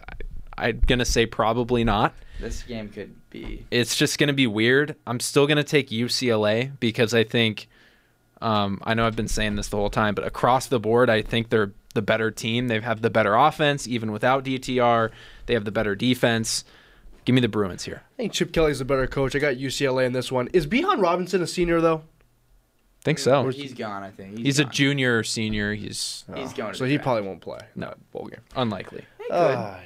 I, 0.57 0.69
I'm 0.69 0.81
gonna 0.87 1.05
say 1.05 1.27
probably 1.27 1.83
not. 1.83 2.15
This 2.41 2.63
game 2.63 2.89
could 2.91 3.15
be. 3.31 3.67
It's 3.73 3.97
just 3.97 4.19
gonna 4.19 4.33
be 4.33 4.47
weird. 4.47 4.95
I'm 5.07 5.19
still 5.19 5.49
gonna 5.49 5.65
take 5.65 5.91
UCLA 5.91 6.79
because 6.79 7.13
I 7.13 7.25
think. 7.25 7.69
Um, 8.41 8.81
I 8.85 8.95
know 8.95 9.07
I've 9.07 9.17
been 9.17 9.29
saying 9.29 9.57
this 9.57 9.69
the 9.69 9.77
whole 9.77 9.91
time, 9.91 10.15
but 10.15 10.25
across 10.25 10.67
the 10.67 10.79
board, 10.79 11.09
I 11.09 11.23
think 11.23 11.49
they're 11.49 11.73
the 11.95 12.03
better 12.03 12.31
team. 12.31 12.69
They 12.69 12.81
have 12.81 13.03
the 13.03 13.11
better 13.11 13.35
offense, 13.35 13.87
even 13.89 14.13
without 14.13 14.45
DTR. 14.45 15.11
They 15.47 15.55
have 15.55 15.65
the 15.65 15.73
better 15.73 15.95
defense. 15.95 16.65
Give 17.25 17.35
me 17.35 17.41
the 17.41 17.49
Bruins 17.49 17.85
here. 17.85 18.03
I 18.15 18.17
think 18.17 18.33
Chip 18.33 18.53
Kelly's 18.53 18.81
a 18.81 18.85
better 18.85 19.07
coach. 19.07 19.35
I 19.35 19.39
got 19.39 19.55
UCLA 19.55 20.05
in 20.05 20.13
this 20.13 20.31
one. 20.31 20.49
Is 20.53 20.67
Bijan 20.67 21.01
Robinson 21.03 21.43
a 21.43 21.47
senior 21.47 21.81
though? 21.81 22.03
think 23.03 23.19
so. 23.19 23.49
He's 23.49 23.75
gone. 23.75 24.03
I 24.03 24.11
think 24.11 24.39
He's 24.39 24.59
a 24.59 24.65
junior, 24.65 25.19
or 25.19 25.25
senior. 25.25 25.75
He's 25.75 26.25
He's 26.35 26.53
going. 26.55 26.73
To 26.73 26.79
So 26.79 26.85
the 26.85 26.91
he 26.91 26.97
draft. 26.97 27.05
probably 27.05 27.23
won't 27.29 27.41
play. 27.43 27.59
No. 27.75 27.89
No 27.89 27.95
bowl 28.13 28.27
game. 28.29 28.41
unlikely. 28.57 29.05
He 29.19 29.29
could. 29.29 29.77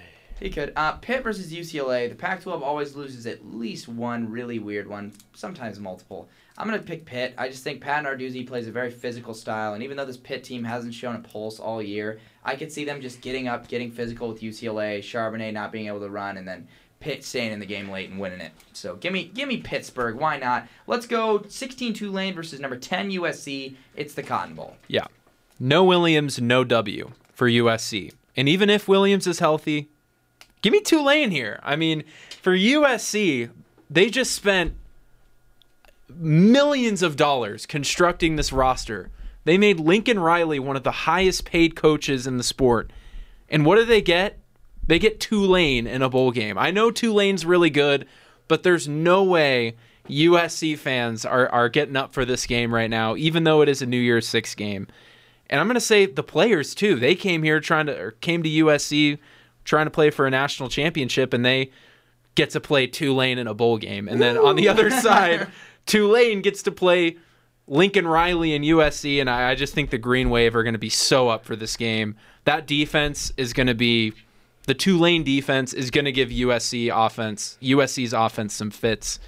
He 0.40 0.50
could. 0.50 0.72
Uh, 0.76 0.92
Pitt 0.92 1.24
versus 1.24 1.52
UCLA. 1.52 2.09
The 2.09 2.14
Pac-12 2.14 2.62
always 2.62 2.94
loses 2.94 3.26
at 3.26 3.44
least 3.44 3.88
one 3.88 4.30
really 4.30 4.61
weird 4.61 4.86
one, 4.86 5.12
sometimes 5.34 5.80
multiple. 5.80 6.28
I'm 6.59 6.66
gonna 6.66 6.82
pick 6.82 7.04
Pitt. 7.04 7.34
I 7.38 7.48
just 7.48 7.62
think 7.62 7.80
Pat 7.80 8.04
Narduzzi 8.04 8.46
plays 8.46 8.66
a 8.66 8.72
very 8.72 8.90
physical 8.90 9.32
style, 9.32 9.74
and 9.74 9.82
even 9.82 9.96
though 9.96 10.04
this 10.04 10.16
Pitt 10.16 10.42
team 10.42 10.64
hasn't 10.64 10.92
shown 10.92 11.14
a 11.14 11.20
pulse 11.20 11.61
all 11.61 11.80
year, 11.80 12.18
I 12.44 12.56
could 12.56 12.72
see 12.72 12.84
them 12.84 13.00
just 13.00 13.20
getting 13.20 13.46
up, 13.46 13.68
getting 13.68 13.92
physical 13.92 14.28
with 14.28 14.42
UCLA. 14.42 14.98
Charbonnet 14.98 15.52
not 15.52 15.70
being 15.70 15.86
able 15.86 16.00
to 16.00 16.11
run, 16.11 16.36
and 16.36 16.46
then 16.46 16.66
Pitt 16.98 17.24
staying 17.24 17.52
in 17.52 17.61
the 17.61 17.66
game 17.66 17.88
late 17.88 18.11
and 18.11 18.18
winning 18.18 18.40
it. 18.40 18.50
So 18.72 18.96
give 18.96 19.12
me, 19.12 19.30
give 19.32 19.48
me 19.48 19.59
Pittsburgh. 19.59 20.16
Why 20.16 20.36
not? 20.36 20.66
Let's 20.88 21.06
go 21.06 21.44
16 21.48 21.94
Tulane 21.94 22.34
versus 22.34 22.59
number 22.59 22.76
10 22.76 23.11
USC. 23.12 23.76
It's 23.94 24.14
the 24.14 24.22
Cotton 24.24 24.54
Bowl. 24.54 24.76
Yeah. 24.88 25.06
No 25.61 25.84
Williams, 25.84 26.40
no 26.40 26.64
W 26.64 27.12
for 27.32 27.48
USC. 27.48 28.12
And 28.36 28.48
even 28.48 28.68
if 28.68 28.88
Williams 28.88 29.26
is 29.26 29.38
healthy, 29.38 29.88
give 30.61 30.72
me 30.72 30.80
Tulane 30.80 31.30
here. 31.30 31.61
I 31.62 31.76
mean, 31.76 32.02
for 32.42 32.56
USC, 32.56 33.50
they 33.88 34.11
just 34.11 34.32
spent 34.32 34.74
millions 36.09 37.02
of 37.02 37.16
dollars 37.16 37.66
constructing 37.66 38.36
this 38.36 38.52
roster. 38.52 39.11
They 39.44 39.59
made 39.59 39.80
Lincoln 39.80 40.18
Riley 40.18 40.59
one 40.59 40.76
of 40.76 40.82
the 40.82 40.90
highest 40.90 41.44
paid 41.44 41.76
coaches 41.76 42.26
in 42.26 42.36
the 42.36 42.42
sport. 42.42 42.90
And 43.48 43.64
what 43.64 43.76
do 43.76 43.84
they 43.84 44.02
get? 44.02 44.38
They 44.86 44.98
get 44.98 45.20
Tulane 45.20 45.86
in 45.86 46.02
a 46.02 46.09
bowl 46.09 46.30
game. 46.30 46.59
I 46.59 46.70
know 46.70 46.90
Tulane's 46.90 47.44
really 47.44 47.70
good, 47.70 48.06
but 48.46 48.62
there's 48.62 48.88
no 48.88 49.22
way 49.22 49.76
USC 50.09 50.76
fans 50.78 51.24
are, 51.24 51.48
are 51.50 51.68
getting 51.68 51.96
up 51.96 52.12
for 52.12 52.24
this 52.24 52.46
game 52.46 52.74
right 52.74 52.90
now, 52.90 53.14
even 53.16 53.44
though 53.44 53.61
it 53.61 53.68
is 53.68 53.82
a 53.82 53.86
New 53.86 53.98
Year's 53.98 54.26
Six 54.26 54.54
game. 54.54 54.86
And 55.50 55.61
I'm 55.61 55.66
going 55.66 55.74
to 55.74 55.80
say 55.80 56.06
the 56.06 56.22
players 56.22 56.74
too. 56.74 56.96
They 56.96 57.14
came 57.14 57.42
here 57.42 57.61
trying 57.61 57.86
to, 57.86 57.98
or 57.98 58.11
came 58.12 58.42
to 58.42 58.48
USC 58.48 59.18
trying 59.64 59.86
to 59.86 59.90
play 59.90 60.11
for 60.11 60.26
a 60.26 60.30
national 60.30 60.68
championship, 60.70 61.32
and 61.34 61.44
they 61.44 61.70
get 62.34 62.50
to 62.50 62.61
play 62.61 62.86
Tulane 62.86 63.38
in 63.38 63.46
a 63.46 63.54
bowl 63.54 63.78
game. 63.78 64.09
And 64.09 64.20
then 64.20 64.38
on 64.38 64.56
the 64.56 64.68
other 64.68 64.90
side, 64.90 65.48
Tulane 65.89 66.43
gets 66.43 66.62
to 66.62 66.70
play 66.70 67.16
Lincoln 67.66 68.07
Riley 68.07 68.55
and 68.55 68.64
USC, 68.64 69.20
and 69.20 69.28
I, 69.28 69.51
I 69.51 69.55
just 69.55 69.74
think 69.74 69.91
the 69.91 69.99
Green 69.99 70.30
Wave 70.30 70.55
are 70.55 70.62
going 70.62 70.74
to 70.74 70.78
be 70.78 70.91
so 70.91 71.28
up 71.28 71.45
for 71.45 71.57
this 71.57 71.76
game. 71.76 72.14
That 72.45 72.66
defense 72.66 73.32
is 73.36 73.53
going 73.53 73.66
to 73.66 73.74
be 73.74 74.12
the 74.66 74.74
Tulane 74.74 75.24
defense 75.24 75.72
is 75.72 75.91
going 75.91 76.05
to 76.05 76.12
give 76.12 76.28
USC 76.28 76.91
offense, 76.95 77.59
USC's 77.62 78.12
offense 78.12 78.55
some 78.55 78.70
fits. 78.70 79.18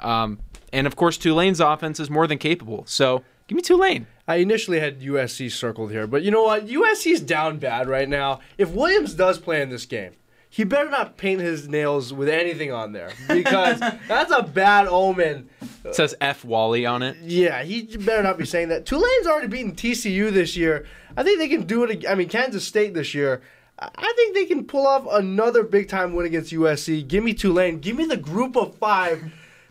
Um, 0.00 0.38
and 0.72 0.86
of 0.86 0.96
course, 0.96 1.18
Tulane's 1.18 1.60
offense 1.60 1.98
is 1.98 2.08
more 2.08 2.26
than 2.26 2.38
capable. 2.38 2.84
So 2.86 3.22
give 3.48 3.56
me 3.56 3.62
Tulane. 3.62 4.06
I 4.26 4.36
initially 4.36 4.80
had 4.80 5.00
USC 5.00 5.50
circled 5.50 5.90
here, 5.90 6.06
but 6.06 6.22
you 6.22 6.30
know 6.30 6.44
what? 6.44 6.66
USC's 6.66 7.20
down 7.20 7.58
bad 7.58 7.88
right 7.88 8.08
now. 8.08 8.40
If 8.56 8.70
Williams 8.70 9.14
does 9.14 9.38
play 9.38 9.60
in 9.62 9.68
this 9.68 9.84
game, 9.84 10.12
he 10.54 10.62
better 10.62 10.88
not 10.88 11.16
paint 11.16 11.40
his 11.40 11.68
nails 11.68 12.12
with 12.12 12.28
anything 12.28 12.70
on 12.70 12.92
there 12.92 13.10
because 13.28 13.80
that's 14.08 14.30
a 14.30 14.42
bad 14.44 14.86
omen. 14.86 15.48
It 15.84 15.96
says 15.96 16.14
F 16.20 16.44
Wally 16.44 16.86
on 16.86 17.02
it. 17.02 17.16
Yeah, 17.22 17.64
he 17.64 17.82
better 17.96 18.22
not 18.22 18.38
be 18.38 18.46
saying 18.46 18.68
that. 18.68 18.86
Tulane's 18.86 19.26
already 19.26 19.48
beaten 19.48 19.72
TCU 19.74 20.30
this 20.32 20.56
year. 20.56 20.86
I 21.16 21.24
think 21.24 21.40
they 21.40 21.48
can 21.48 21.62
do 21.62 21.82
it. 21.82 21.90
ag- 21.90 22.06
I 22.06 22.14
mean, 22.14 22.28
Kansas 22.28 22.64
State 22.64 22.94
this 22.94 23.14
year. 23.14 23.42
I- 23.80 23.90
I 23.96 24.12
think 24.16 24.34
they 24.36 24.44
can 24.44 24.64
pull 24.64 24.86
off 24.86 25.04
another 25.10 25.64
big 25.64 25.88
time 25.88 26.14
win 26.14 26.24
against 26.26 26.52
USC. 26.52 27.06
Give 27.08 27.24
me 27.24 27.34
Tulane. 27.34 27.80
Give 27.80 27.96
me 27.96 28.04
the 28.06 28.16
group 28.16 28.56
of 28.56 28.76
five. 28.76 29.22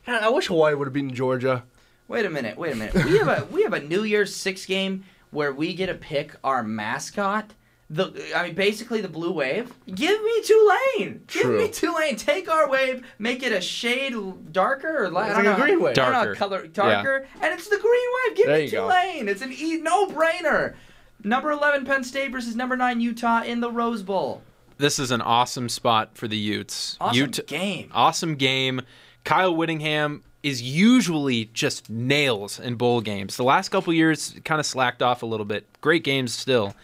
Man, 0.06 0.22
I 0.22 0.28
wish 0.28 0.48
Hawaii 0.48 0.74
would 0.76 0.88
have 0.88 0.94
beaten 0.94 1.14
Georgia. 1.14 1.64
Wait 2.10 2.26
a 2.26 2.30
minute, 2.30 2.58
wait 2.58 2.74
a 2.74 2.76
minute. 2.76 2.94
We 2.94 3.18
have 3.20 3.28
a 3.30 3.48
we 3.50 3.64
have 3.64 3.72
a 3.72 3.80
New 3.80 4.04
Year's 4.04 4.36
Six 4.36 4.66
game 4.66 5.06
where 5.32 5.54
we 5.54 5.74
get 5.74 5.86
to 5.88 5.94
pick 5.96 6.36
our 6.44 6.62
mascot. 6.62 7.52
The 7.90 8.14
I 8.36 8.44
mean, 8.48 8.56
basically 8.56 9.02
the 9.02 9.08
blue 9.10 9.32
wave. 9.32 9.72
Give 9.94 10.22
me 10.24 10.42
Tulane. 10.44 11.22
Give 11.28 11.46
me 11.50 11.68
True. 11.68 11.68
Tulane. 11.68 12.16
Take 12.16 12.50
our 12.50 12.68
wave, 12.70 13.06
make 13.20 13.44
it 13.44 13.52
a 13.52 13.62
shade 13.62 14.16
darker 14.52 15.04
or 15.06 15.10
light. 15.10 15.30
It's 15.30 15.38
I 15.38 15.42
don't 15.44 15.52
like 15.54 15.60
a 15.60 15.62
green 15.62 15.82
wave. 15.82 15.92
I 15.92 16.02
don't 16.02 16.12
know, 16.12 16.18
Darker. 16.24 16.36
color 16.36 16.68
darker, 16.68 17.28
and 17.42 17.54
it's 17.54 17.68
the 17.68 17.78
green 17.78 18.10
wave. 18.28 18.38
Give 18.38 18.46
There 18.48 18.58
me 18.58 18.66
you 18.66 18.72
go. 18.72 18.90
It's 19.30 19.42
an 19.42 19.52
e 19.52 19.78
no 19.78 20.08
brainer. 20.08 20.76
Number 21.24 21.52
eleven 21.52 21.86
Penn 21.86 22.04
State 22.04 22.32
versus 22.32 22.56
number 22.56 22.76
nine 22.76 23.00
Utah 23.02 23.44
in 23.44 23.60
the 23.60 23.70
Rose 23.72 24.02
Bowl. 24.02 24.42
This 24.78 24.98
is 24.98 25.12
an 25.12 25.22
awesome 25.22 25.70
spot 25.70 26.18
for 26.18 26.28
the 26.28 26.38
Utes. 26.38 26.98
Awesome 27.00 27.18
Ute- 27.18 27.48
game. 27.48 27.90
Awesome 27.94 28.36
game. 28.36 28.82
Kyle 29.24 29.56
Whittingham 29.56 30.24
is 30.42 30.62
usually 30.62 31.46
just 31.54 31.90
nails 31.90 32.60
in 32.60 32.76
bowl 32.76 33.00
games. 33.02 33.38
The 33.38 33.44
last 33.44 33.70
couple 33.70 33.94
years 33.94 34.36
kind 34.44 34.60
of 34.60 34.66
slacked 34.66 35.02
off 35.02 35.22
a 35.24 35.26
little 35.26 35.46
bit. 35.46 35.66
Great 35.80 36.04
games 36.04 36.34
still. 36.34 36.76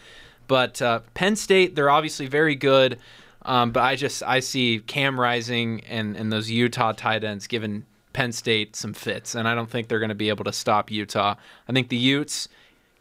But 0.50 0.82
uh, 0.82 0.98
Penn 1.14 1.36
State, 1.36 1.76
they're 1.76 1.90
obviously 1.90 2.26
very 2.26 2.56
good. 2.56 2.98
Um, 3.42 3.70
but 3.70 3.84
I 3.84 3.94
just 3.94 4.20
I 4.24 4.40
see 4.40 4.80
Cam 4.80 5.18
Rising 5.18 5.82
and, 5.88 6.16
and 6.16 6.32
those 6.32 6.50
Utah 6.50 6.90
tight 6.90 7.22
ends 7.22 7.46
giving 7.46 7.86
Penn 8.12 8.32
State 8.32 8.74
some 8.74 8.92
fits, 8.92 9.36
and 9.36 9.46
I 9.46 9.54
don't 9.54 9.70
think 9.70 9.86
they're 9.86 10.00
going 10.00 10.08
to 10.08 10.16
be 10.16 10.28
able 10.28 10.42
to 10.42 10.52
stop 10.52 10.90
Utah. 10.90 11.36
I 11.68 11.72
think 11.72 11.88
the 11.88 11.96
Utes 11.96 12.48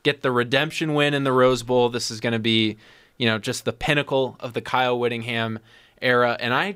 get 0.04 0.22
the 0.22 0.32
redemption 0.32 0.94
win 0.94 1.16
in 1.16 1.24
the 1.24 1.32
Rose 1.32 1.64
Bowl. 1.64 1.90
This 1.90 2.12
is 2.12 2.20
going 2.20 2.34
to 2.34 2.40
be, 2.40 2.78
you 3.18 3.26
know, 3.26 3.40
just 3.40 3.66
the 3.66 3.74
pinnacle 3.74 4.38
of 4.40 4.54
the 4.54 4.62
Kyle 4.62 5.00
Whittingham 5.00 5.58
era, 6.04 6.38
and 6.40 6.54
I, 6.54 6.76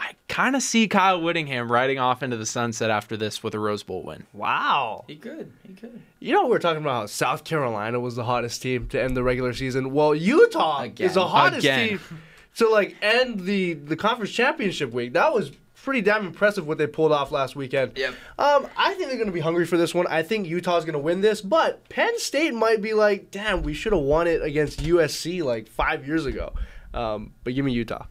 I 0.00 0.14
kind 0.28 0.56
of 0.56 0.62
see 0.62 0.88
Kyle 0.88 1.20
Whittingham 1.20 1.70
riding 1.70 1.98
off 1.98 2.22
into 2.22 2.38
the 2.38 2.46
sunset 2.46 2.88
after 2.90 3.18
this 3.18 3.42
with 3.42 3.54
a 3.54 3.58
Rose 3.58 3.82
Bowl 3.82 4.02
win. 4.02 4.24
Wow. 4.32 5.04
He 5.06 5.16
could. 5.16 5.52
He 5.62 5.74
could. 5.74 6.00
You 6.20 6.32
know, 6.32 6.44
we 6.44 6.50
were 6.50 6.58
talking 6.58 6.80
about 6.82 7.00
how 7.00 7.06
South 7.06 7.44
Carolina 7.44 8.00
was 8.00 8.16
the 8.16 8.24
hottest 8.24 8.62
team 8.62 8.88
to 8.88 9.02
end 9.02 9.14
the 9.14 9.22
regular 9.22 9.52
season. 9.52 9.92
Well, 9.92 10.14
Utah 10.14 10.84
Again. 10.84 11.06
is 11.06 11.14
the 11.14 11.26
hottest 11.26 11.60
Again. 11.66 11.88
team 11.90 12.00
to 12.56 12.68
like 12.70 12.96
end 13.02 13.40
the 13.40 13.74
the 13.74 13.94
conference 13.94 14.32
championship 14.32 14.90
week. 14.92 15.12
That 15.12 15.34
was 15.34 15.52
pretty 15.82 16.00
damn 16.00 16.26
impressive 16.26 16.66
what 16.66 16.78
they 16.78 16.86
pulled 16.86 17.12
off 17.12 17.30
last 17.30 17.54
weekend. 17.54 17.92
Yep. 17.96 18.14
Um, 18.38 18.68
I 18.78 18.94
think 18.94 19.08
they're 19.08 19.16
going 19.16 19.26
to 19.26 19.32
be 19.32 19.40
hungry 19.40 19.66
for 19.66 19.76
this 19.76 19.94
one. 19.94 20.06
I 20.08 20.22
think 20.22 20.46
Utah's 20.46 20.84
going 20.84 20.94
to 20.94 20.98
win 20.98 21.20
this, 21.20 21.40
but 21.40 21.86
Penn 21.90 22.18
State 22.18 22.54
might 22.54 22.80
be 22.82 22.92
like, 22.94 23.30
damn, 23.30 23.62
we 23.62 23.74
should 23.74 23.92
have 23.92 24.02
won 24.02 24.26
it 24.26 24.42
against 24.42 24.80
USC 24.82 25.42
like 25.42 25.68
five 25.68 26.06
years 26.06 26.26
ago. 26.26 26.52
Um, 26.92 27.32
but 27.44 27.54
give 27.54 27.64
me 27.64 27.72
Utah. 27.72 28.06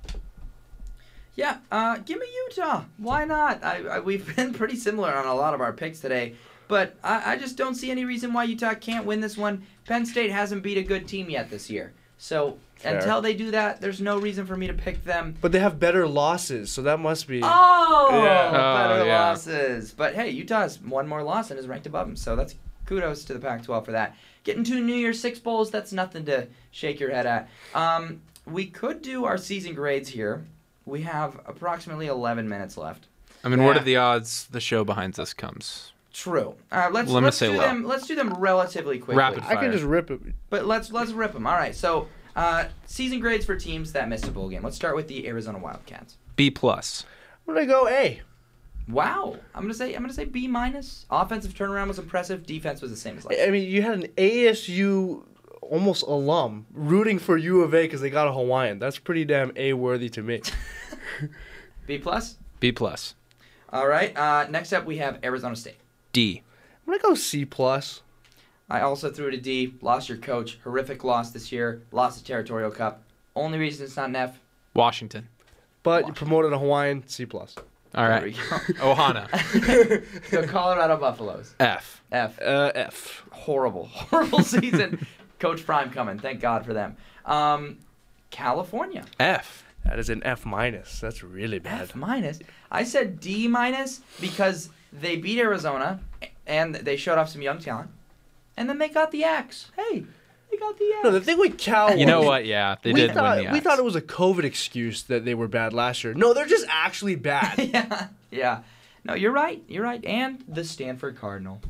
Yeah, 1.40 1.58
uh, 1.72 1.98
give 2.00 2.20
me 2.20 2.26
Utah. 2.50 2.84
Why 2.98 3.24
not? 3.24 3.64
I, 3.64 3.78
I, 3.86 4.00
we've 4.02 4.36
been 4.36 4.54
pretty 4.54 4.76
similar 4.76 5.14
on 5.14 5.26
a 5.26 5.34
lot 5.34 5.54
of 5.54 5.62
our 5.62 5.72
picks 5.72 6.00
today, 6.02 6.36
but 6.68 6.98
I, 7.02 7.34
I 7.34 7.38
just 7.38 7.56
don't 7.56 7.76
see 7.76 7.90
any 7.92 8.04
reason 8.04 8.34
why 8.34 8.44
Utah 8.44 8.74
can't 8.74 9.06
win 9.06 9.22
this 9.22 9.38
one. 9.38 9.64
Penn 9.86 10.06
State 10.06 10.32
hasn't 10.32 10.64
beat 10.64 10.78
a 10.78 10.84
good 10.84 11.08
team 11.08 11.30
yet 11.30 11.50
this 11.50 11.70
year, 11.70 11.94
so 12.18 12.58
Fair. 12.76 12.98
until 12.98 13.22
they 13.22 13.34
do 13.34 13.52
that, 13.52 13.80
there's 13.80 14.02
no 14.02 14.20
reason 14.20 14.46
for 14.46 14.58
me 14.58 14.68
to 14.68 14.74
pick 14.74 15.06
them. 15.06 15.36
But 15.40 15.54
they 15.54 15.60
have 15.60 15.80
better 15.80 16.06
losses, 16.08 16.72
so 16.72 16.82
that 16.82 17.00
must 17.00 17.26
be. 17.26 17.40
Oh, 17.42 18.10
Yeah. 18.12 18.52
better 18.52 19.02
Oh, 19.02 19.06
yeah. 19.06 19.30
losses. 19.30 19.94
But 19.94 20.16
hey, 20.16 20.30
Utah 20.32 20.60
has 20.62 20.82
one 20.82 21.08
more 21.08 21.24
loss 21.24 21.52
and 21.52 21.60
is 21.60 21.68
ranked 21.68 21.88
above 21.88 22.06
them, 22.08 22.18
so 22.18 22.36
that's 22.36 22.56
kudos 22.86 23.24
to 23.26 23.34
the 23.34 23.40
Pac-12 23.40 23.86
for 23.86 23.92
that. 23.94 24.16
Getting 24.44 24.66
to 24.66 24.82
New 24.82 24.96
Year's 24.96 25.20
Six 25.22 25.40
bowls, 25.40 25.72
that's 25.72 25.94
nothing 25.94 26.26
to 26.26 26.48
shake 26.72 27.00
your 27.00 27.12
head 27.12 27.26
at. 27.26 27.50
Um, 27.74 28.22
we 28.46 28.66
could 28.66 29.02
do 29.02 29.24
our 29.26 29.38
season 29.38 29.74
grades 29.74 30.10
here. 30.10 30.44
We 30.90 31.02
have 31.04 31.40
approximately 31.46 32.08
11 32.08 32.50
minutes 32.50 32.78
left. 32.78 33.08
I 33.44 33.50
mean, 33.50 33.64
what 33.64 33.78
are 33.78 33.84
the 33.84 33.96
odds 33.98 34.48
the 34.52 34.60
show 34.60 34.84
behind 34.84 35.14
this 35.14 35.34
comes? 35.34 35.94
True. 36.12 36.56
Uh, 36.72 36.90
let's 36.92 37.10
Let 37.10 37.24
let's 37.24 37.38
say 37.38 37.52
do 37.52 37.58
low. 37.58 37.62
them. 37.62 37.84
Let's 37.86 38.08
do 38.08 38.16
them 38.16 38.34
relatively 38.34 38.98
quickly. 38.98 39.16
Rapid 39.16 39.44
I 39.44 39.56
can 39.56 39.72
just 39.72 39.84
rip 39.86 40.12
it. 40.12 40.20
But 40.50 40.66
let's 40.66 40.92
let's 40.92 41.12
rip 41.12 41.34
them. 41.34 41.48
All 41.48 41.54
right. 41.54 41.76
So 41.76 42.08
uh, 42.36 42.66
season 42.86 43.20
grades 43.20 43.46
for 43.46 43.56
teams 43.56 43.94
that 43.94 44.10
missed 44.10 44.28
a 44.28 44.32
bowl 44.32 44.50
game. 44.50 44.64
Let's 44.64 44.76
start 44.76 44.96
with 44.96 45.08
the 45.08 45.28
Arizona 45.28 45.60
Wildcats. 45.60 46.18
B 46.36 46.50
plus. 46.50 47.06
I'm 47.48 47.54
going 47.54 47.68
to 47.68 47.72
go 47.74 47.88
A. 47.88 48.22
Wow. 48.88 49.38
I'm 49.54 49.62
gonna 49.62 49.74
say 49.76 49.94
I'm 49.94 50.02
gonna 50.02 50.14
say 50.14 50.26
B 50.26 50.48
minus. 50.48 51.06
Offensive 51.12 51.54
turnaround 51.54 51.90
was 51.90 52.00
impressive. 52.00 52.46
Defense 52.46 52.82
was 52.82 52.90
the 52.90 52.98
same 52.98 53.18
as 53.18 53.26
last. 53.26 53.40
I 53.40 53.46
I 53.46 53.52
mean, 53.52 53.70
you 53.70 53.84
had 53.84 53.94
an 53.94 54.08
ASU 54.18 55.24
almost 55.70 56.04
alum 56.04 56.66
rooting 56.74 57.20
for 57.20 57.38
U 57.38 57.62
of 57.62 57.74
A 57.74 57.84
because 57.84 58.02
they 58.02 58.10
got 58.10 58.28
a 58.28 58.34
Hawaiian. 58.34 58.80
That's 58.80 59.00
pretty 59.00 59.26
damn 59.26 59.52
A 59.56 59.74
worthy 59.74 60.10
to 60.10 60.22
me. 60.22 60.42
B 61.88 61.98
plus. 61.98 62.38
B 62.60 62.72
plus. 62.72 63.16
All 63.72 63.88
right. 63.88 64.16
Uh, 64.18 64.48
next 64.50 64.74
up, 64.74 64.86
we 64.86 64.98
have 64.98 65.20
Arizona 65.24 65.56
State. 65.56 65.78
D. 66.14 66.44
I'm 66.86 66.94
gonna 66.94 67.02
go 67.04 67.16
C 67.16 67.46
plus. 67.46 68.02
I 68.70 68.82
also 68.82 69.10
threw 69.12 69.28
it 69.28 69.34
a 69.34 69.38
D. 69.38 69.74
Lost 69.82 70.10
your 70.10 70.18
coach. 70.18 70.60
Horrific 70.64 71.04
loss 71.04 71.32
this 71.32 71.52
year. 71.52 71.82
Lost 71.92 72.20
the 72.20 72.26
Territorial 72.28 72.72
Cup. 72.72 73.04
Only 73.36 73.58
reason 73.58 73.86
it's 73.86 73.96
not 73.96 74.10
an 74.10 74.16
F. 74.16 74.40
Washington. 74.74 75.28
But 75.82 76.06
you 76.08 76.14
promoted 76.14 76.52
a 76.54 76.60
Hawaiian 76.60 77.08
C 77.08 77.26
plus. 77.26 77.56
All 77.96 78.04
There 78.04 78.10
right. 78.10 78.24
we 78.24 78.32
go. 78.32 78.40
Ohana. 78.94 79.30
the 80.30 80.46
Colorado 80.48 80.98
Buffaloes. 80.98 81.56
F. 81.60 82.04
F. 82.12 82.40
Uh, 82.42 82.72
F. 82.76 83.24
Horrible, 83.32 83.86
horrible 83.86 84.44
season. 84.44 85.06
Coach 85.40 85.66
Prime 85.66 85.90
coming. 85.92 86.20
Thank 86.20 86.42
God 86.42 86.66
for 86.66 86.74
them. 86.74 86.98
Um, 87.26 87.78
California. 88.30 89.06
F. 89.20 89.66
That 89.86 89.98
is 89.98 90.10
an 90.10 90.22
F 90.24 90.46
minus. 90.46 91.00
That's 91.00 91.24
really 91.24 91.60
bad. 91.60 91.82
F 91.82 91.96
minus. 91.96 92.40
I 92.70 92.84
said 92.84 93.20
D 93.20 93.48
minus 93.48 94.02
because 94.20 94.70
they 94.92 95.16
beat 95.16 95.40
Arizona 95.40 96.00
and 96.46 96.76
they 96.76 96.98
showed 96.98 97.18
off 97.18 97.30
some 97.30 97.42
young 97.42 97.60
talent, 97.60 97.90
and 98.58 98.70
then 98.70 98.78
they 98.78 98.90
got 98.90 99.12
the 99.12 99.24
X. 99.24 99.72
Hey, 99.76 100.04
they 100.52 100.58
got 100.58 100.78
the 100.78 100.86
X. 100.86 101.04
No, 101.04 101.12
the 101.12 101.22
thing 101.22 101.38
with 101.38 101.58
Cal. 101.58 101.96
You 101.96 102.06
know 102.06 102.22
what? 102.22 102.46
Yeah, 102.46 102.76
they 102.82 102.92
we 102.92 103.02
did 103.02 103.14
thought 103.14 103.38
win 103.38 103.46
the 103.46 103.52
we 103.52 103.58
X. 103.58 103.64
thought 103.64 103.80
it 103.80 103.86
was 103.86 103.96
a 103.96 104.02
COVID 104.02 104.44
excuse 104.44 105.04
that 105.04 105.26
they 105.26 105.34
were 105.34 105.48
bad 105.48 105.74
last 105.74 106.04
year. 106.04 106.14
No, 106.14 106.34
they're 106.34 106.46
just 106.46 106.66
actually 106.70 107.16
bad. 107.16 107.58
yeah, 107.74 108.08
yeah. 108.32 108.62
No, 109.06 109.14
you're 109.14 109.32
right. 109.32 109.64
You're 109.68 109.84
right. 109.84 110.04
And 110.04 110.44
the 110.48 110.66
Stanford 110.66 111.18
Cardinal. 111.18 111.62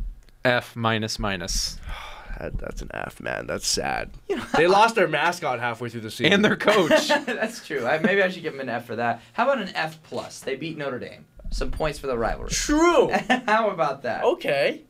F 0.44 0.76
minus 0.76 1.20
minus. 1.20 1.78
That- 2.40 2.58
that's 2.58 2.82
an 2.82 2.90
F, 2.94 3.20
man. 3.22 3.48
That's 3.48 3.68
sad. 3.68 4.12
they 4.56 4.68
lost 4.68 4.96
their 4.96 5.08
mascot 5.08 5.60
halfway 5.60 5.90
through 5.90 6.02
the 6.02 6.12
season. 6.12 6.34
And 6.34 6.46
their 6.46 6.56
coach. 6.56 7.08
That's 7.26 7.66
true. 7.66 7.86
I, 7.86 8.00
maybe 8.00 8.22
I 8.22 8.30
should 8.30 8.44
give 8.44 8.54
them 8.54 8.62
an 8.62 8.70
F 8.70 8.86
for 8.86 8.96
that. 8.98 9.22
How 9.34 9.44
about 9.50 9.62
an 9.62 9.76
F 9.76 10.02
plus? 10.04 10.40
They 10.40 10.56
beat 10.56 10.78
Notre 10.78 11.00
Dame. 11.00 11.26
Some 11.52 11.72
points 11.72 11.98
for 12.00 12.08
the 12.08 12.18
rivalry. 12.18 12.50
true. 12.52 13.10
How 13.48 13.70
about 13.72 14.04
that? 14.04 14.24
Okay. 14.24 14.82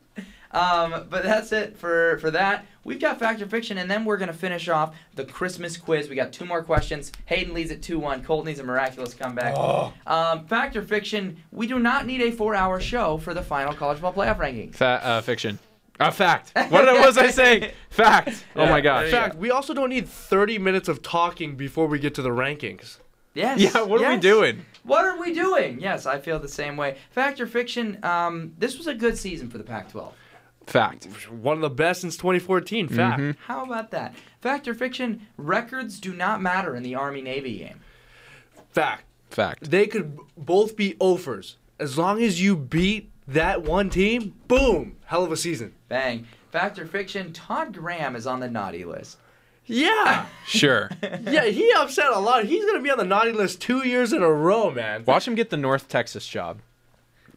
Um, 0.52 1.06
but 1.08 1.22
that's 1.22 1.52
it 1.52 1.76
for 1.78 2.18
for 2.18 2.32
that. 2.32 2.66
We've 2.82 2.98
got 2.98 3.18
fact 3.20 3.40
or 3.40 3.46
fiction, 3.46 3.78
and 3.78 3.88
then 3.90 4.04
we're 4.04 4.16
gonna 4.16 4.32
finish 4.32 4.68
off 4.68 4.96
the 5.14 5.24
Christmas 5.24 5.76
quiz. 5.76 6.08
We 6.08 6.16
got 6.16 6.32
two 6.32 6.44
more 6.44 6.62
questions. 6.64 7.12
Hayden 7.26 7.54
leads 7.54 7.70
at 7.70 7.82
two 7.82 8.00
one. 8.00 8.24
Colt 8.24 8.44
needs 8.46 8.58
a 8.58 8.64
miraculous 8.64 9.14
comeback. 9.14 9.54
Um, 10.06 10.46
fact 10.46 10.74
or 10.76 10.82
fiction? 10.82 11.36
We 11.52 11.68
do 11.68 11.78
not 11.78 12.04
need 12.04 12.20
a 12.20 12.32
four-hour 12.32 12.80
show 12.80 13.16
for 13.18 13.32
the 13.32 13.42
final 13.42 13.72
college 13.74 13.98
football 14.00 14.24
playoff 14.24 14.38
rankings. 14.38 14.74
Fa- 14.74 15.00
uh, 15.04 15.20
fiction. 15.20 15.58
Uh, 16.00 16.10
fact. 16.10 16.52
What 16.70 16.86
was 16.86 17.18
I 17.18 17.30
saying? 17.30 17.72
Fact. 17.90 18.44
Oh 18.56 18.66
my 18.66 18.78
In 18.78 18.84
gosh. 18.84 19.10
fact, 19.10 19.36
we 19.36 19.50
also 19.50 19.74
don't 19.74 19.90
need 19.90 20.08
30 20.08 20.58
minutes 20.58 20.88
of 20.88 21.02
talking 21.02 21.56
before 21.56 21.86
we 21.86 21.98
get 21.98 22.14
to 22.14 22.22
the 22.22 22.30
rankings. 22.30 22.98
Yes. 23.34 23.60
Yeah, 23.60 23.82
what 23.82 24.02
are 24.02 24.14
we 24.14 24.18
doing? 24.18 24.64
What 24.84 25.04
are 25.04 25.20
we 25.20 25.34
doing? 25.34 25.78
Yes, 25.80 26.06
I 26.06 26.18
feel 26.18 26.38
the 26.38 26.48
same 26.48 26.76
way. 26.76 26.96
Fact 27.10 27.40
or 27.40 27.46
fiction? 27.46 27.98
Um, 28.02 28.54
this 28.58 28.78
was 28.78 28.86
a 28.86 28.94
good 28.94 29.18
season 29.18 29.50
for 29.50 29.58
the 29.58 29.64
Pac-12. 29.64 30.12
Fact. 30.66 31.04
One 31.30 31.56
of 31.56 31.60
the 31.62 31.70
best 31.70 32.00
since 32.00 32.16
2014. 32.16 32.88
Fact. 32.88 33.20
Mm-hmm. 33.20 33.42
How 33.44 33.64
about 33.64 33.90
that? 33.90 34.14
Fact 34.40 34.66
or 34.68 34.74
fiction? 34.74 35.26
Records 35.36 36.00
do 36.00 36.14
not 36.14 36.40
matter 36.40 36.74
in 36.76 36.82
the 36.82 36.94
Army 36.94 37.20
Navy 37.22 37.58
game. 37.58 37.80
Fact. 38.70 39.04
Fact. 39.30 39.70
They 39.70 39.86
could 39.86 40.18
both 40.36 40.76
be 40.76 40.96
offers. 40.98 41.56
As 41.78 41.98
long 41.98 42.22
as 42.22 42.42
you 42.42 42.56
beat 42.56 43.09
that 43.32 43.62
one 43.62 43.90
team, 43.90 44.34
boom, 44.48 44.96
hell 45.06 45.24
of 45.24 45.32
a 45.32 45.36
season. 45.36 45.74
Bang. 45.88 46.26
Fact 46.50 46.78
or 46.78 46.86
fiction? 46.86 47.32
Todd 47.32 47.72
Graham 47.72 48.16
is 48.16 48.26
on 48.26 48.40
the 48.40 48.48
naughty 48.48 48.84
list. 48.84 49.18
Yeah. 49.66 50.26
Sure. 50.46 50.90
yeah, 51.02 51.44
he 51.44 51.72
upset 51.76 52.10
a 52.10 52.18
lot. 52.18 52.44
He's 52.44 52.64
going 52.64 52.76
to 52.76 52.82
be 52.82 52.90
on 52.90 52.98
the 52.98 53.04
naughty 53.04 53.30
list 53.30 53.60
two 53.60 53.86
years 53.86 54.12
in 54.12 54.20
a 54.20 54.28
row, 54.28 54.72
man. 54.72 55.04
Watch 55.06 55.28
him 55.28 55.36
get 55.36 55.50
the 55.50 55.56
North 55.56 55.88
Texas 55.88 56.26
job. 56.26 56.58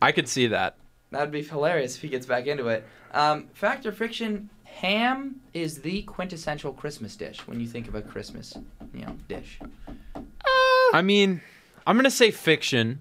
I 0.01 0.11
could 0.11 0.27
see 0.27 0.47
that. 0.47 0.77
That'd 1.11 1.29
be 1.29 1.43
hilarious 1.43 1.95
if 1.95 2.01
he 2.01 2.07
gets 2.07 2.25
back 2.25 2.47
into 2.47 2.69
it. 2.69 2.87
Um, 3.13 3.49
fact 3.53 3.85
or 3.85 3.91
fiction? 3.91 4.49
Ham 4.63 5.41
is 5.53 5.81
the 5.81 6.01
quintessential 6.03 6.73
Christmas 6.73 7.15
dish 7.15 7.45
when 7.45 7.59
you 7.59 7.67
think 7.67 7.87
of 7.87 7.93
a 7.93 8.01
Christmas, 8.01 8.57
you 8.95 9.05
know, 9.05 9.15
dish. 9.27 9.59
I 10.91 11.03
mean, 11.03 11.41
I'm 11.85 11.95
gonna 11.95 12.09
say 12.09 12.31
fiction. 12.31 12.99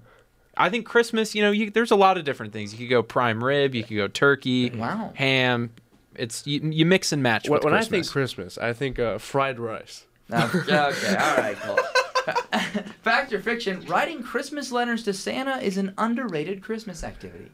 I 0.57 0.68
think 0.68 0.86
Christmas. 0.86 1.34
You 1.34 1.42
know, 1.42 1.50
you, 1.50 1.70
there's 1.70 1.90
a 1.90 1.96
lot 1.96 2.18
of 2.18 2.24
different 2.24 2.53
things. 2.53 2.72
You 2.72 2.78
could 2.78 2.90
go 2.90 3.03
prime 3.03 3.42
rib. 3.42 3.74
You 3.74 3.84
could 3.84 3.96
go 3.96 4.09
turkey. 4.09 4.70
Wow. 4.70 5.12
Ham. 5.14 5.70
It's 6.14 6.46
you, 6.46 6.61
you 6.61 6.84
mix 6.84 7.12
and 7.12 7.22
match 7.22 7.48
When, 7.48 7.59
with 7.59 7.64
when 7.64 7.74
I 7.74 7.82
think 7.82 8.07
Christmas, 8.09 8.59
I 8.59 8.72
think 8.72 8.98
uh, 8.98 9.18
fried 9.18 9.59
rice. 9.59 10.05
No, 10.28 10.50
okay, 10.55 10.76
all 11.16 11.36
right, 11.36 11.57
cool. 11.61 11.78
Fact 13.03 13.32
or 13.32 13.40
fiction? 13.40 13.84
Writing 13.86 14.22
Christmas 14.22 14.70
letters 14.70 15.03
to 15.05 15.12
Santa 15.12 15.57
is 15.57 15.76
an 15.76 15.92
underrated 15.98 16.62
Christmas 16.62 17.03
activity. 17.03 17.50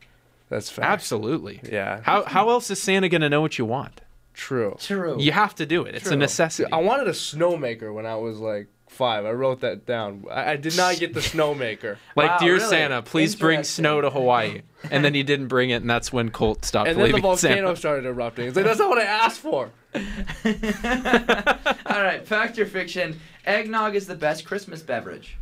That's 0.48 0.70
fact. 0.70 0.86
Absolutely. 0.86 1.60
Yeah. 1.70 2.00
How 2.02 2.24
how 2.24 2.50
else 2.50 2.70
is 2.70 2.80
Santa 2.80 3.08
gonna 3.08 3.28
know 3.28 3.40
what 3.40 3.58
you 3.58 3.64
want? 3.64 4.00
True. 4.34 4.76
True. 4.78 5.20
You 5.20 5.32
have 5.32 5.54
to 5.56 5.66
do 5.66 5.84
it. 5.84 5.94
It's 5.94 6.10
a 6.10 6.16
necessity. 6.16 6.70
I 6.70 6.78
wanted 6.78 7.08
a 7.08 7.12
snowmaker 7.12 7.92
when 7.92 8.06
I 8.06 8.16
was 8.16 8.38
like 8.38 8.68
five. 8.98 9.24
I 9.24 9.30
wrote 9.30 9.60
that 9.60 9.86
down. 9.86 10.24
I, 10.30 10.52
I 10.52 10.56
did 10.56 10.76
not 10.76 10.96
get 10.98 11.14
the 11.14 11.20
snowmaker. 11.32 11.96
Like, 12.16 12.32
Wow, 12.32 12.38
dear 12.38 12.54
really? 12.56 12.66
Santa, 12.68 13.00
please 13.00 13.34
bring 13.36 13.62
snow 13.64 14.00
to 14.02 14.10
Hawaii. 14.10 14.62
And 14.90 15.02
then 15.04 15.14
he 15.14 15.22
didn't 15.22 15.46
bring 15.48 15.70
it, 15.70 15.76
and 15.76 15.88
that's 15.88 16.12
when 16.12 16.28
Colt 16.30 16.64
stopped 16.64 16.88
And 16.90 16.98
then 17.00 17.12
the 17.12 17.20
volcano 17.20 17.36
Santa. 17.68 17.76
started 17.76 18.04
erupting. 18.06 18.48
It's 18.48 18.56
like 18.56 18.64
that's 18.66 18.78
not 18.78 18.88
what 18.90 18.98
I 18.98 19.04
asked 19.04 19.40
for. 19.40 19.70
All 21.86 22.02
right, 22.02 22.20
fact 22.26 22.58
or 22.58 22.66
fiction? 22.66 23.18
Eggnog 23.46 23.94
is 23.96 24.06
the 24.06 24.14
best 24.14 24.44
Christmas 24.44 24.82
beverage. 24.82 25.36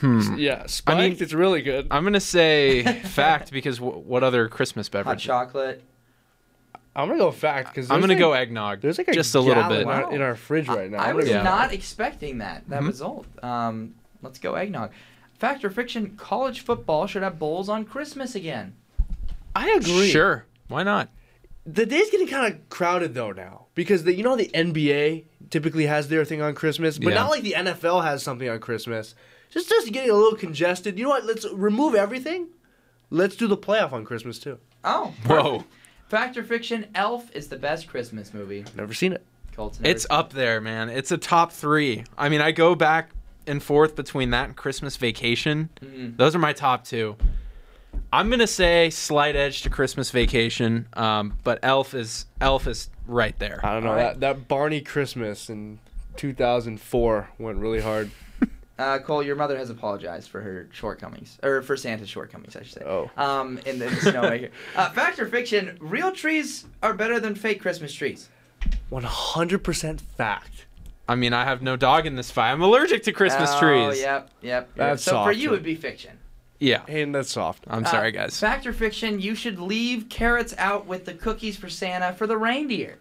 Hmm. 0.00 0.36
Yeah, 0.38 0.66
spiked. 0.66 1.20
it's 1.20 1.32
really 1.32 1.60
good. 1.60 1.88
I'm 1.90 2.04
gonna 2.04 2.20
say 2.20 2.82
fact 3.04 3.50
because 3.50 3.78
w- 3.78 3.98
what 3.98 4.22
other 4.22 4.48
Christmas 4.48 4.88
beverage? 4.88 5.26
Hot 5.26 5.52
beverage? 5.52 5.78
chocolate. 5.78 5.82
I'm 6.98 7.06
gonna 7.08 7.18
go 7.18 7.30
fact 7.30 7.68
because 7.74 7.90
I'm 7.90 8.00
gonna 8.00 8.16
go 8.16 8.32
eggnog. 8.32 8.80
There's 8.80 8.98
like 8.98 9.08
a 9.08 9.12
just 9.12 9.34
a 9.34 9.40
little 9.40 9.68
bit. 9.68 9.82
in 9.82 9.88
our- 9.88 10.12
in 10.14 10.20
our 10.22 10.34
fridge 10.34 10.68
right 10.68 10.90
now. 10.90 10.98
I 10.98 11.10
I'm 11.10 11.16
was 11.16 11.28
Yeah. 11.28 11.42
not 11.42 11.72
expecting 11.72 12.38
that 12.38 12.68
that 12.68 12.82
result. 12.82 13.26
Um, 13.42 13.94
let's 14.22 14.38
go 14.38 14.54
eggnog. 14.54 14.90
Fact 15.38 15.64
or 15.64 15.70
fiction? 15.70 16.14
College 16.16 16.60
football 16.60 17.06
should 17.06 17.22
have 17.22 17.38
bowls 17.38 17.68
on 17.68 17.84
Christmas 17.84 18.34
again. 18.34 18.74
I 19.54 19.70
agree. 19.70 20.10
Sure, 20.10 20.44
why 20.68 20.82
not? 20.82 21.08
The 21.64 21.86
day's 21.86 22.10
getting 22.10 22.26
kind 22.26 22.52
of 22.52 22.68
crowded 22.68 23.14
though 23.14 23.32
now 23.32 23.66
because 23.74 24.04
the, 24.04 24.14
you 24.14 24.22
know 24.24 24.34
the 24.36 24.50
NBA 24.54 25.24
typically 25.50 25.86
has 25.86 26.08
their 26.08 26.24
thing 26.24 26.42
on 26.42 26.54
Christmas, 26.54 26.98
but 26.98 27.10
Yeah. 27.10 27.14
not 27.20 27.30
like 27.30 27.42
the 27.42 27.54
NFL 27.56 28.00
has 28.04 28.22
something 28.22 28.48
on 28.48 28.58
Christmas. 28.58 29.14
Just 29.50 29.68
just 29.68 29.92
getting 29.92 30.10
a 30.10 30.14
little 30.14 30.36
congested. 30.36 30.98
You 30.98 31.04
know 31.04 31.10
what? 31.10 31.24
Let's 31.24 31.46
remove 31.52 31.94
everything. 31.94 32.48
Let's 33.10 33.36
do 33.36 33.46
the 33.46 33.56
playoff 33.56 33.92
on 33.92 34.04
Christmas 34.04 34.38
too. 34.38 34.58
Oh, 34.84 35.12
Whoa, 35.26 35.64
fact 36.08 36.36
or 36.36 36.44
fiction? 36.44 36.86
Elf 36.94 37.34
is 37.34 37.48
the 37.48 37.56
best 37.56 37.88
Christmas 37.88 38.34
movie. 38.34 38.64
Never 38.76 38.94
seen 38.94 39.12
it. 39.12 39.24
Colt's 39.54 39.80
never 39.80 39.90
it's 39.90 40.06
up 40.10 40.32
there, 40.32 40.60
man. 40.60 40.88
It's 40.88 41.10
a 41.10 41.18
top 41.18 41.52
three. 41.52 42.04
I 42.16 42.28
mean, 42.28 42.40
I 42.40 42.52
go 42.52 42.74
back 42.74 43.10
and 43.46 43.62
forth 43.62 43.96
between 43.96 44.30
that 44.30 44.44
and 44.46 44.56
Christmas 44.56 44.96
Vacation. 44.96 45.70
Mm-hmm. 45.80 46.16
Those 46.16 46.34
are 46.34 46.38
my 46.38 46.52
top 46.52 46.84
two. 46.84 47.16
I'm 48.12 48.30
gonna 48.30 48.46
say 48.46 48.90
slight 48.90 49.36
edge 49.36 49.62
to 49.62 49.70
Christmas 49.70 50.10
Vacation, 50.10 50.86
um, 50.94 51.36
but 51.44 51.58
Elf 51.62 51.94
is 51.94 52.26
Elf 52.40 52.66
is 52.66 52.88
right 53.06 53.38
there. 53.38 53.60
I 53.62 53.74
don't 53.74 53.84
know 53.84 53.90
All 53.90 53.96
right. 53.96 54.02
that 54.18 54.20
that 54.20 54.48
Barney 54.48 54.80
Christmas 54.80 55.50
in 55.50 55.78
2004 56.16 57.28
went 57.38 57.58
really 57.58 57.80
hard. 57.80 58.10
Uh, 58.78 58.98
Cole, 59.00 59.22
your 59.24 59.34
mother 59.34 59.56
has 59.58 59.70
apologized 59.70 60.28
for 60.30 60.40
her 60.40 60.68
shortcomings, 60.72 61.38
or 61.42 61.62
for 61.62 61.76
Santa's 61.76 62.08
shortcomings, 62.08 62.54
I 62.54 62.62
should 62.62 62.74
say. 62.74 62.84
Oh. 62.86 63.10
Um, 63.16 63.58
in 63.66 63.78
the, 63.80 63.88
in 63.88 63.94
the 63.94 64.00
snowmaker. 64.00 64.50
uh, 64.76 64.90
fact 64.90 65.18
or 65.18 65.26
fiction? 65.26 65.76
Real 65.80 66.12
trees 66.12 66.64
are 66.82 66.94
better 66.94 67.18
than 67.18 67.34
fake 67.34 67.60
Christmas 67.60 67.92
trees. 67.92 68.28
100% 68.92 70.00
fact. 70.00 70.66
I 71.08 71.14
mean, 71.14 71.32
I 71.32 71.44
have 71.44 71.62
no 71.62 71.74
dog 71.76 72.06
in 72.06 72.16
this 72.16 72.30
fight. 72.30 72.52
I'm 72.52 72.62
allergic 72.62 73.02
to 73.04 73.12
Christmas 73.12 73.50
trees. 73.58 73.82
oh, 73.82 73.86
trees. 73.88 74.00
Yep, 74.02 74.30
yep. 74.42 74.70
That's 74.76 75.02
so 75.02 75.24
for 75.24 75.32
you, 75.32 75.52
it'd 75.52 75.64
be 75.64 75.74
fiction. 75.74 76.18
Yeah. 76.60 76.82
And 76.86 77.14
that's 77.14 77.30
soft. 77.32 77.64
I'm 77.68 77.84
Uh, 77.84 77.88
sorry, 77.90 78.12
guys. 78.12 78.38
Fact 78.38 78.66
or 78.66 78.72
fiction? 78.72 79.20
You 79.20 79.34
should 79.34 79.58
leave 79.58 80.08
carrots 80.08 80.54
out 80.58 80.86
with 80.86 81.04
the 81.04 81.14
cookies 81.14 81.56
for 81.56 81.68
Santa 81.68 82.12
for 82.12 82.26
the 82.26 82.36
reindeer. 82.36 82.98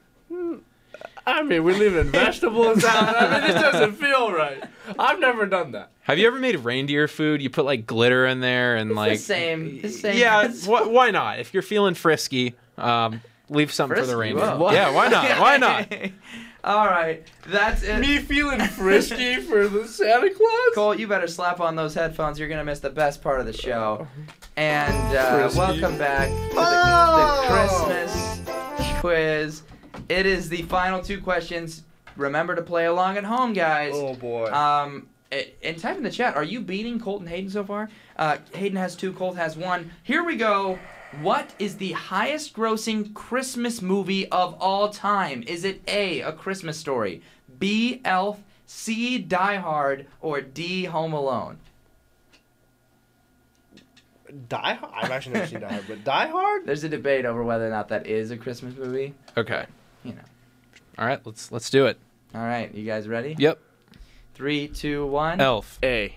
I 1.27 1.43
mean, 1.43 1.63
we're 1.63 1.77
leaving 1.77 2.05
vegetables 2.09 2.83
out. 2.85 3.15
I 3.15 3.29
mean, 3.41 3.51
this 3.51 3.61
doesn't 3.61 3.93
feel 3.95 4.31
right. 4.31 4.63
I've 4.97 5.19
never 5.19 5.45
done 5.45 5.73
that. 5.73 5.91
Have 6.03 6.17
you 6.17 6.25
ever 6.27 6.39
made 6.39 6.55
reindeer 6.55 7.07
food? 7.09 7.41
You 7.41 7.49
put 7.49 7.65
like 7.65 7.85
glitter 7.85 8.25
in 8.25 8.39
there 8.39 8.77
and 8.77 8.95
like 8.95 9.13
the 9.13 9.17
same. 9.17 9.81
The 9.81 9.89
same. 9.89 10.17
yeah. 10.17 10.47
Wh- 10.65 10.89
why 10.89 11.11
not? 11.11 11.39
If 11.39 11.53
you're 11.53 11.63
feeling 11.63 11.95
frisky, 11.95 12.55
um, 12.77 13.21
leave 13.49 13.73
something 13.73 13.99
for 13.99 14.05
the 14.05 14.15
reindeer. 14.15 14.55
whoa. 14.55 14.71
Yeah, 14.71 14.91
why 14.91 15.09
not? 15.09 15.39
Why 15.39 15.57
not? 15.57 15.93
All 16.63 16.85
right, 16.85 17.25
that's 17.45 17.83
it. 17.83 17.99
Me 17.99 18.17
feeling 18.17 18.59
frisky 18.59 19.37
for 19.37 19.67
the 19.69 19.87
Santa 19.87 20.29
Claus? 20.29 20.75
Cole, 20.75 20.95
you 20.95 21.07
better 21.07 21.27
slap 21.27 21.61
on 21.61 21.75
those 21.77 21.93
headphones. 21.93 22.39
You're 22.39 22.49
gonna 22.49 22.65
miss 22.65 22.79
the 22.79 22.89
best 22.89 23.21
part 23.21 23.39
of 23.39 23.45
the 23.45 23.53
show. 23.53 24.05
And 24.57 25.15
uh, 25.15 25.49
welcome 25.55 25.97
back 25.97 26.27
to 26.29 26.55
the, 26.55 26.61
Oh! 26.61 27.41
the 27.41 27.53
Christmas 27.53 28.99
quiz. 28.99 29.61
It 30.09 30.25
is 30.25 30.49
the 30.49 30.61
final 30.63 31.01
two 31.01 31.21
questions. 31.21 31.83
Remember 32.15 32.55
to 32.55 32.61
play 32.61 32.85
along 32.85 33.17
at 33.17 33.23
home, 33.23 33.53
guys. 33.53 33.93
Oh, 33.95 34.15
boy. 34.15 34.51
Um, 34.51 35.07
and 35.31 35.77
type 35.77 35.97
in 35.97 36.03
the 36.03 36.11
chat. 36.11 36.35
Are 36.35 36.43
you 36.43 36.61
beating 36.61 36.99
Colt 36.99 37.19
and 37.19 37.29
Hayden 37.29 37.49
so 37.49 37.63
far? 37.63 37.89
Uh, 38.15 38.37
Hayden 38.53 38.77
has 38.77 38.95
two. 38.95 39.13
Colt 39.13 39.35
has 39.35 39.57
one. 39.57 39.91
Here 40.03 40.23
we 40.23 40.35
go. 40.35 40.79
What 41.21 41.51
is 41.59 41.77
the 41.77 41.93
highest 41.93 42.53
grossing 42.53 43.13
Christmas 43.13 43.81
movie 43.81 44.27
of 44.29 44.55
all 44.59 44.89
time? 44.89 45.43
Is 45.47 45.63
it 45.63 45.81
A, 45.87 46.21
A 46.21 46.31
Christmas 46.31 46.77
Story, 46.77 47.21
B, 47.59 48.01
Elf, 48.03 48.41
C, 48.65 49.17
Die 49.17 49.55
Hard, 49.55 50.07
or 50.21 50.41
D, 50.41 50.85
Home 50.85 51.13
Alone? 51.13 51.59
Die 54.49 54.73
Hard? 54.73 54.93
I've 54.93 55.11
actually 55.11 55.33
never 55.35 55.47
seen 55.47 55.61
Die 55.61 55.71
Hard, 55.71 55.85
but 55.87 56.03
Die 56.03 56.27
Hard? 56.27 56.65
There's 56.65 56.83
a 56.83 56.89
debate 56.89 57.25
over 57.25 57.43
whether 57.43 57.65
or 57.65 57.71
not 57.71 57.87
that 57.89 58.07
is 58.07 58.31
a 58.31 58.37
Christmas 58.37 58.75
movie. 58.75 59.13
Okay. 59.37 59.65
You 60.97 61.01
know. 61.01 61.03
All 61.03 61.09
right. 61.09 61.21
Let's 61.25 61.51
let's 61.51 61.69
do 61.69 61.85
it. 61.87 61.97
All 62.35 62.41
right, 62.41 62.73
you 62.75 62.85
guys 62.85 63.07
ready? 63.07 63.35
Yep. 63.39 63.59
Three, 64.35 64.67
two, 64.67 65.05
one. 65.07 65.39
Elf. 65.41 65.79
A. 65.81 66.15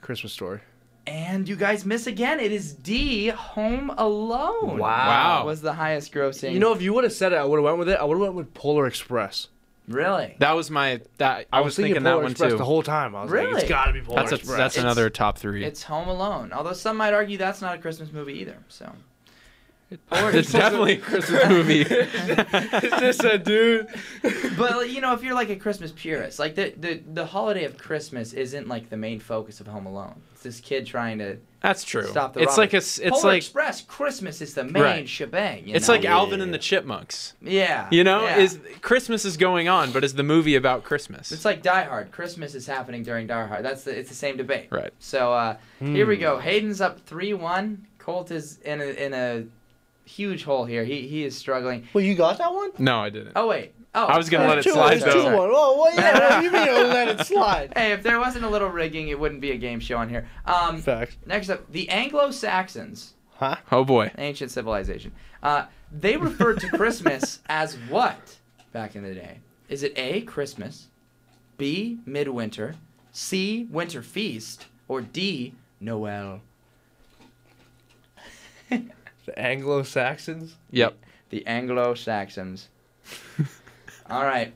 Christmas 0.00 0.32
Story. 0.32 0.60
And 1.06 1.48
you 1.48 1.56
guys 1.56 1.84
miss 1.84 2.06
again. 2.06 2.38
It 2.38 2.52
is 2.52 2.74
D, 2.74 3.28
Home 3.28 3.90
Alone. 3.98 4.78
Wow. 4.78 4.78
Wow. 4.78 5.46
Was 5.46 5.60
the 5.60 5.72
highest 5.72 6.12
grossing. 6.12 6.52
You 6.52 6.60
know, 6.60 6.72
if 6.72 6.82
you 6.82 6.92
would 6.92 7.02
have 7.04 7.12
said 7.12 7.32
it, 7.32 7.36
I 7.36 7.44
would 7.44 7.56
have 7.56 7.64
went 7.64 7.78
with 7.78 7.88
it. 7.88 7.98
I 7.98 8.04
would 8.04 8.14
have 8.14 8.20
went 8.20 8.34
with 8.34 8.54
Polar 8.54 8.86
Express. 8.86 9.48
really? 9.88 10.36
That 10.38 10.52
was 10.52 10.70
my 10.70 11.00
that 11.18 11.46
I, 11.52 11.60
was 11.62 11.74
thinking, 11.74 11.94
that 12.04 12.10
Polar 12.10 12.22
one 12.22 12.30
Express 12.32 12.52
too. 12.52 12.58
the 12.58 12.64
whole 12.64 12.84
time. 12.84 13.16
I 13.16 13.22
was 13.22 13.32
like, 13.32 13.40
Really? 13.46 13.60
it's 13.62 13.68
got 13.68 13.86
to 13.86 13.92
be 13.94 14.00
Polar 14.02 14.20
that's 14.20 14.32
a, 14.32 14.34
Express. 14.36 14.56
that's 14.58 14.74
It's- 14.76 14.84
another 14.84 15.10
top 15.10 15.38
three. 15.38 15.64
It's 15.64 15.82
Home 15.84 16.06
Alone. 16.08 16.52
Although 16.52 16.72
some 16.74 16.96
might 16.98 17.14
argue 17.14 17.36
that's 17.38 17.60
not 17.60 17.74
a 17.76 17.78
Christmas 17.78 18.12
movie 18.12 18.34
either. 18.34 18.58
So. 18.68 18.92
It's 20.12 20.52
definitely 20.52 20.94
a 20.94 20.98
Christmas 20.98 21.48
movie. 21.48 21.80
it's 21.88 23.00
just 23.00 23.24
a 23.24 23.38
dude. 23.38 23.86
But 24.56 24.90
you 24.90 25.00
know, 25.00 25.12
if 25.14 25.22
you're 25.22 25.34
like 25.34 25.50
a 25.50 25.56
Christmas 25.56 25.92
purist, 25.92 26.38
like 26.38 26.54
the, 26.54 26.74
the 26.76 27.02
the 27.12 27.26
holiday 27.26 27.64
of 27.64 27.76
Christmas 27.78 28.32
isn't 28.32 28.68
like 28.68 28.90
the 28.90 28.96
main 28.96 29.20
focus 29.20 29.60
of 29.60 29.66
Home 29.66 29.86
Alone. 29.86 30.20
It's 30.32 30.42
this 30.42 30.60
kid 30.60 30.86
trying 30.86 31.18
to 31.18 31.38
That's 31.60 31.84
true. 31.84 32.04
Stop 32.06 32.34
the 32.34 32.40
it's 32.40 32.50
robbery. 32.58 32.62
like 32.64 32.72
a. 32.74 32.76
It's 32.78 32.98
Polar 33.00 33.22
like 33.24 33.36
Express. 33.38 33.80
Christmas 33.82 34.40
is 34.40 34.54
the 34.54 34.64
main 34.64 34.82
Right. 34.82 35.08
shebang. 35.08 35.68
you 35.68 35.74
it's 35.74 35.86
know? 35.88 35.94
like 35.94 36.04
Alvin 36.04 36.40
and 36.40 36.52
the 36.52 36.58
Chipmunks. 36.58 37.34
Yeah. 37.40 37.86
You 37.90 38.02
know, 38.04 38.24
yeah. 38.24 38.38
is 38.38 38.58
Christmas 38.80 39.24
is 39.24 39.36
going 39.36 39.68
on, 39.68 39.92
but 39.92 40.02
is 40.04 40.14
the 40.14 40.24
movie 40.24 40.56
about 40.56 40.82
Christmas? 40.84 41.30
It's 41.32 41.44
like 41.44 41.62
Die 41.62 41.84
Hard. 41.84 42.10
Christmas 42.10 42.54
is 42.54 42.66
happening 42.66 43.02
during 43.04 43.26
Die 43.28 43.46
Hard. 43.46 43.64
That's 43.64 43.84
the. 43.84 43.96
It's 43.98 44.08
the 44.08 44.14
same 44.16 44.36
debate. 44.36 44.68
Right. 44.70 44.92
So 44.98 45.32
uh, 45.32 45.56
here 45.78 46.04
Hmm. 46.04 46.08
we 46.10 46.16
go. 46.16 46.38
Hayden's 46.38 46.80
up 46.80 47.00
three 47.06 47.32
one. 47.34 47.86
Colt 47.98 48.32
is 48.32 48.58
in 48.64 48.80
a 48.80 48.84
in 48.84 49.14
a 49.14 49.44
huge 50.04 50.44
hole 50.44 50.64
here. 50.64 50.84
He 50.84 51.06
he 51.08 51.24
is 51.24 51.36
struggling. 51.36 51.86
Well, 51.92 52.04
you 52.04 52.14
got 52.14 52.38
that 52.38 52.52
one? 52.52 52.70
no, 52.78 52.98
I 53.00 53.10
didn't. 53.10 53.32
Oh 53.36 53.48
wait. 53.48 53.72
Oh. 53.94 54.06
I 54.06 54.16
was 54.16 54.30
gonna 54.30 54.48
let 54.48 54.58
it 54.58 54.64
Two, 54.64 54.70
slide 54.72 55.00
though. 55.00 55.12
two 55.12 55.24
one. 55.36 55.50
Oh, 55.52 55.82
well, 55.82 55.94
yeah. 55.94 56.40
You 56.42 56.50
mean 56.50 56.64
you 56.66 56.72
let 56.72 57.08
it 57.20 57.26
slide? 57.26 57.72
Hey, 57.76 57.92
if 57.92 58.02
there 58.02 58.18
wasn't 58.18 58.44
a 58.46 58.48
little 58.48 58.68
rigging, 58.70 59.08
it 59.08 59.20
wouldn't 59.20 59.42
be 59.42 59.50
a 59.50 59.56
game 59.58 59.80
show 59.80 59.98
on 59.98 60.08
here. 60.08 60.26
Um, 60.46 60.80
Facts. 60.80 61.16
next 61.26 61.50
up, 61.50 61.70
the 61.70 61.88
Anglo-Saxons, 61.90 63.12
Huh? 63.36 63.56
Oh 63.70 63.84
boy. 63.84 64.10
ancient 64.16 64.50
civilization. 64.50 65.12
Uh, 65.42 65.66
they 65.92 66.16
referred 66.16 66.60
to 66.60 66.68
Christmas 66.70 67.40
as 67.50 67.74
what 67.90 68.38
back 68.72 68.96
in 68.96 69.02
the 69.02 69.12
day? 69.14 69.40
Is 69.68 69.82
it 69.82 69.92
A. 69.96 70.22
Christmas, 70.22 70.86
B. 71.58 71.98
Midwinter, 72.06 72.76
C. 73.12 73.66
Winter 73.70 74.00
feast, 74.02 74.66
or 74.88 75.02
D. 75.02 75.52
Noel? 75.80 76.40
The 79.26 79.38
Anglo 79.38 79.82
Saxons. 79.82 80.56
Yep. 80.70 80.96
The 81.30 81.46
Anglo-Saxons. 81.46 82.68
All 84.10 84.22
right, 84.22 84.52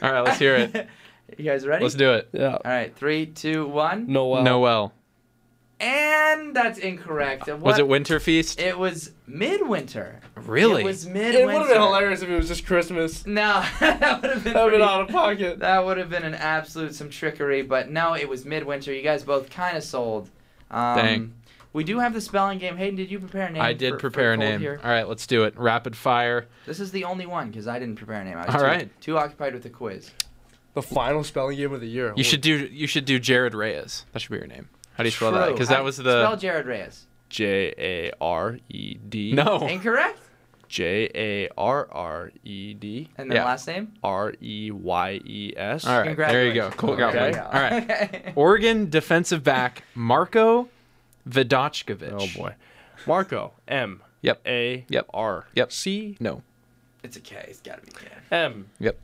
All 0.00 0.12
right, 0.12 0.20
let's 0.22 0.38
hear 0.38 0.54
it. 0.56 0.88
you 1.38 1.44
guys 1.44 1.66
ready? 1.66 1.82
Let's 1.82 1.94
do 1.96 2.12
it. 2.14 2.28
Yeah. 2.32 2.52
All 2.54 2.60
right, 2.64 2.94
three, 2.96 3.26
two, 3.26 3.66
one, 3.66 4.10
Noel. 4.10 4.42
Noel. 4.42 4.92
and 5.80 6.56
that's 6.56 6.78
incorrect. 6.78 7.46
Was 7.48 7.78
it 7.78 7.86
Winter 7.86 8.18
Feast? 8.18 8.58
It 8.60 8.78
was 8.78 9.12
midwinter. 9.26 10.20
Really? 10.36 10.82
It 10.82 10.86
was 10.86 11.06
midwinter. 11.06 11.40
It 11.40 11.46
would 11.46 11.54
have 11.54 11.68
been 11.68 11.82
hilarious 11.82 12.22
if 12.22 12.28
it 12.30 12.36
was 12.36 12.48
just 12.48 12.64
Christmas. 12.66 13.26
No, 13.26 13.64
that 13.80 14.22
would 14.22 14.30
have 14.30 14.44
been 14.44 14.54
That 14.54 14.64
would 14.64 14.72
have 14.72 14.80
been 14.80 14.88
out 14.88 15.00
of 15.02 15.08
pocket. 15.08 15.58
That 15.58 15.84
would 15.84 15.98
have 15.98 16.08
been 16.08 16.24
an 16.24 16.34
absolute 16.34 16.94
some 16.94 17.10
trickery, 17.10 17.62
but 17.62 17.90
no, 17.90 18.14
it 18.14 18.28
was 18.28 18.44
midwinter. 18.44 18.92
You 18.94 19.02
guys 19.02 19.24
both 19.24 19.50
kind 19.50 19.76
of 19.76 19.84
sold. 19.84 20.30
Um, 20.70 20.96
Dang. 20.96 21.34
We 21.78 21.84
do 21.84 22.00
have 22.00 22.12
the 22.12 22.20
spelling 22.20 22.58
game. 22.58 22.76
Hayden, 22.76 22.96
did 22.96 23.08
you 23.08 23.20
prepare 23.20 23.46
a 23.46 23.50
name? 23.52 23.62
I 23.62 23.72
did 23.72 23.92
for- 23.94 23.98
prepare 24.00 24.30
for 24.30 24.34
a 24.34 24.36
name. 24.36 24.58
Here? 24.58 24.80
All 24.82 24.90
right, 24.90 25.06
let's 25.08 25.28
do 25.28 25.44
it. 25.44 25.56
Rapid 25.56 25.96
fire. 25.96 26.46
This 26.66 26.80
is 26.80 26.90
the 26.90 27.04
only 27.04 27.24
one 27.24 27.50
because 27.50 27.68
I 27.68 27.78
didn't 27.78 27.94
prepare 27.94 28.20
a 28.20 28.24
name. 28.24 28.36
I 28.36 28.46
was 28.46 28.54
All 28.56 28.60
too, 28.62 28.66
right. 28.66 29.00
too 29.00 29.16
occupied 29.16 29.54
with 29.54 29.62
the 29.62 29.70
quiz. 29.70 30.10
The 30.74 30.82
final 30.82 31.22
spelling 31.22 31.56
game 31.56 31.72
of 31.72 31.80
the 31.80 31.86
year. 31.86 32.12
You 32.16 32.24
should 32.24 32.40
do 32.40 32.52
you 32.56 32.88
should 32.88 33.04
do 33.04 33.20
Jared 33.20 33.54
Reyes. 33.54 34.06
That 34.12 34.18
should 34.18 34.32
be 34.32 34.38
your 34.38 34.48
name. 34.48 34.68
How 34.94 35.04
do 35.04 35.06
you 35.06 35.12
spell 35.12 35.30
that? 35.30 35.52
Because 35.52 35.68
that 35.68 35.84
was 35.84 35.98
the 35.98 36.02
spell 36.24 36.32
the 36.32 36.36
Jared 36.38 36.66
Reyes. 36.66 37.06
J 37.28 37.72
A 37.78 38.12
R 38.20 38.58
E 38.68 38.94
D. 39.08 39.32
no. 39.34 39.64
Incorrect. 39.68 40.18
J 40.66 41.08
A 41.14 41.48
R 41.56 41.88
R 41.92 42.32
E 42.44 42.74
D 42.74 43.08
And 43.16 43.30
then 43.30 43.36
Yeah. 43.36 43.44
last 43.44 43.68
name. 43.68 43.92
R 44.02 44.34
E 44.42 44.72
Y 44.72 45.20
E 45.24 45.54
S. 45.56 45.86
All 45.86 46.00
right, 46.00 46.16
there 46.16 46.44
you 46.46 46.54
go. 46.54 46.70
Congratulations. 46.70 47.36
Cool, 47.36 47.44
got 47.44 47.52
one. 47.52 47.62
All 47.62 47.70
right. 47.70 48.32
Oregon 48.36 48.90
defensive 48.90 49.44
back 49.44 49.84
Marco 49.94 50.68
Vidochkovich. 51.28 52.12
Oh 52.12 52.38
boy. 52.40 52.54
Marco 53.06 53.52
M 53.66 54.02
Yep. 54.22 54.40
A 54.46 54.84
Yep. 54.88 55.06
R 55.14 55.46
Yep. 55.54 55.72
C 55.72 56.16
No. 56.20 56.42
It's 57.02 57.16
a 57.16 57.20
K. 57.20 57.44
It's 57.48 57.60
gotta 57.60 57.82
be 57.82 57.92
K. 57.92 58.06
M 58.30 58.66
Yep. 58.80 58.98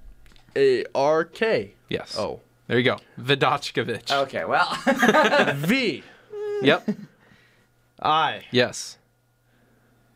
A 0.56 0.84
R 0.94 1.24
K 1.24 1.74
Yes. 1.88 2.16
Oh. 2.18 2.40
There 2.66 2.78
you 2.78 2.84
go. 2.84 2.96
Vidochkovich. 3.20 4.10
Okay. 4.10 4.44
Well. 4.44 4.74
V 5.56 6.02
Yep. 6.62 6.88
I 8.02 8.42
Yes. 8.50 8.98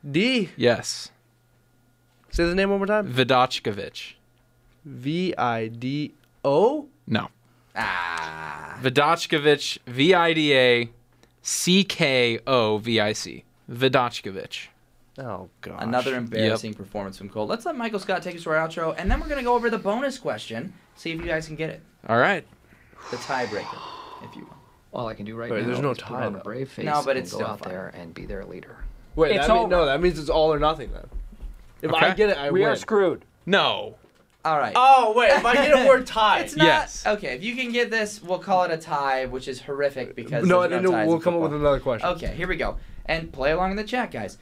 D. 0.09 0.51
Yes. 0.57 1.11
Say 2.31 2.45
the 2.47 2.55
name 2.55 2.71
one 2.71 2.79
more 2.79 2.87
time. 2.87 3.13
Vidochkovich. 3.13 4.15
V 4.85 5.35
I 5.37 5.69
D 5.69 6.15
O. 6.45 6.87
No. 7.07 7.29
ah. 7.77 8.79
Vidochkovich. 8.83 9.79
V 9.87 10.15
I 10.15 10.33
D 10.33 10.55
A 10.57 10.89
C 11.49 11.83
K 11.83 12.39
O 12.47 12.77
V 12.77 13.01
I 13.01 13.15
C. 13.15 13.43
Vidochkovich. 13.73 14.67
Oh 15.17 15.49
god. 15.63 15.83
Another 15.83 16.15
embarrassing 16.15 16.75
performance 16.75 17.17
from 17.17 17.31
Cole. 17.31 17.47
Let's 17.47 17.65
let 17.65 17.75
Michael 17.75 17.99
Scott 17.99 18.23
take 18.23 18.37
us 18.37 18.43
to 18.43 18.51
our 18.51 18.69
outro, 18.69 18.95
and 18.99 19.11
then 19.11 19.19
we're 19.19 19.31
gonna 19.31 19.43
go 19.43 19.55
over 19.55 19.71
the 19.71 19.79
bonus 19.79 20.19
question. 20.19 20.75
See 20.95 21.11
if 21.11 21.19
you 21.19 21.27
guys 21.27 21.47
can 21.47 21.57
get 21.57 21.71
it. 21.71 21.81
All 22.07 22.19
right. 22.19 22.47
The 23.11 23.17
tiebreaker, 23.17 23.79
if 24.23 24.37
you 24.37 24.43
will. 24.45 24.57
All 24.93 25.07
I 25.09 25.15
can 25.15 25.25
do 25.25 25.37
right 25.37 25.51
Wait, 25.51 25.63
now 25.63 25.67
there's 25.69 25.81
no 25.81 25.93
is 25.93 25.99
put 25.99 26.09
tie, 26.09 26.27
on 26.27 26.35
a 26.35 26.37
though. 26.37 26.43
brave 26.43 26.71
face 26.71 26.85
No, 26.85 27.03
but 27.03 27.17
and 27.17 27.21
it's 27.21 27.33
go 27.33 27.39
still 27.39 27.49
out 27.49 27.61
fun. 27.61 27.71
there 27.71 27.89
and 27.95 28.13
be 28.13 28.27
their 28.27 28.45
leader. 28.45 28.85
Wait, 29.17 29.35
It's 29.35 29.47
that 29.47 29.55
mean, 29.55 29.71
no, 29.71 29.87
that 29.87 30.03
means 30.03 30.19
it's 30.19 30.29
all 30.29 30.53
or 30.53 30.59
nothing 30.59 30.93
then. 30.93 31.07
If 31.81 31.95
I 31.95 32.13
get 32.13 32.29
it, 32.29 32.37
I 32.37 32.51
we 32.51 32.61
win. 32.61 32.69
are 32.69 32.77
screwed. 32.77 33.25
No. 33.47 33.95
All 34.45 34.59
right. 34.59 34.73
Oh 34.77 35.15
wait, 35.17 35.31
if 35.31 35.45
I 35.45 35.55
get 35.55 35.71
it, 35.71 35.89
we're 35.89 36.03
tied. 36.03 36.43
it's 36.43 36.57
not 36.57 36.65
yes. 36.65 37.05
okay. 37.07 37.35
If 37.35 37.43
you 37.43 37.57
can 37.57 37.73
get 37.73 37.91
this, 37.91 38.23
we'll 38.23 38.39
call 38.39 38.65
it 38.65 38.71
a 38.71 38.77
tie, 38.77 39.27
which 39.27 39.49
is 39.49 39.61
horrific 39.61 40.15
because 40.15 40.47
no, 40.47 40.61
there's 40.61 40.71
then 40.71 40.85
no 40.85 40.91
ties 40.93 41.07
we'll 41.09 41.17
in 41.17 41.23
come 41.23 41.35
up 41.35 41.41
with 41.41 41.55
another 41.55 41.81
question. 41.81 42.09
Okay, 42.11 42.35
here 42.35 42.47
we 42.47 42.57
go. 42.57 42.77
And 43.07 43.33
play 43.33 43.51
along 43.51 43.73
in 43.73 43.77
the 43.77 43.85
chat, 43.85 44.11
guys. 44.11 44.39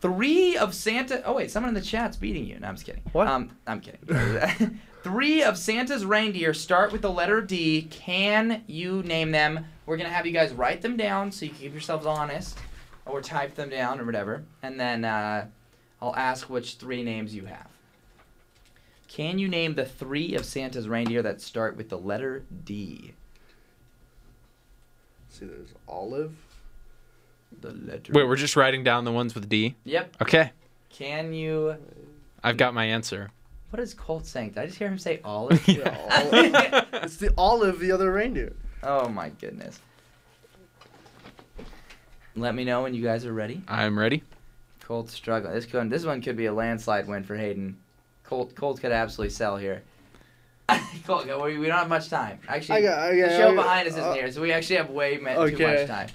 Three 0.00 0.56
of 0.56 0.74
Santa. 0.74 1.22
Oh 1.24 1.34
wait, 1.34 1.50
someone 1.50 1.68
in 1.68 1.74
the 1.74 1.80
chat's 1.80 2.16
beating 2.16 2.46
you. 2.46 2.58
No, 2.58 2.68
I'm 2.68 2.74
just 2.74 2.86
kidding. 2.86 3.02
What? 3.12 3.28
Um, 3.28 3.50
I'm 3.66 3.80
kidding. 3.80 4.80
Three 5.02 5.42
of 5.42 5.58
Santa's 5.58 6.04
reindeer 6.06 6.54
start 6.54 6.90
with 6.90 7.02
the 7.02 7.10
letter 7.10 7.42
D. 7.42 7.82
Can 7.90 8.64
you 8.66 9.02
name 9.02 9.30
them? 9.30 9.66
We're 9.84 9.98
gonna 9.98 10.08
have 10.08 10.24
you 10.26 10.32
guys 10.32 10.52
write 10.52 10.80
them 10.80 10.96
down 10.96 11.30
so 11.30 11.44
you 11.44 11.52
keep 11.52 11.72
yourselves 11.72 12.06
honest, 12.06 12.58
or 13.04 13.20
type 13.20 13.54
them 13.54 13.68
down 13.68 14.00
or 14.00 14.04
whatever, 14.06 14.44
and 14.62 14.80
then 14.80 15.04
uh, 15.04 15.46
I'll 16.00 16.16
ask 16.16 16.48
which 16.48 16.76
three 16.76 17.02
names 17.02 17.34
you 17.34 17.44
have. 17.44 17.73
Can 19.14 19.38
you 19.38 19.46
name 19.46 19.76
the 19.76 19.84
three 19.84 20.34
of 20.34 20.44
Santa's 20.44 20.88
reindeer 20.88 21.22
that 21.22 21.40
start 21.40 21.76
with 21.76 21.88
the 21.88 21.96
letter 21.96 22.42
D? 22.64 23.14
see, 25.28 25.44
there's 25.44 25.72
olive. 25.86 26.34
The 27.60 27.70
letter. 27.70 28.12
Wait, 28.12 28.26
we're 28.26 28.34
just 28.34 28.56
writing 28.56 28.82
down 28.82 29.04
the 29.04 29.12
ones 29.12 29.36
with 29.36 29.48
D. 29.48 29.76
Yep. 29.84 30.16
Okay. 30.20 30.50
Can 30.90 31.32
you? 31.32 31.76
I've 32.42 32.56
got 32.56 32.74
my 32.74 32.86
answer. 32.86 33.30
What 33.70 33.78
is 33.78 33.94
Colt 33.94 34.26
saying? 34.26 34.50
Did 34.50 34.58
I 34.58 34.66
just 34.66 34.78
hear 34.78 34.88
him 34.88 34.98
say 34.98 35.20
olive? 35.24 35.64
Yeah, 35.68 35.96
olive. 36.10 37.04
it's 37.04 37.18
the 37.18 37.32
olive, 37.38 37.78
the 37.78 37.92
other 37.92 38.10
reindeer. 38.10 38.52
oh 38.82 39.08
my 39.08 39.28
goodness. 39.28 39.78
Let 42.34 42.56
me 42.56 42.64
know 42.64 42.82
when 42.82 42.94
you 42.94 43.02
guys 43.04 43.24
are 43.26 43.32
ready. 43.32 43.62
I'm 43.68 43.96
ready. 43.96 44.24
Colt's 44.82 45.14
struggling. 45.14 45.54
This 45.54 45.66
could, 45.66 45.88
this 45.88 46.04
one 46.04 46.20
could 46.20 46.36
be 46.36 46.46
a 46.46 46.52
landslide 46.52 47.06
win 47.06 47.22
for 47.22 47.36
Hayden. 47.36 47.76
Colt 48.24 48.54
Colt 48.54 48.80
could 48.80 48.92
absolutely 48.92 49.30
sell 49.34 49.56
here. 49.56 49.82
Colt, 51.06 51.26
we, 51.26 51.58
we 51.58 51.66
don't 51.66 51.78
have 51.78 51.88
much 51.88 52.08
time. 52.08 52.38
Actually, 52.48 52.78
I 52.78 52.82
got- 52.82 52.98
I 52.98 53.16
got- 53.18 53.28
the 53.28 53.36
show 53.36 53.50
I 53.50 53.54
got- 53.54 53.62
behind 53.62 53.88
us 53.88 53.92
isn't 53.94 54.02
uh, 54.04 54.12
here, 54.14 54.32
so 54.32 54.40
we 54.40 54.52
actually 54.52 54.76
have 54.76 54.90
way 54.90 55.18
ma- 55.18 55.44
too 55.46 55.58
much 55.58 55.86
time. 55.86 56.08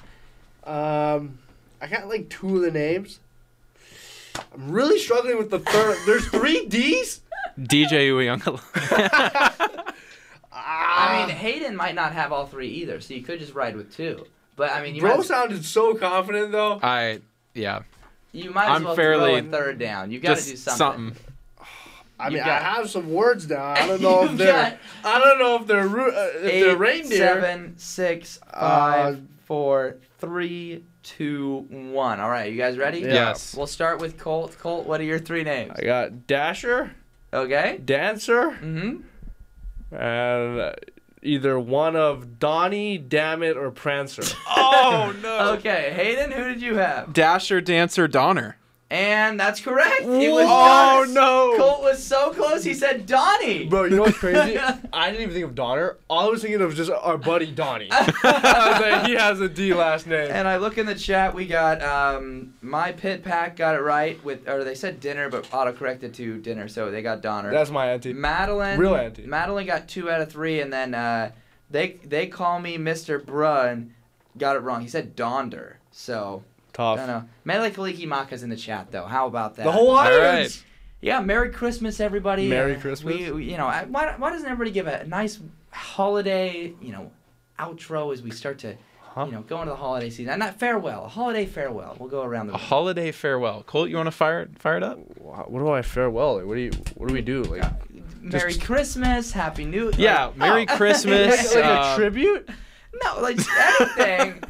Um, 0.63 1.37
I 1.81 1.87
got 1.87 2.07
like 2.07 2.29
two 2.29 2.55
of 2.57 2.61
the 2.63 2.71
names. 2.71 3.19
I'm 4.53 4.71
really 4.71 4.99
struggling 4.99 5.37
with 5.37 5.49
the 5.51 5.59
third. 5.59 5.97
There's 6.05 6.27
three 6.27 6.65
D's. 6.67 7.21
DJ 7.59 8.09
Uiagalelei. 8.09 9.93
I 10.51 11.25
mean, 11.27 11.35
Hayden 11.35 11.75
might 11.75 11.95
not 11.95 12.13
have 12.13 12.31
all 12.31 12.45
three 12.45 12.67
either, 12.69 12.99
so 13.01 13.13
you 13.13 13.21
could 13.21 13.39
just 13.39 13.53
ride 13.53 13.75
with 13.75 13.95
two. 13.95 14.25
But 14.55 14.71
I 14.71 14.81
mean, 14.81 14.95
you 14.95 15.01
Bro 15.01 15.17
might, 15.17 15.25
sounded 15.25 15.63
so 15.65 15.93
confident 15.95 16.51
though. 16.51 16.79
I 16.81 17.21
yeah. 17.53 17.81
you 18.31 18.51
might 18.51 18.69
as 18.69 18.77
I'm 18.77 18.83
well 18.83 18.95
fairly- 18.95 19.39
throw 19.41 19.49
a 19.49 19.51
third 19.51 19.79
down. 19.79 20.11
You 20.11 20.19
got 20.19 20.29
to 20.29 20.35
Just 20.35 20.49
do 20.49 20.55
something. 20.71 21.15
I 22.19 22.29
mean, 22.29 22.39
got- 22.39 22.49
I 22.49 22.59
have 22.75 22.89
some 22.89 23.11
words 23.11 23.45
down. 23.45 23.77
I 23.77 23.87
don't 23.87 24.01
know 24.07 24.25
if 24.25 24.37
they're. 24.37 24.51
got 24.51 24.77
I 25.05 25.19
don't 25.19 25.39
know 25.39 25.55
if 25.57 25.67
they're 25.67 25.87
ru- 25.87 26.11
uh, 26.11 26.29
if 26.35 26.45
Eight, 26.51 26.61
they're 26.61 26.75
reindeer. 26.77 27.17
seven, 27.17 27.73
six, 27.77 28.39
five, 28.53 29.15
Uh, 29.15 29.19
four, 29.45 29.95
three, 30.19 30.83
two, 31.03 31.65
one. 31.69 32.19
All 32.19 32.29
right, 32.29 32.51
you 32.51 32.57
guys 32.57 32.77
ready? 32.77 32.99
Yeah. 32.99 33.13
Yes. 33.13 33.55
We'll 33.55 33.67
start 33.67 33.99
with 34.01 34.17
Colt. 34.17 34.57
Colt, 34.59 34.85
what 34.85 34.99
are 34.99 35.05
your 35.05 35.19
three 35.19 35.43
names? 35.43 35.71
I 35.75 35.83
got 35.83 36.27
Dasher, 36.27 36.91
Okay. 37.33 37.79
Dancer, 37.83 38.51
Mm-hmm. 38.51 38.97
and 39.95 40.59
uh, 40.59 40.73
either 41.21 41.59
one 41.59 41.95
of 41.95 42.39
Donnie, 42.39 42.97
Dammit, 42.97 43.57
or 43.57 43.71
Prancer. 43.71 44.23
Oh 44.71 45.13
no. 45.23 45.53
Okay, 45.53 45.91
Hayden, 45.95 46.31
who 46.31 46.43
did 46.45 46.61
you 46.61 46.75
have? 46.75 47.11
Dasher, 47.13 47.61
Dancer, 47.61 48.07
Donner. 48.07 48.57
And 48.91 49.39
that's 49.39 49.61
correct. 49.61 50.01
It 50.01 50.31
was 50.33 50.47
Oh 50.49 51.03
Donner. 51.05 51.13
no. 51.13 51.53
Colt 51.57 51.83
was 51.83 52.03
so 52.03 52.31
close. 52.33 52.63
He 52.63 52.73
said 52.73 53.05
Donnie. 53.05 53.67
Bro, 53.67 53.83
you 53.85 53.95
know 53.97 54.01
what's 54.01 54.17
crazy? 54.17 54.57
I 54.93 55.11
didn't 55.11 55.21
even 55.21 55.33
think 55.33 55.45
of 55.45 55.53
Donner. 55.53 55.97
All 56.09 56.27
I 56.27 56.29
was 56.31 56.41
thinking 56.41 56.59
of 56.59 56.67
was 56.69 56.75
just 56.75 56.89
our 56.91 57.17
buddy 57.17 57.51
Donnie. 57.51 57.89
Like, 58.23 59.05
he 59.05 59.13
has 59.13 59.39
a 59.41 59.49
D 59.49 59.73
last 59.73 60.07
name. 60.07 60.31
And 60.31 60.47
I 60.47 60.57
look 60.57 60.77
in 60.79 60.85
the 60.85 60.95
chat. 60.95 61.35
We 61.35 61.45
got 61.45 61.83
um, 61.83 62.53
my 62.61 62.91
pit 62.91 63.23
pack 63.23 63.55
got 63.55 63.75
it 63.75 63.81
right 63.81 64.23
with, 64.23 64.47
or 64.49 64.63
they 64.63 64.73
said 64.75 64.99
dinner, 64.99 65.29
but 65.29 65.43
autocorrected 65.51 66.13
to 66.15 66.37
dinner, 66.39 66.67
so 66.67 66.89
they 66.89 67.01
got 67.01 67.21
Donner. 67.21 67.51
That's 67.51 67.69
my 67.69 67.91
auntie. 67.91 68.13
Madeline. 68.13 68.79
Real 68.79 68.95
auntie. 68.95 69.25
Madeline 69.25 69.67
got 69.67 69.87
two 69.87 70.09
out 70.09 70.21
of 70.21 70.31
three, 70.31 70.61
and 70.61 70.71
then 70.73 70.95
uh, 70.95 71.31
they 71.69 71.99
they 72.03 72.25
call 72.27 72.59
me 72.59 72.77
Mr. 72.77 73.19
Bruh, 73.23 73.71
and 73.71 73.93
got 74.37 74.55
it 74.55 74.59
wrong. 74.59 74.81
He 74.81 74.87
said 74.87 75.15
Donder. 75.15 75.77
So 75.91 76.43
Tough. 76.79 76.97
I 76.97 77.05
don't 77.05 77.07
know. 77.07 77.29
Mele 77.43 77.69
Kalikimaka's 77.71 78.41
in 78.41 78.49
the 78.49 78.55
chat 78.55 78.89
though. 78.89 79.03
How 79.05 79.27
about 79.27 79.57
that? 79.57 79.65
The 79.65 79.71
Hawaiians. 79.73 80.63
Yeah, 81.01 81.19
Merry 81.19 81.49
Christmas, 81.49 81.99
everybody. 81.99 82.47
Merry 82.47 82.77
Uh, 82.77 82.79
Christmas. 82.79 83.13
We, 83.19 83.31
we- 83.31 83.43
you 83.51 83.57
know, 83.57 83.67
I- 83.67 83.83
why, 83.83 84.15
why 84.17 84.31
doesn't 84.31 84.45
everybody 84.49 84.71
give 84.71 84.87
a 84.87 85.03
nice 85.05 85.41
holiday, 85.71 86.73
you 86.81 86.93
know, 86.93 87.11
outro 87.59 88.13
as 88.13 88.21
we 88.21 88.31
start 88.31 88.59
to, 88.59 88.69
you 89.17 89.31
know, 89.31 89.41
go 89.41 89.59
into 89.61 89.71
the 89.71 89.75
holiday 89.75 90.09
season? 90.09 90.29
And 90.31 90.39
not 90.39 90.57
farewell, 90.57 91.03
a 91.03 91.07
holiday 91.09 91.45
farewell. 91.45 91.97
We'll 91.99 92.07
go 92.09 92.23
around 92.23 92.47
the 92.47 92.53
A 92.53 92.57
holiday 92.57 93.11
farewell. 93.11 93.63
Colt, 93.63 93.89
you 93.89 93.97
want 93.97 94.07
to 94.07 94.11
fire 94.11 94.41
it, 94.43 94.57
fire 94.57 94.77
it 94.77 94.83
up? 94.83 94.99
What 95.19 95.59
do 95.59 95.69
I 95.69 95.81
farewell? 95.81 96.37
Like, 96.37 96.45
what 96.45 96.55
do 96.55 96.61
you? 96.61 96.71
What 96.95 97.07
do 97.09 97.13
we 97.13 97.21
do? 97.21 97.43
Like, 97.43 97.63
Merry 98.21 98.55
Christmas, 98.55 99.33
Happy 99.33 99.65
New. 99.65 99.85
Year. 99.85 99.93
Yeah, 99.97 100.25
like- 100.27 100.37
Merry 100.37 100.65
oh. 100.69 100.75
Christmas, 100.77 101.55
like 101.55 101.63
a 101.65 101.67
uh, 101.67 101.95
tribute? 101.97 102.49
no, 103.03 103.19
like 103.21 103.37
anything. 103.97 104.43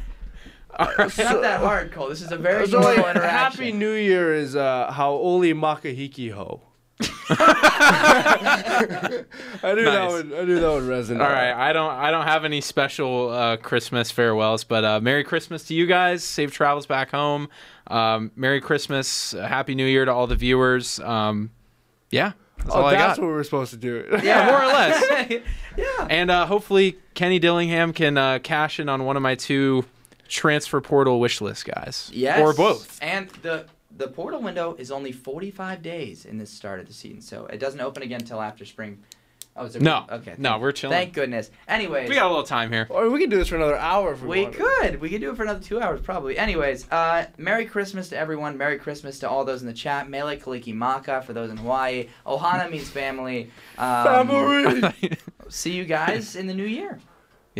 it's 0.98 1.18
not 1.18 1.42
that 1.42 1.60
hard, 1.60 1.92
Cole. 1.92 2.08
This 2.08 2.22
is 2.22 2.32
a 2.32 2.36
very 2.38 2.66
So 2.66 2.80
normal 2.80 3.02
like, 3.04 3.16
interaction. 3.16 3.64
Happy 3.64 3.72
New 3.72 3.92
Year 3.92 4.34
is 4.34 4.56
uh, 4.56 4.90
how 4.92 5.12
Oli 5.12 5.52
Makahiki 5.54 6.32
ho. 6.32 6.62
I 7.30 9.24
knew 9.74 9.84
that 9.84 9.86
Nice. 9.94 10.12
would. 10.12 10.32
I 10.34 10.44
knew 10.44 10.60
that 10.60 10.70
would 10.70 10.82
resonate. 10.84 11.20
All 11.24 11.30
right, 11.30 11.52
I 11.52 11.72
don't 11.72 11.90
I 11.90 12.10
don't 12.10 12.26
have 12.26 12.44
any 12.44 12.60
special 12.60 13.30
uh, 13.30 13.56
Christmas 13.56 14.10
farewells, 14.10 14.64
but 14.64 14.84
uh, 14.84 15.00
Merry 15.00 15.24
Christmas 15.24 15.64
to 15.64 15.74
you 15.74 15.86
guys. 15.86 16.22
Safe 16.24 16.52
travels 16.52 16.86
back 16.86 17.10
home. 17.10 17.48
Um, 17.86 18.30
Merry 18.36 18.60
Christmas, 18.60 19.34
uh, 19.34 19.46
Happy 19.46 19.74
New 19.74 19.86
Year 19.86 20.04
to 20.04 20.12
all 20.12 20.26
the 20.26 20.36
viewers. 20.36 21.00
Um, 21.00 21.50
yeah, 22.10 22.32
that's 22.58 22.70
Oh, 22.70 22.80
all 22.80 22.86
I 22.86 22.92
that's 22.92 23.18
got. 23.18 23.24
what 23.24 23.32
we're 23.32 23.44
supposed 23.44 23.70
to 23.72 23.78
do. 23.78 24.04
yeah, 24.22 24.46
more 24.46 24.62
or 24.62 24.66
less. 24.66 25.30
yeah. 25.76 26.06
And 26.10 26.30
uh, 26.30 26.46
hopefully 26.46 26.98
Kenny 27.14 27.38
Dillingham 27.38 27.92
can 27.92 28.18
uh, 28.18 28.38
cash 28.40 28.78
in 28.80 28.88
on 28.88 29.04
one 29.04 29.16
of 29.16 29.22
my 29.22 29.34
two 29.34 29.84
transfer 30.30 30.80
portal 30.80 31.20
wish 31.20 31.40
list 31.40 31.66
guys. 31.66 32.10
Yes. 32.14 32.40
Or 32.40 32.54
both. 32.54 32.98
And 33.02 33.28
the 33.42 33.66
the 33.96 34.08
portal 34.08 34.40
window 34.40 34.76
is 34.78 34.90
only 34.90 35.12
45 35.12 35.82
days 35.82 36.24
in 36.24 36.38
the 36.38 36.46
start 36.46 36.80
of 36.80 36.86
the 36.86 36.94
season, 36.94 37.20
so 37.20 37.46
it 37.46 37.58
doesn't 37.58 37.80
open 37.80 38.02
again 38.02 38.20
until 38.20 38.40
after 38.40 38.64
spring. 38.64 38.98
Oh, 39.56 39.64
is 39.66 39.74
it? 39.74 39.82
No. 39.82 40.06
Okay. 40.08 40.36
No, 40.38 40.58
we're 40.60 40.70
chilling. 40.70 40.96
Thank 40.96 41.12
goodness. 41.12 41.50
Anyways, 41.66 42.08
We 42.08 42.14
got 42.14 42.26
a 42.26 42.28
little 42.28 42.44
time 42.44 42.70
here. 42.72 42.86
Or 42.88 43.10
we 43.10 43.18
can 43.20 43.28
do 43.28 43.36
this 43.36 43.48
for 43.48 43.56
another 43.56 43.76
hour 43.76 44.12
if 44.12 44.22
we, 44.22 44.28
we 44.28 44.42
want. 44.44 44.54
could. 44.54 45.00
We 45.00 45.10
could 45.10 45.20
do 45.20 45.30
it 45.32 45.36
for 45.36 45.42
another 45.42 45.58
two 45.60 45.80
hours, 45.80 46.00
probably. 46.00 46.38
Anyways, 46.38 46.88
uh, 46.90 47.26
Merry 47.36 47.66
Christmas 47.66 48.08
to 48.10 48.16
everyone. 48.16 48.56
Merry 48.56 48.78
Christmas 48.78 49.18
to 49.18 49.28
all 49.28 49.44
those 49.44 49.60
in 49.60 49.66
the 49.66 49.74
chat. 49.74 50.08
Mele 50.08 50.36
Kalikimaka 50.36 51.24
for 51.24 51.32
those 51.32 51.50
in 51.50 51.56
Hawaii. 51.56 52.06
Ohana 52.24 52.70
means 52.70 52.88
family. 52.88 53.50
Um, 53.78 54.28
Family. 54.28 54.92
See 55.48 55.72
you 55.72 55.84
guys 55.84 56.36
in 56.36 56.46
the 56.46 56.54
new 56.54 56.64
year. 56.64 57.00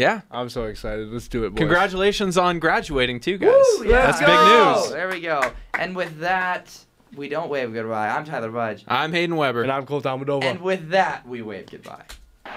Yeah. 0.01 0.23
I'm 0.31 0.49
so 0.49 0.65
excited. 0.65 1.09
Let's 1.13 1.29
do 1.29 1.45
it, 1.45 1.51
boys. 1.51 1.59
Congratulations 1.59 2.39
on 2.39 2.59
graduating 2.59 3.21
too, 3.21 3.37
guys. 3.37 3.51
Woo, 3.51 3.85
yeah. 3.87 4.07
That's 4.07 4.19
big 4.21 4.29
Oh, 4.31 4.81
news. 4.81 4.91
There 4.93 5.09
we 5.11 5.21
go. 5.21 5.43
And 5.79 5.95
with 5.95 6.19
that, 6.21 6.75
we 7.15 7.29
don't 7.29 7.51
wave 7.51 7.73
goodbye. 7.75 8.09
I'm 8.09 8.25
Tyler 8.25 8.51
Budge. 8.51 8.83
I'm 8.89 9.13
Hayden 9.13 9.37
Weber. 9.37 9.63
And 9.63 9.71
I'm 9.71 9.85
Colt 9.85 10.05
Almadova. 10.05 10.45
And 10.45 10.61
with 10.63 10.89
that, 10.91 11.27
we 11.29 11.43
wave 11.43 11.67
goodbye. 11.71 12.05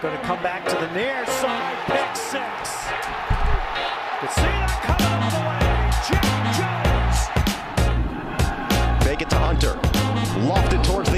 Going 0.02 0.18
to 0.18 0.24
come 0.24 0.42
back 0.42 0.66
to 0.70 0.76
the 0.76 0.90
near 0.94 1.26
side, 1.28 1.78
pick 1.86 2.16
six. 2.16 2.40
Could 4.20 4.32
see 4.32 4.42
that 4.42 4.80
coming 4.88 5.12
up 5.12 5.32
the 5.34 5.44
way. 5.50 5.60
Jack 6.08 6.24
Jones. 8.98 9.06
Fake 9.06 9.22
it 9.22 9.30
to 9.30 9.38
Hunter. 9.38 9.74
Lofted 10.48 10.84
towards 10.84 11.10
the 11.10 11.18